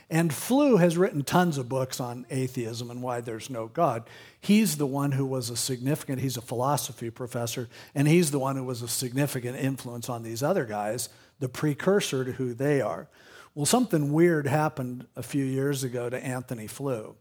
And 0.09 0.33
Flew 0.33 0.77
has 0.77 0.97
written 0.97 1.23
tons 1.23 1.59
of 1.59 1.69
books 1.69 1.99
on 1.99 2.25
atheism 2.31 2.89
and 2.89 3.03
why 3.03 3.21
there's 3.21 3.49
no 3.49 3.67
God. 3.67 4.09
He's 4.41 4.77
the 4.77 4.87
one 4.87 5.11
who 5.11 5.25
was 5.25 5.51
a 5.51 5.55
significant, 5.55 6.19
he's 6.21 6.37
a 6.37 6.41
philosophy 6.41 7.11
professor, 7.11 7.69
and 7.93 8.07
he's 8.07 8.31
the 8.31 8.39
one 8.39 8.55
who 8.55 8.63
was 8.63 8.81
a 8.81 8.87
significant 8.87 9.57
influence 9.57 10.09
on 10.09 10.23
these 10.23 10.41
other 10.41 10.65
guys, 10.65 11.09
the 11.39 11.49
precursor 11.49 12.25
to 12.25 12.31
who 12.31 12.55
they 12.55 12.81
are. 12.81 13.07
Well, 13.53 13.67
something 13.67 14.11
weird 14.11 14.47
happened 14.47 15.05
a 15.15 15.21
few 15.21 15.45
years 15.45 15.83
ago 15.83 16.09
to 16.09 16.23
Antony 16.23 16.67
Flew. 16.67 17.15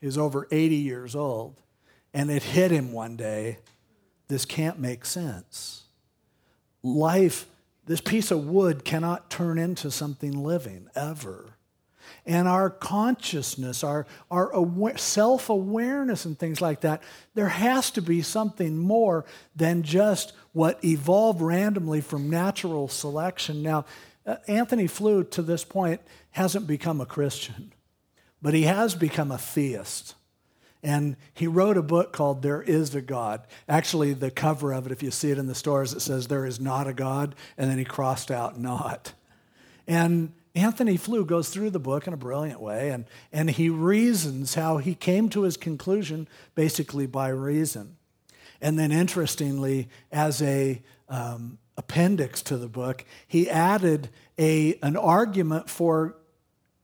He 0.00 0.06
was 0.06 0.18
over 0.18 0.46
80 0.50 0.76
years 0.76 1.16
old, 1.16 1.62
and 2.12 2.30
it 2.30 2.42
hit 2.42 2.70
him 2.70 2.92
one 2.92 3.16
day 3.16 3.58
this 4.28 4.44
can't 4.44 4.78
make 4.78 5.04
sense. 5.04 5.84
Life, 6.82 7.46
this 7.86 8.00
piece 8.00 8.30
of 8.30 8.46
wood 8.46 8.84
cannot 8.84 9.30
turn 9.30 9.58
into 9.58 9.90
something 9.90 10.32
living 10.32 10.88
ever. 10.94 11.55
And 12.24 12.48
our 12.48 12.70
consciousness, 12.70 13.84
our, 13.84 14.06
our 14.30 14.52
self 14.96 15.48
awareness, 15.48 16.24
and 16.24 16.38
things 16.38 16.60
like 16.60 16.80
that, 16.80 17.02
there 17.34 17.48
has 17.48 17.90
to 17.92 18.02
be 18.02 18.22
something 18.22 18.76
more 18.78 19.24
than 19.54 19.82
just 19.82 20.32
what 20.52 20.84
evolved 20.84 21.40
randomly 21.40 22.00
from 22.00 22.30
natural 22.30 22.88
selection. 22.88 23.62
Now, 23.62 23.84
uh, 24.26 24.36
Antony 24.48 24.86
Flew, 24.86 25.24
to 25.24 25.42
this 25.42 25.64
point, 25.64 26.00
hasn't 26.30 26.66
become 26.66 27.00
a 27.00 27.06
Christian, 27.06 27.72
but 28.42 28.54
he 28.54 28.62
has 28.62 28.94
become 28.94 29.30
a 29.30 29.38
theist. 29.38 30.14
And 30.82 31.16
he 31.34 31.46
wrote 31.46 31.76
a 31.76 31.82
book 31.82 32.12
called 32.12 32.42
There 32.42 32.62
Is 32.62 32.94
a 32.94 33.00
God. 33.00 33.42
Actually, 33.68 34.12
the 34.12 34.30
cover 34.30 34.72
of 34.72 34.86
it, 34.86 34.92
if 34.92 35.02
you 35.02 35.10
see 35.10 35.30
it 35.30 35.38
in 35.38 35.46
the 35.46 35.54
stores, 35.54 35.92
it 35.92 36.00
says, 36.00 36.28
There 36.28 36.46
is 36.46 36.60
not 36.60 36.86
a 36.86 36.92
God, 36.92 37.34
and 37.58 37.70
then 37.70 37.78
he 37.78 37.84
crossed 37.84 38.30
out 38.30 38.58
not. 38.58 39.12
And 39.86 40.32
Antony 40.56 40.96
Flew 40.96 41.26
goes 41.26 41.50
through 41.50 41.68
the 41.68 41.78
book 41.78 42.06
in 42.06 42.14
a 42.14 42.16
brilliant 42.16 42.60
way, 42.60 42.88
and, 42.88 43.04
and 43.30 43.50
he 43.50 43.68
reasons 43.68 44.54
how 44.54 44.78
he 44.78 44.94
came 44.94 45.28
to 45.28 45.42
his 45.42 45.58
conclusion 45.58 46.26
basically 46.54 47.06
by 47.06 47.28
reason. 47.28 47.98
And 48.62 48.78
then, 48.78 48.90
interestingly, 48.90 49.90
as 50.10 50.40
a 50.40 50.80
um, 51.10 51.58
appendix 51.76 52.40
to 52.44 52.56
the 52.56 52.68
book, 52.68 53.04
he 53.28 53.50
added 53.50 54.08
a, 54.38 54.78
an 54.82 54.96
argument 54.96 55.68
for 55.68 56.16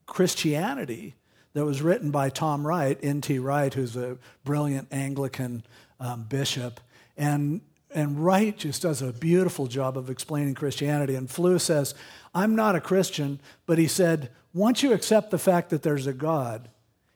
Christianity 0.04 1.14
that 1.54 1.64
was 1.64 1.80
written 1.80 2.10
by 2.10 2.28
Tom 2.28 2.66
Wright, 2.66 2.98
N.T. 3.02 3.38
Wright, 3.38 3.72
who's 3.72 3.96
a 3.96 4.18
brilliant 4.44 4.88
Anglican 4.92 5.64
um, 5.98 6.24
bishop. 6.24 6.78
And, 7.16 7.62
and 7.94 8.24
Wright 8.24 8.56
just 8.56 8.82
does 8.82 9.02
a 9.02 9.12
beautiful 9.12 9.66
job 9.66 9.96
of 9.96 10.10
explaining 10.10 10.54
Christianity. 10.54 11.14
And 11.14 11.30
Flew 11.30 11.58
says, 11.58 11.94
I'm 12.34 12.54
not 12.54 12.76
a 12.76 12.80
Christian, 12.80 13.40
but 13.66 13.78
he 13.78 13.86
said, 13.86 14.30
once 14.54 14.82
you 14.82 14.92
accept 14.92 15.30
the 15.30 15.38
fact 15.38 15.70
that 15.70 15.82
there's 15.82 16.06
a 16.06 16.12
God, 16.12 16.68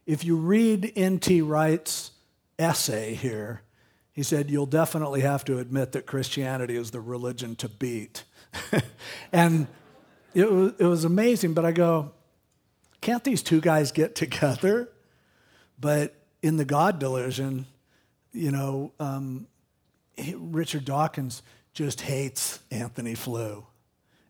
if 0.06 0.24
you 0.24 0.36
read 0.36 0.92
N.T. 0.96 1.42
Wright's 1.42 2.12
essay 2.58 3.14
here, 3.14 3.62
he 4.12 4.22
said, 4.22 4.50
you'll 4.50 4.66
definitely 4.66 5.20
have 5.20 5.44
to 5.44 5.58
admit 5.58 5.92
that 5.92 6.06
Christianity 6.06 6.76
is 6.76 6.90
the 6.90 7.00
religion 7.00 7.54
to 7.56 7.68
beat. 7.68 8.24
and 9.32 9.66
it 10.32 10.50
was, 10.50 10.72
it 10.78 10.84
was 10.84 11.04
amazing, 11.04 11.52
but 11.52 11.64
I 11.64 11.72
go, 11.72 12.12
can't 13.00 13.22
these 13.24 13.42
two 13.42 13.60
guys 13.60 13.92
get 13.92 14.14
together? 14.14 14.88
But 15.78 16.14
in 16.42 16.56
the 16.56 16.64
God 16.64 16.98
delusion, 16.98 17.66
you 18.32 18.50
know, 18.50 18.92
um, 18.98 19.46
Richard 20.36 20.84
Dawkins 20.84 21.42
just 21.72 22.00
hates 22.00 22.60
Antony 22.70 23.14
Flew 23.14 23.66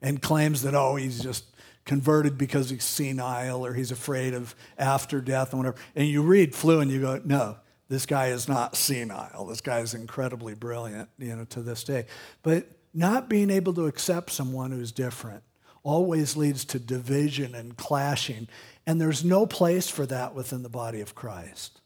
and 0.03 0.21
claims 0.21 0.63
that, 0.63 0.75
oh, 0.75 0.97
he's 0.97 1.21
just 1.21 1.45
converted 1.85 2.37
because 2.37 2.71
he's 2.71 2.85
senile 2.85 3.65
or 3.65 3.73
he's 3.73 3.93
afraid 3.93 4.35
of 4.35 4.55
after 4.77 5.21
death 5.21 5.53
and 5.53 5.61
whatever. 5.61 5.77
And 5.95 6.09
you 6.09 6.23
read 6.23 6.55
Flew 6.55 6.81
and 6.81 6.91
you 6.91 7.01
go, 7.01 7.21
no, 7.25 7.57
this 7.89 8.05
guy 8.05 8.29
is 8.29 8.49
not 8.49 8.77
senile. 8.77 9.47
This 9.47 9.61
guy 9.61 9.79
is 9.79 9.95
incredibly 9.95 10.55
brilliant, 10.55 11.09
you 11.19 11.37
know, 11.37 11.45
to 11.47 11.63
this 11.63 11.85
day. 11.85 12.07
But 12.43 12.67
not 12.93 13.29
being 13.29 13.51
able 13.51 13.75
to 13.75 13.87
accept 13.87 14.31
someone 14.31 14.73
who's 14.73 14.91
different 14.91 15.45
always 15.85 16.37
leads 16.37 16.65
to 16.65 16.81
division 16.81 17.55
and 17.55 17.77
clashing. 17.77 18.49
And 18.87 19.01
there's 19.01 19.25
no 19.25 19.47
place 19.47 19.89
for 19.89 20.05
that 20.07 20.35
within 20.35 20.65
the 20.65 20.69
body 20.69 21.01
of 21.01 21.15
Christ. 21.15 21.81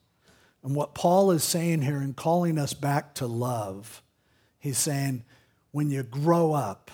And 0.62 0.74
what 0.74 0.94
Paul 0.94 1.30
is 1.30 1.42
saying 1.42 1.82
here 1.82 1.98
and 1.98 2.14
calling 2.14 2.58
us 2.58 2.74
back 2.74 3.14
to 3.14 3.26
love, 3.26 4.02
he's 4.58 4.78
saying, 4.78 5.24
when 5.72 5.90
you 5.90 6.02
grow 6.02 6.52
up, 6.52 6.90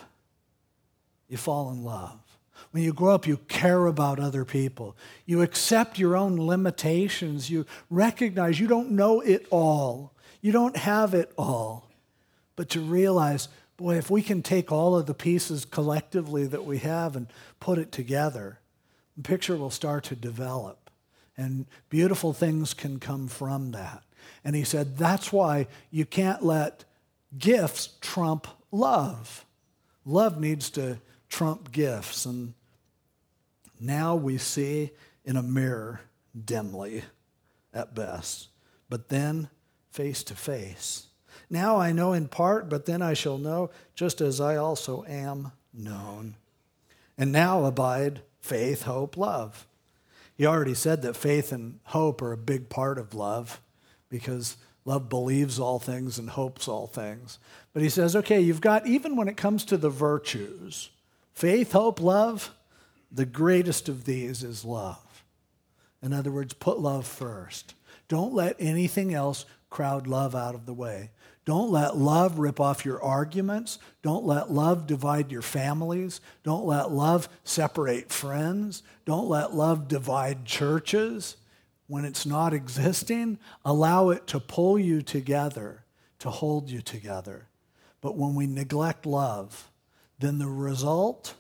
you 1.29 1.37
fall 1.37 1.71
in 1.71 1.83
love. 1.83 2.21
When 2.71 2.83
you 2.83 2.93
grow 2.93 3.15
up, 3.15 3.27
you 3.27 3.39
care 3.49 3.87
about 3.87 4.21
other 4.21 4.45
people. 4.45 4.97
You 5.25 5.43
accept 5.43 5.99
your 5.99 6.17
own 6.17 6.37
limitations. 6.37 7.51
You 7.51 7.67
recognize 7.91 8.61
you 8.61 8.67
don't 8.67 8.93
know 8.93 9.21
it 9.21 9.47
all. 9.51 10.13
You 10.41 10.53
don't 10.53 10.77
have 10.77 11.15
it 11.15 11.33
all. 11.37 11.91
But 12.55 12.75
you 12.75 12.83
realize 12.83 13.49
boy, 13.77 13.97
if 13.97 14.11
we 14.11 14.23
can 14.23 14.43
take 14.43 14.73
all 14.73 14.97
of 14.97 15.07
the 15.07 15.15
pieces 15.15 15.65
collectively 15.65 16.47
that 16.47 16.65
we 16.65 16.79
have 16.79 17.17
and 17.17 17.27
put 17.61 17.79
it 17.79 17.93
together, 17.93 18.59
the 19.17 19.23
picture 19.23 19.57
will 19.57 19.71
start 19.71 20.05
to 20.05 20.17
develop. 20.17 20.86
And 21.37 21.67
beautiful 21.89 22.33
things 22.33 22.75
can 22.75 22.99
come 22.99 23.29
from 23.29 23.73
that. 23.73 24.03
And 24.45 24.57
he 24.57 24.65
said, 24.65 24.97
that's 24.97 25.33
why 25.33 25.67
you 25.91 26.07
can't 26.07 26.43
let 26.43 26.85
gifts 27.37 27.91
trump 28.01 28.47
love. 28.71 29.45
Love 30.05 30.41
needs 30.41 30.71
to 30.71 30.99
trump 31.29 31.73
gifts. 31.73 32.25
And 32.25 32.55
now 33.79 34.17
we 34.17 34.39
see 34.39 34.93
in 35.25 35.37
a 35.37 35.43
mirror 35.43 36.01
dimly 36.45 37.03
at 37.75 37.95
best, 37.95 38.49
but 38.89 39.09
then 39.09 39.51
face 39.91 40.23
to 40.25 40.35
face. 40.35 41.07
Now 41.51 41.77
I 41.79 41.93
know 41.93 42.13
in 42.13 42.29
part, 42.29 42.69
but 42.69 42.87
then 42.87 43.03
I 43.03 43.15
shall 43.15 43.39
know, 43.39 43.71
just 43.95 44.21
as 44.21 44.41
I 44.41 44.57
also 44.57 45.05
am 45.07 45.53
known. 45.75 46.37
And 47.19 47.33
now 47.33 47.65
abide 47.65 48.23
faith, 48.41 48.83
hope, 48.83 49.17
love. 49.17 49.67
He 50.37 50.47
already 50.47 50.75
said 50.75 51.03
that 51.03 51.17
faith 51.17 51.51
and 51.51 51.81
hope 51.85 52.21
are 52.23 52.33
a 52.33 52.37
big 52.37 52.69
part 52.69 52.99
of 52.99 53.15
love 53.15 53.61
because 54.09 54.57
love 54.85 55.09
believes 55.09 55.59
all 55.59 55.79
things 55.79 56.19
and 56.19 56.31
hopes 56.31 56.69
all 56.69 56.87
things. 56.87 57.39
But 57.73 57.83
he 57.83 57.89
says, 57.89 58.15
okay, 58.15 58.41
you've 58.41 58.61
got, 58.61 58.87
even 58.87 59.17
when 59.17 59.29
it 59.29 59.37
comes 59.37 59.65
to 59.67 59.77
the 59.77 59.91
virtues, 59.91 60.91
faith, 61.33 61.73
hope, 61.73 62.01
love, 62.01 62.55
the 63.11 63.27
greatest 63.27 63.89
of 63.89 64.05
these 64.05 64.43
is 64.43 64.65
love. 64.65 65.25
In 66.03 66.13
other 66.13 66.31
words, 66.31 66.53
put 66.53 66.79
love 66.79 67.07
first. 67.07 67.75
Don't 68.09 68.35
let 68.35 68.57
anything 68.59 69.15
else 69.15 69.47
crowd 69.71 70.07
love 70.07 70.35
out 70.35 70.55
of 70.55 70.67
the 70.67 70.75
way. 70.75 71.11
Don't 71.47 71.71
let 71.71 71.97
love 71.97 72.41
rip 72.41 72.61
off 72.61 72.85
your 72.85 73.01
arguments. 73.01 73.79
Don't 74.03 74.27
let 74.27 74.51
love 74.51 74.89
divide 74.89 75.31
your 75.31 75.43
families. 75.43 76.21
Don't 76.43 76.67
let 76.67 76.91
love 76.91 77.29
separate 77.45 78.11
friends. 78.11 78.83
Don't 79.05 79.29
let 79.29 79.55
love 79.55 79.87
divide 79.87 80.45
churches. 80.45 81.37
When 81.87 82.05
it's 82.05 82.27
not 82.27 82.53
existing, 82.53 83.39
allow 83.65 84.11
it 84.11 84.27
to 84.27 84.41
pull 84.41 84.77
you 84.77 85.03
together, 85.03 85.85
to 86.19 86.31
hold 86.31 86.69
you 86.69 86.83
together. 86.83 87.47
But 88.01 88.17
when 88.17 88.35
we 88.35 88.49
neglect 88.49 89.07
love, 89.07 89.71
then 90.19 90.39
the 90.39 90.49
result 90.49 91.35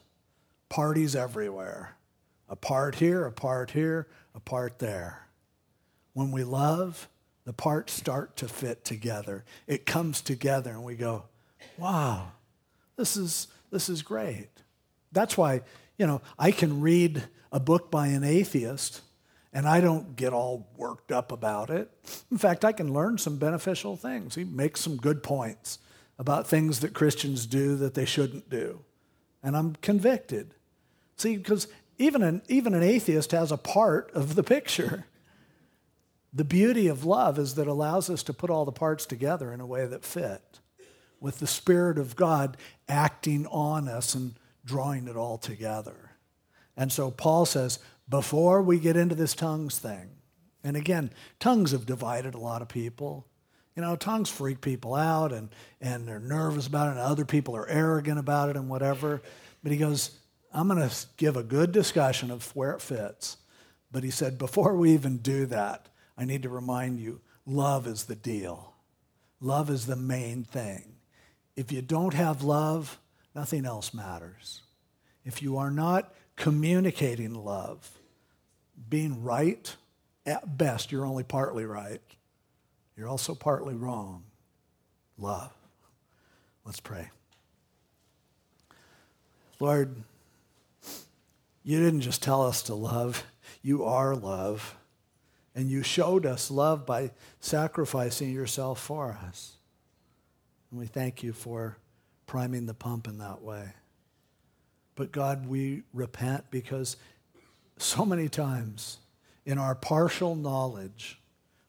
parties 0.68 1.16
everywhere. 1.16 1.96
A 2.48 2.54
part 2.54 2.94
here, 2.94 3.26
a 3.26 3.32
part 3.32 3.72
here, 3.72 4.06
a 4.36 4.40
part 4.40 4.78
there. 4.78 5.26
When 6.12 6.30
we 6.30 6.44
love, 6.44 7.08
the 7.46 7.52
parts 7.52 7.92
start 7.92 8.36
to 8.36 8.48
fit 8.48 8.84
together. 8.84 9.44
It 9.66 9.86
comes 9.86 10.20
together 10.20 10.70
and 10.70 10.82
we 10.82 10.96
go, 10.96 11.24
wow, 11.78 12.32
this 12.96 13.16
is, 13.16 13.46
this 13.70 13.88
is 13.88 14.02
great. 14.02 14.48
That's 15.12 15.38
why, 15.38 15.62
you 15.96 16.08
know, 16.08 16.20
I 16.38 16.50
can 16.50 16.80
read 16.80 17.22
a 17.52 17.60
book 17.60 17.90
by 17.90 18.08
an 18.08 18.24
atheist 18.24 19.00
and 19.52 19.66
I 19.66 19.80
don't 19.80 20.16
get 20.16 20.32
all 20.32 20.68
worked 20.76 21.12
up 21.12 21.30
about 21.30 21.70
it. 21.70 21.88
In 22.32 22.36
fact, 22.36 22.64
I 22.64 22.72
can 22.72 22.92
learn 22.92 23.16
some 23.16 23.38
beneficial 23.38 23.96
things. 23.96 24.34
He 24.34 24.44
makes 24.44 24.80
some 24.80 24.96
good 24.96 25.22
points 25.22 25.78
about 26.18 26.48
things 26.48 26.80
that 26.80 26.94
Christians 26.94 27.46
do 27.46 27.76
that 27.76 27.94
they 27.94 28.04
shouldn't 28.04 28.50
do. 28.50 28.80
And 29.42 29.56
I'm 29.56 29.76
convicted. 29.76 30.54
See, 31.16 31.36
because 31.36 31.68
even 31.96 32.24
an, 32.24 32.42
even 32.48 32.74
an 32.74 32.82
atheist 32.82 33.30
has 33.30 33.52
a 33.52 33.56
part 33.56 34.10
of 34.14 34.34
the 34.34 34.42
picture. 34.42 35.06
The 36.36 36.44
beauty 36.44 36.86
of 36.86 37.06
love 37.06 37.38
is 37.38 37.54
that 37.54 37.62
it 37.62 37.68
allows 37.68 38.10
us 38.10 38.22
to 38.24 38.34
put 38.34 38.50
all 38.50 38.66
the 38.66 38.70
parts 38.70 39.06
together 39.06 39.54
in 39.54 39.60
a 39.62 39.66
way 39.66 39.86
that 39.86 40.04
fit, 40.04 40.60
with 41.18 41.38
the 41.38 41.46
Spirit 41.46 41.96
of 41.96 42.14
God 42.14 42.58
acting 42.86 43.46
on 43.46 43.88
us 43.88 44.14
and 44.14 44.34
drawing 44.62 45.08
it 45.08 45.16
all 45.16 45.38
together. 45.38 46.10
And 46.76 46.92
so 46.92 47.10
Paul 47.10 47.46
says, 47.46 47.78
before 48.06 48.60
we 48.60 48.78
get 48.78 48.98
into 48.98 49.14
this 49.14 49.32
tongues 49.32 49.78
thing, 49.78 50.10
and 50.62 50.76
again, 50.76 51.10
tongues 51.40 51.70
have 51.72 51.86
divided 51.86 52.34
a 52.34 52.38
lot 52.38 52.60
of 52.60 52.68
people. 52.68 53.26
You 53.74 53.80
know, 53.80 53.96
tongues 53.96 54.28
freak 54.28 54.60
people 54.60 54.94
out 54.94 55.32
and, 55.32 55.48
and 55.80 56.06
they're 56.06 56.20
nervous 56.20 56.66
about 56.66 56.88
it, 56.88 56.90
and 56.90 57.00
other 57.00 57.24
people 57.24 57.56
are 57.56 57.66
arrogant 57.66 58.18
about 58.18 58.50
it 58.50 58.56
and 58.56 58.68
whatever. 58.68 59.22
But 59.62 59.72
he 59.72 59.78
goes, 59.78 60.18
I'm 60.52 60.68
going 60.68 60.86
to 60.86 60.94
give 61.16 61.38
a 61.38 61.42
good 61.42 61.72
discussion 61.72 62.30
of 62.30 62.54
where 62.54 62.72
it 62.72 62.82
fits. 62.82 63.38
But 63.90 64.04
he 64.04 64.10
said, 64.10 64.36
before 64.36 64.76
we 64.76 64.92
even 64.92 65.16
do 65.16 65.46
that, 65.46 65.88
I 66.16 66.24
need 66.24 66.42
to 66.42 66.48
remind 66.48 67.00
you 67.00 67.20
love 67.44 67.86
is 67.86 68.04
the 68.04 68.16
deal. 68.16 68.74
Love 69.40 69.70
is 69.70 69.86
the 69.86 69.96
main 69.96 70.44
thing. 70.44 70.94
If 71.56 71.72
you 71.72 71.82
don't 71.82 72.14
have 72.14 72.42
love, 72.42 72.98
nothing 73.34 73.64
else 73.64 73.92
matters. 73.92 74.62
If 75.24 75.42
you 75.42 75.56
are 75.56 75.70
not 75.70 76.14
communicating 76.36 77.34
love, 77.34 77.90
being 78.88 79.22
right, 79.22 79.74
at 80.24 80.58
best, 80.58 80.90
you're 80.90 81.06
only 81.06 81.22
partly 81.22 81.64
right. 81.64 82.00
You're 82.96 83.08
also 83.08 83.34
partly 83.34 83.74
wrong. 83.74 84.24
Love. 85.18 85.52
Let's 86.64 86.80
pray. 86.80 87.10
Lord, 89.60 89.94
you 91.62 91.82
didn't 91.82 92.02
just 92.02 92.22
tell 92.22 92.42
us 92.42 92.62
to 92.64 92.74
love, 92.74 93.24
you 93.62 93.84
are 93.84 94.14
love. 94.14 94.76
And 95.56 95.70
you 95.70 95.82
showed 95.82 96.26
us 96.26 96.50
love 96.50 96.84
by 96.84 97.12
sacrificing 97.40 98.30
yourself 98.30 98.78
for 98.78 99.18
us. 99.26 99.56
And 100.70 100.78
we 100.78 100.86
thank 100.86 101.22
you 101.22 101.32
for 101.32 101.78
priming 102.26 102.66
the 102.66 102.74
pump 102.74 103.08
in 103.08 103.18
that 103.18 103.40
way. 103.40 103.70
But 104.96 105.12
God, 105.12 105.46
we 105.46 105.82
repent 105.94 106.44
because 106.50 106.98
so 107.78 108.04
many 108.04 108.28
times 108.28 108.98
in 109.46 109.56
our 109.56 109.74
partial 109.74 110.34
knowledge, 110.34 111.20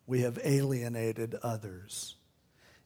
we 0.06 0.22
have 0.22 0.38
alienated 0.44 1.36
others. 1.42 2.16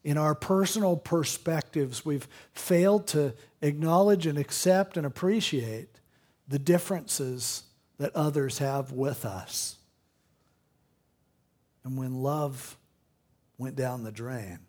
In 0.03 0.17
our 0.17 0.35
personal 0.35 0.97
perspectives, 0.97 2.05
we've 2.05 2.27
failed 2.53 3.07
to 3.07 3.33
acknowledge 3.61 4.27
and 4.27 4.37
accept 4.37 4.97
and 4.97 5.05
appreciate 5.05 5.99
the 6.47 6.59
differences 6.59 7.63
that 7.97 8.15
others 8.15 8.59
have 8.59 8.91
with 8.91 9.25
us. 9.25 9.77
And 11.83 11.97
when 11.97 12.15
love 12.15 12.77
went 13.57 13.75
down 13.75 14.03
the 14.03 14.11
drain, 14.11 14.59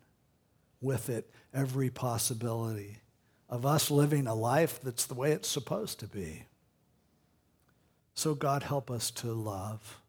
with 0.83 1.09
it 1.09 1.29
every 1.53 1.89
possibility 1.89 2.99
of 3.49 3.65
us 3.65 3.89
living 3.89 4.27
a 4.27 4.35
life 4.35 4.79
that's 4.83 5.05
the 5.05 5.13
way 5.13 5.31
it's 5.31 5.47
supposed 5.47 5.99
to 5.99 6.07
be. 6.07 6.45
So, 8.13 8.35
God, 8.35 8.63
help 8.63 8.91
us 8.91 9.09
to 9.11 9.31
love. 9.31 10.01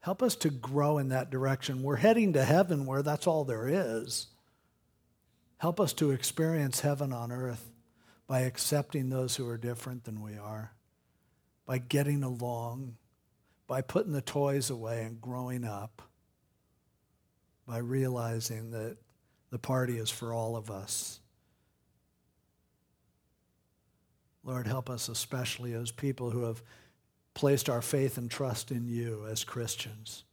Help 0.00 0.22
us 0.22 0.34
to 0.36 0.50
grow 0.50 0.98
in 0.98 1.10
that 1.10 1.30
direction. 1.30 1.82
We're 1.82 1.96
heading 1.96 2.32
to 2.32 2.44
heaven 2.44 2.86
where 2.86 3.02
that's 3.02 3.26
all 3.26 3.44
there 3.44 3.68
is. 3.68 4.28
Help 5.58 5.80
us 5.80 5.92
to 5.94 6.10
experience 6.10 6.80
heaven 6.80 7.12
on 7.12 7.30
earth 7.30 7.70
by 8.26 8.40
accepting 8.40 9.10
those 9.10 9.36
who 9.36 9.48
are 9.48 9.58
different 9.58 10.04
than 10.04 10.22
we 10.22 10.36
are, 10.36 10.72
by 11.66 11.78
getting 11.78 12.22
along, 12.22 12.96
by 13.66 13.80
putting 13.80 14.12
the 14.12 14.22
toys 14.22 14.70
away 14.70 15.02
and 15.02 15.20
growing 15.20 15.64
up, 15.64 16.02
by 17.68 17.78
realizing 17.78 18.70
that 18.70 18.96
the 19.50 19.58
party 19.58 19.98
is 19.98 20.08
for 20.08 20.32
all 20.32 20.56
of 20.56 20.70
us. 20.70 21.20
Lord, 24.42 24.66
help 24.66 24.88
us 24.88 25.10
especially 25.10 25.74
as 25.74 25.90
people 25.92 26.30
who 26.30 26.44
have 26.44 26.62
placed 27.34 27.68
our 27.68 27.82
faith 27.82 28.16
and 28.16 28.30
trust 28.30 28.70
in 28.70 28.88
you 28.88 29.26
as 29.30 29.44
Christians 29.44 30.24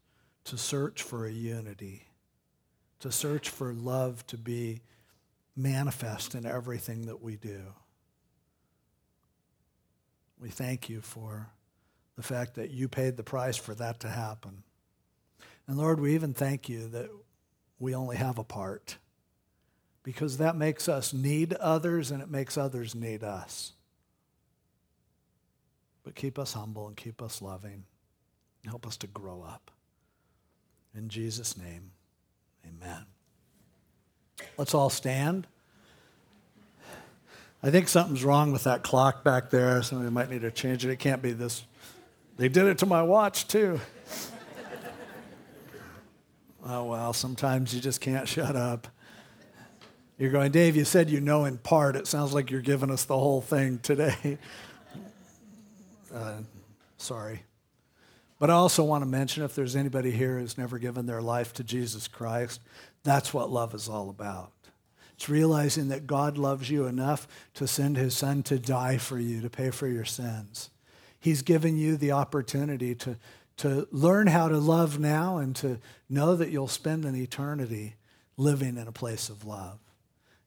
to 0.46 0.58
search 0.58 1.04
for 1.04 1.26
a 1.26 1.32
unity, 1.32 2.08
to 3.02 3.12
search 3.12 3.50
for 3.50 3.74
love 3.74 4.26
to 4.28 4.38
be 4.38 4.80
manifest 5.58 6.36
in 6.36 6.46
everything 6.46 7.08
that 7.08 7.22
we 7.22 7.36
do. 7.36 7.62
We 10.40 10.50
thank 10.50 10.88
you 10.88 11.02
for 11.02 11.50
the 12.16 12.24
fact 12.24 12.56
that 12.56 12.72
you 12.72 12.88
paid 12.88 13.18
the 13.18 13.24
price 13.24 13.58
for 13.58 13.76
that 13.76 14.00
to 14.02 14.08
happen. 14.08 14.64
And 15.68 15.78
Lord, 15.78 16.00
we 16.00 16.14
even 16.16 16.34
thank 16.34 16.70
you 16.70 16.88
that 16.90 17.10
we 17.80 17.94
only 17.94 18.16
have 18.16 18.38
a 18.38 18.44
part 18.44 18.98
because 20.04 20.38
that 20.38 20.56
makes 20.56 20.88
us 20.88 21.14
need 21.14 21.54
others 21.54 22.12
and 22.12 22.22
it 22.22 22.30
makes 22.30 22.58
others 22.58 22.96
need 22.96 23.24
us. 23.24 23.74
But 26.04 26.16
keep 26.16 26.38
us 26.38 26.54
humble 26.54 26.88
and 26.88 26.96
keep 26.96 27.22
us 27.22 27.42
loving. 27.42 27.84
Help 28.66 28.86
us 28.86 28.98
to 28.98 29.08
grow 29.08 29.42
up. 29.42 29.72
In 30.96 31.10
Jesus' 31.10 31.58
name, 31.58 31.92
amen. 32.66 33.06
Let's 34.58 34.74
all 34.74 34.90
stand. 34.90 35.48
I 37.64 37.72
think 37.72 37.88
something's 37.88 38.24
wrong 38.24 38.52
with 38.52 38.64
that 38.66 38.84
clock 38.84 39.24
back 39.24 39.50
there. 39.50 39.82
Somebody 39.82 40.12
might 40.12 40.30
need 40.30 40.42
to 40.42 40.52
change 40.52 40.86
it. 40.86 40.92
It 40.92 41.00
can't 41.00 41.22
be 41.22 41.32
this. 41.32 41.66
They 42.38 42.48
did 42.48 42.66
it 42.66 42.78
to 42.80 42.86
my 42.86 43.02
watch, 43.02 43.48
too. 43.48 43.80
Oh, 46.66 46.84
well, 46.86 47.14
sometimes 47.14 47.74
you 47.74 47.82
just 47.82 48.02
can't 48.02 48.28
shut 48.28 48.56
up. 48.56 48.88
You're 50.18 50.32
going, 50.32 50.52
Dave, 50.52 50.76
you 50.76 50.86
said 50.86 51.10
you 51.10 51.20
know 51.20 51.46
in 51.46 51.58
part. 51.58 51.96
It 51.96 52.08
sounds 52.08 52.34
like 52.34 52.50
you're 52.50 52.62
giving 52.62 52.90
us 52.90 53.04
the 53.04 53.18
whole 53.18 53.42
thing 53.42 53.80
today. 53.80 54.38
uh, 56.14 56.38
sorry. 56.98 57.44
But 58.40 58.50
I 58.50 58.54
also 58.54 58.84
want 58.84 59.02
to 59.02 59.06
mention 59.06 59.44
if 59.44 59.56
there's 59.56 59.76
anybody 59.76 60.12
here 60.12 60.40
who's 60.40 60.58
never 60.58 60.80
given 60.80 61.06
their 61.06 61.22
life 61.22 61.54
to 61.54 61.64
Jesus 61.64 62.08
Christ, 62.08 62.62
that's 63.04 63.34
what 63.34 63.50
love 63.50 63.74
is 63.74 63.90
all 63.90 64.10
about. 64.10 64.52
It's 65.16 65.30
realizing 65.30 65.90
that 65.90 66.08
God 66.08 66.38
loves 66.38 66.70
you 66.70 66.86
enough 66.86 67.28
to 67.54 67.68
send 67.68 67.96
his 67.96 68.16
son 68.16 68.44
to 68.44 68.60
die 68.60 68.98
for 68.98 69.18
you, 69.18 69.42
to 69.42 69.50
pay 69.50 69.70
for 69.70 69.88
your 69.88 70.04
sins. 70.04 70.70
He's 71.20 71.42
given 71.42 71.78
you 71.78 71.96
the 71.96 72.12
opportunity 72.12 72.94
to, 72.96 73.18
to 73.58 73.88
learn 73.92 74.28
how 74.28 74.50
to 74.50 74.58
love 74.58 75.00
now 75.00 75.38
and 75.38 75.56
to 75.58 75.80
know 76.10 76.36
that 76.36 76.50
you'll 76.50 76.68
spend 76.68 77.06
an 77.06 77.16
eternity 77.16 77.96
living 78.38 78.78
in 78.78 78.88
a 78.88 78.92
place 78.92 79.30
of 79.30 79.46
love. 79.46 79.80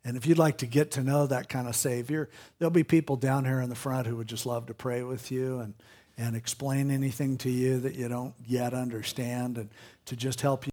And 0.04 0.16
if 0.16 0.26
you'd 0.26 0.38
like 0.38 0.58
to 0.58 0.66
get 0.66 0.92
to 0.92 1.02
know 1.02 1.26
that 1.26 1.48
kind 1.48 1.68
of 1.68 1.76
Savior, 1.76 2.28
there'll 2.58 2.70
be 2.70 2.84
people 2.84 3.16
down 3.16 3.44
here 3.44 3.60
in 3.60 3.68
the 3.68 3.74
front 3.74 4.06
who 4.06 4.16
would 4.16 4.28
just 4.28 4.46
love 4.46 4.66
to 4.66 4.74
pray 4.74 5.02
with 5.02 5.30
you 5.30 5.58
and, 5.58 5.74
and 6.16 6.36
explain 6.36 6.90
anything 6.90 7.36
to 7.38 7.50
you 7.50 7.80
that 7.80 7.94
you 7.94 8.08
don't 8.08 8.34
yet 8.46 8.74
understand 8.74 9.58
and 9.58 9.70
to 10.06 10.16
just 10.16 10.40
help 10.40 10.66
you. 10.66 10.72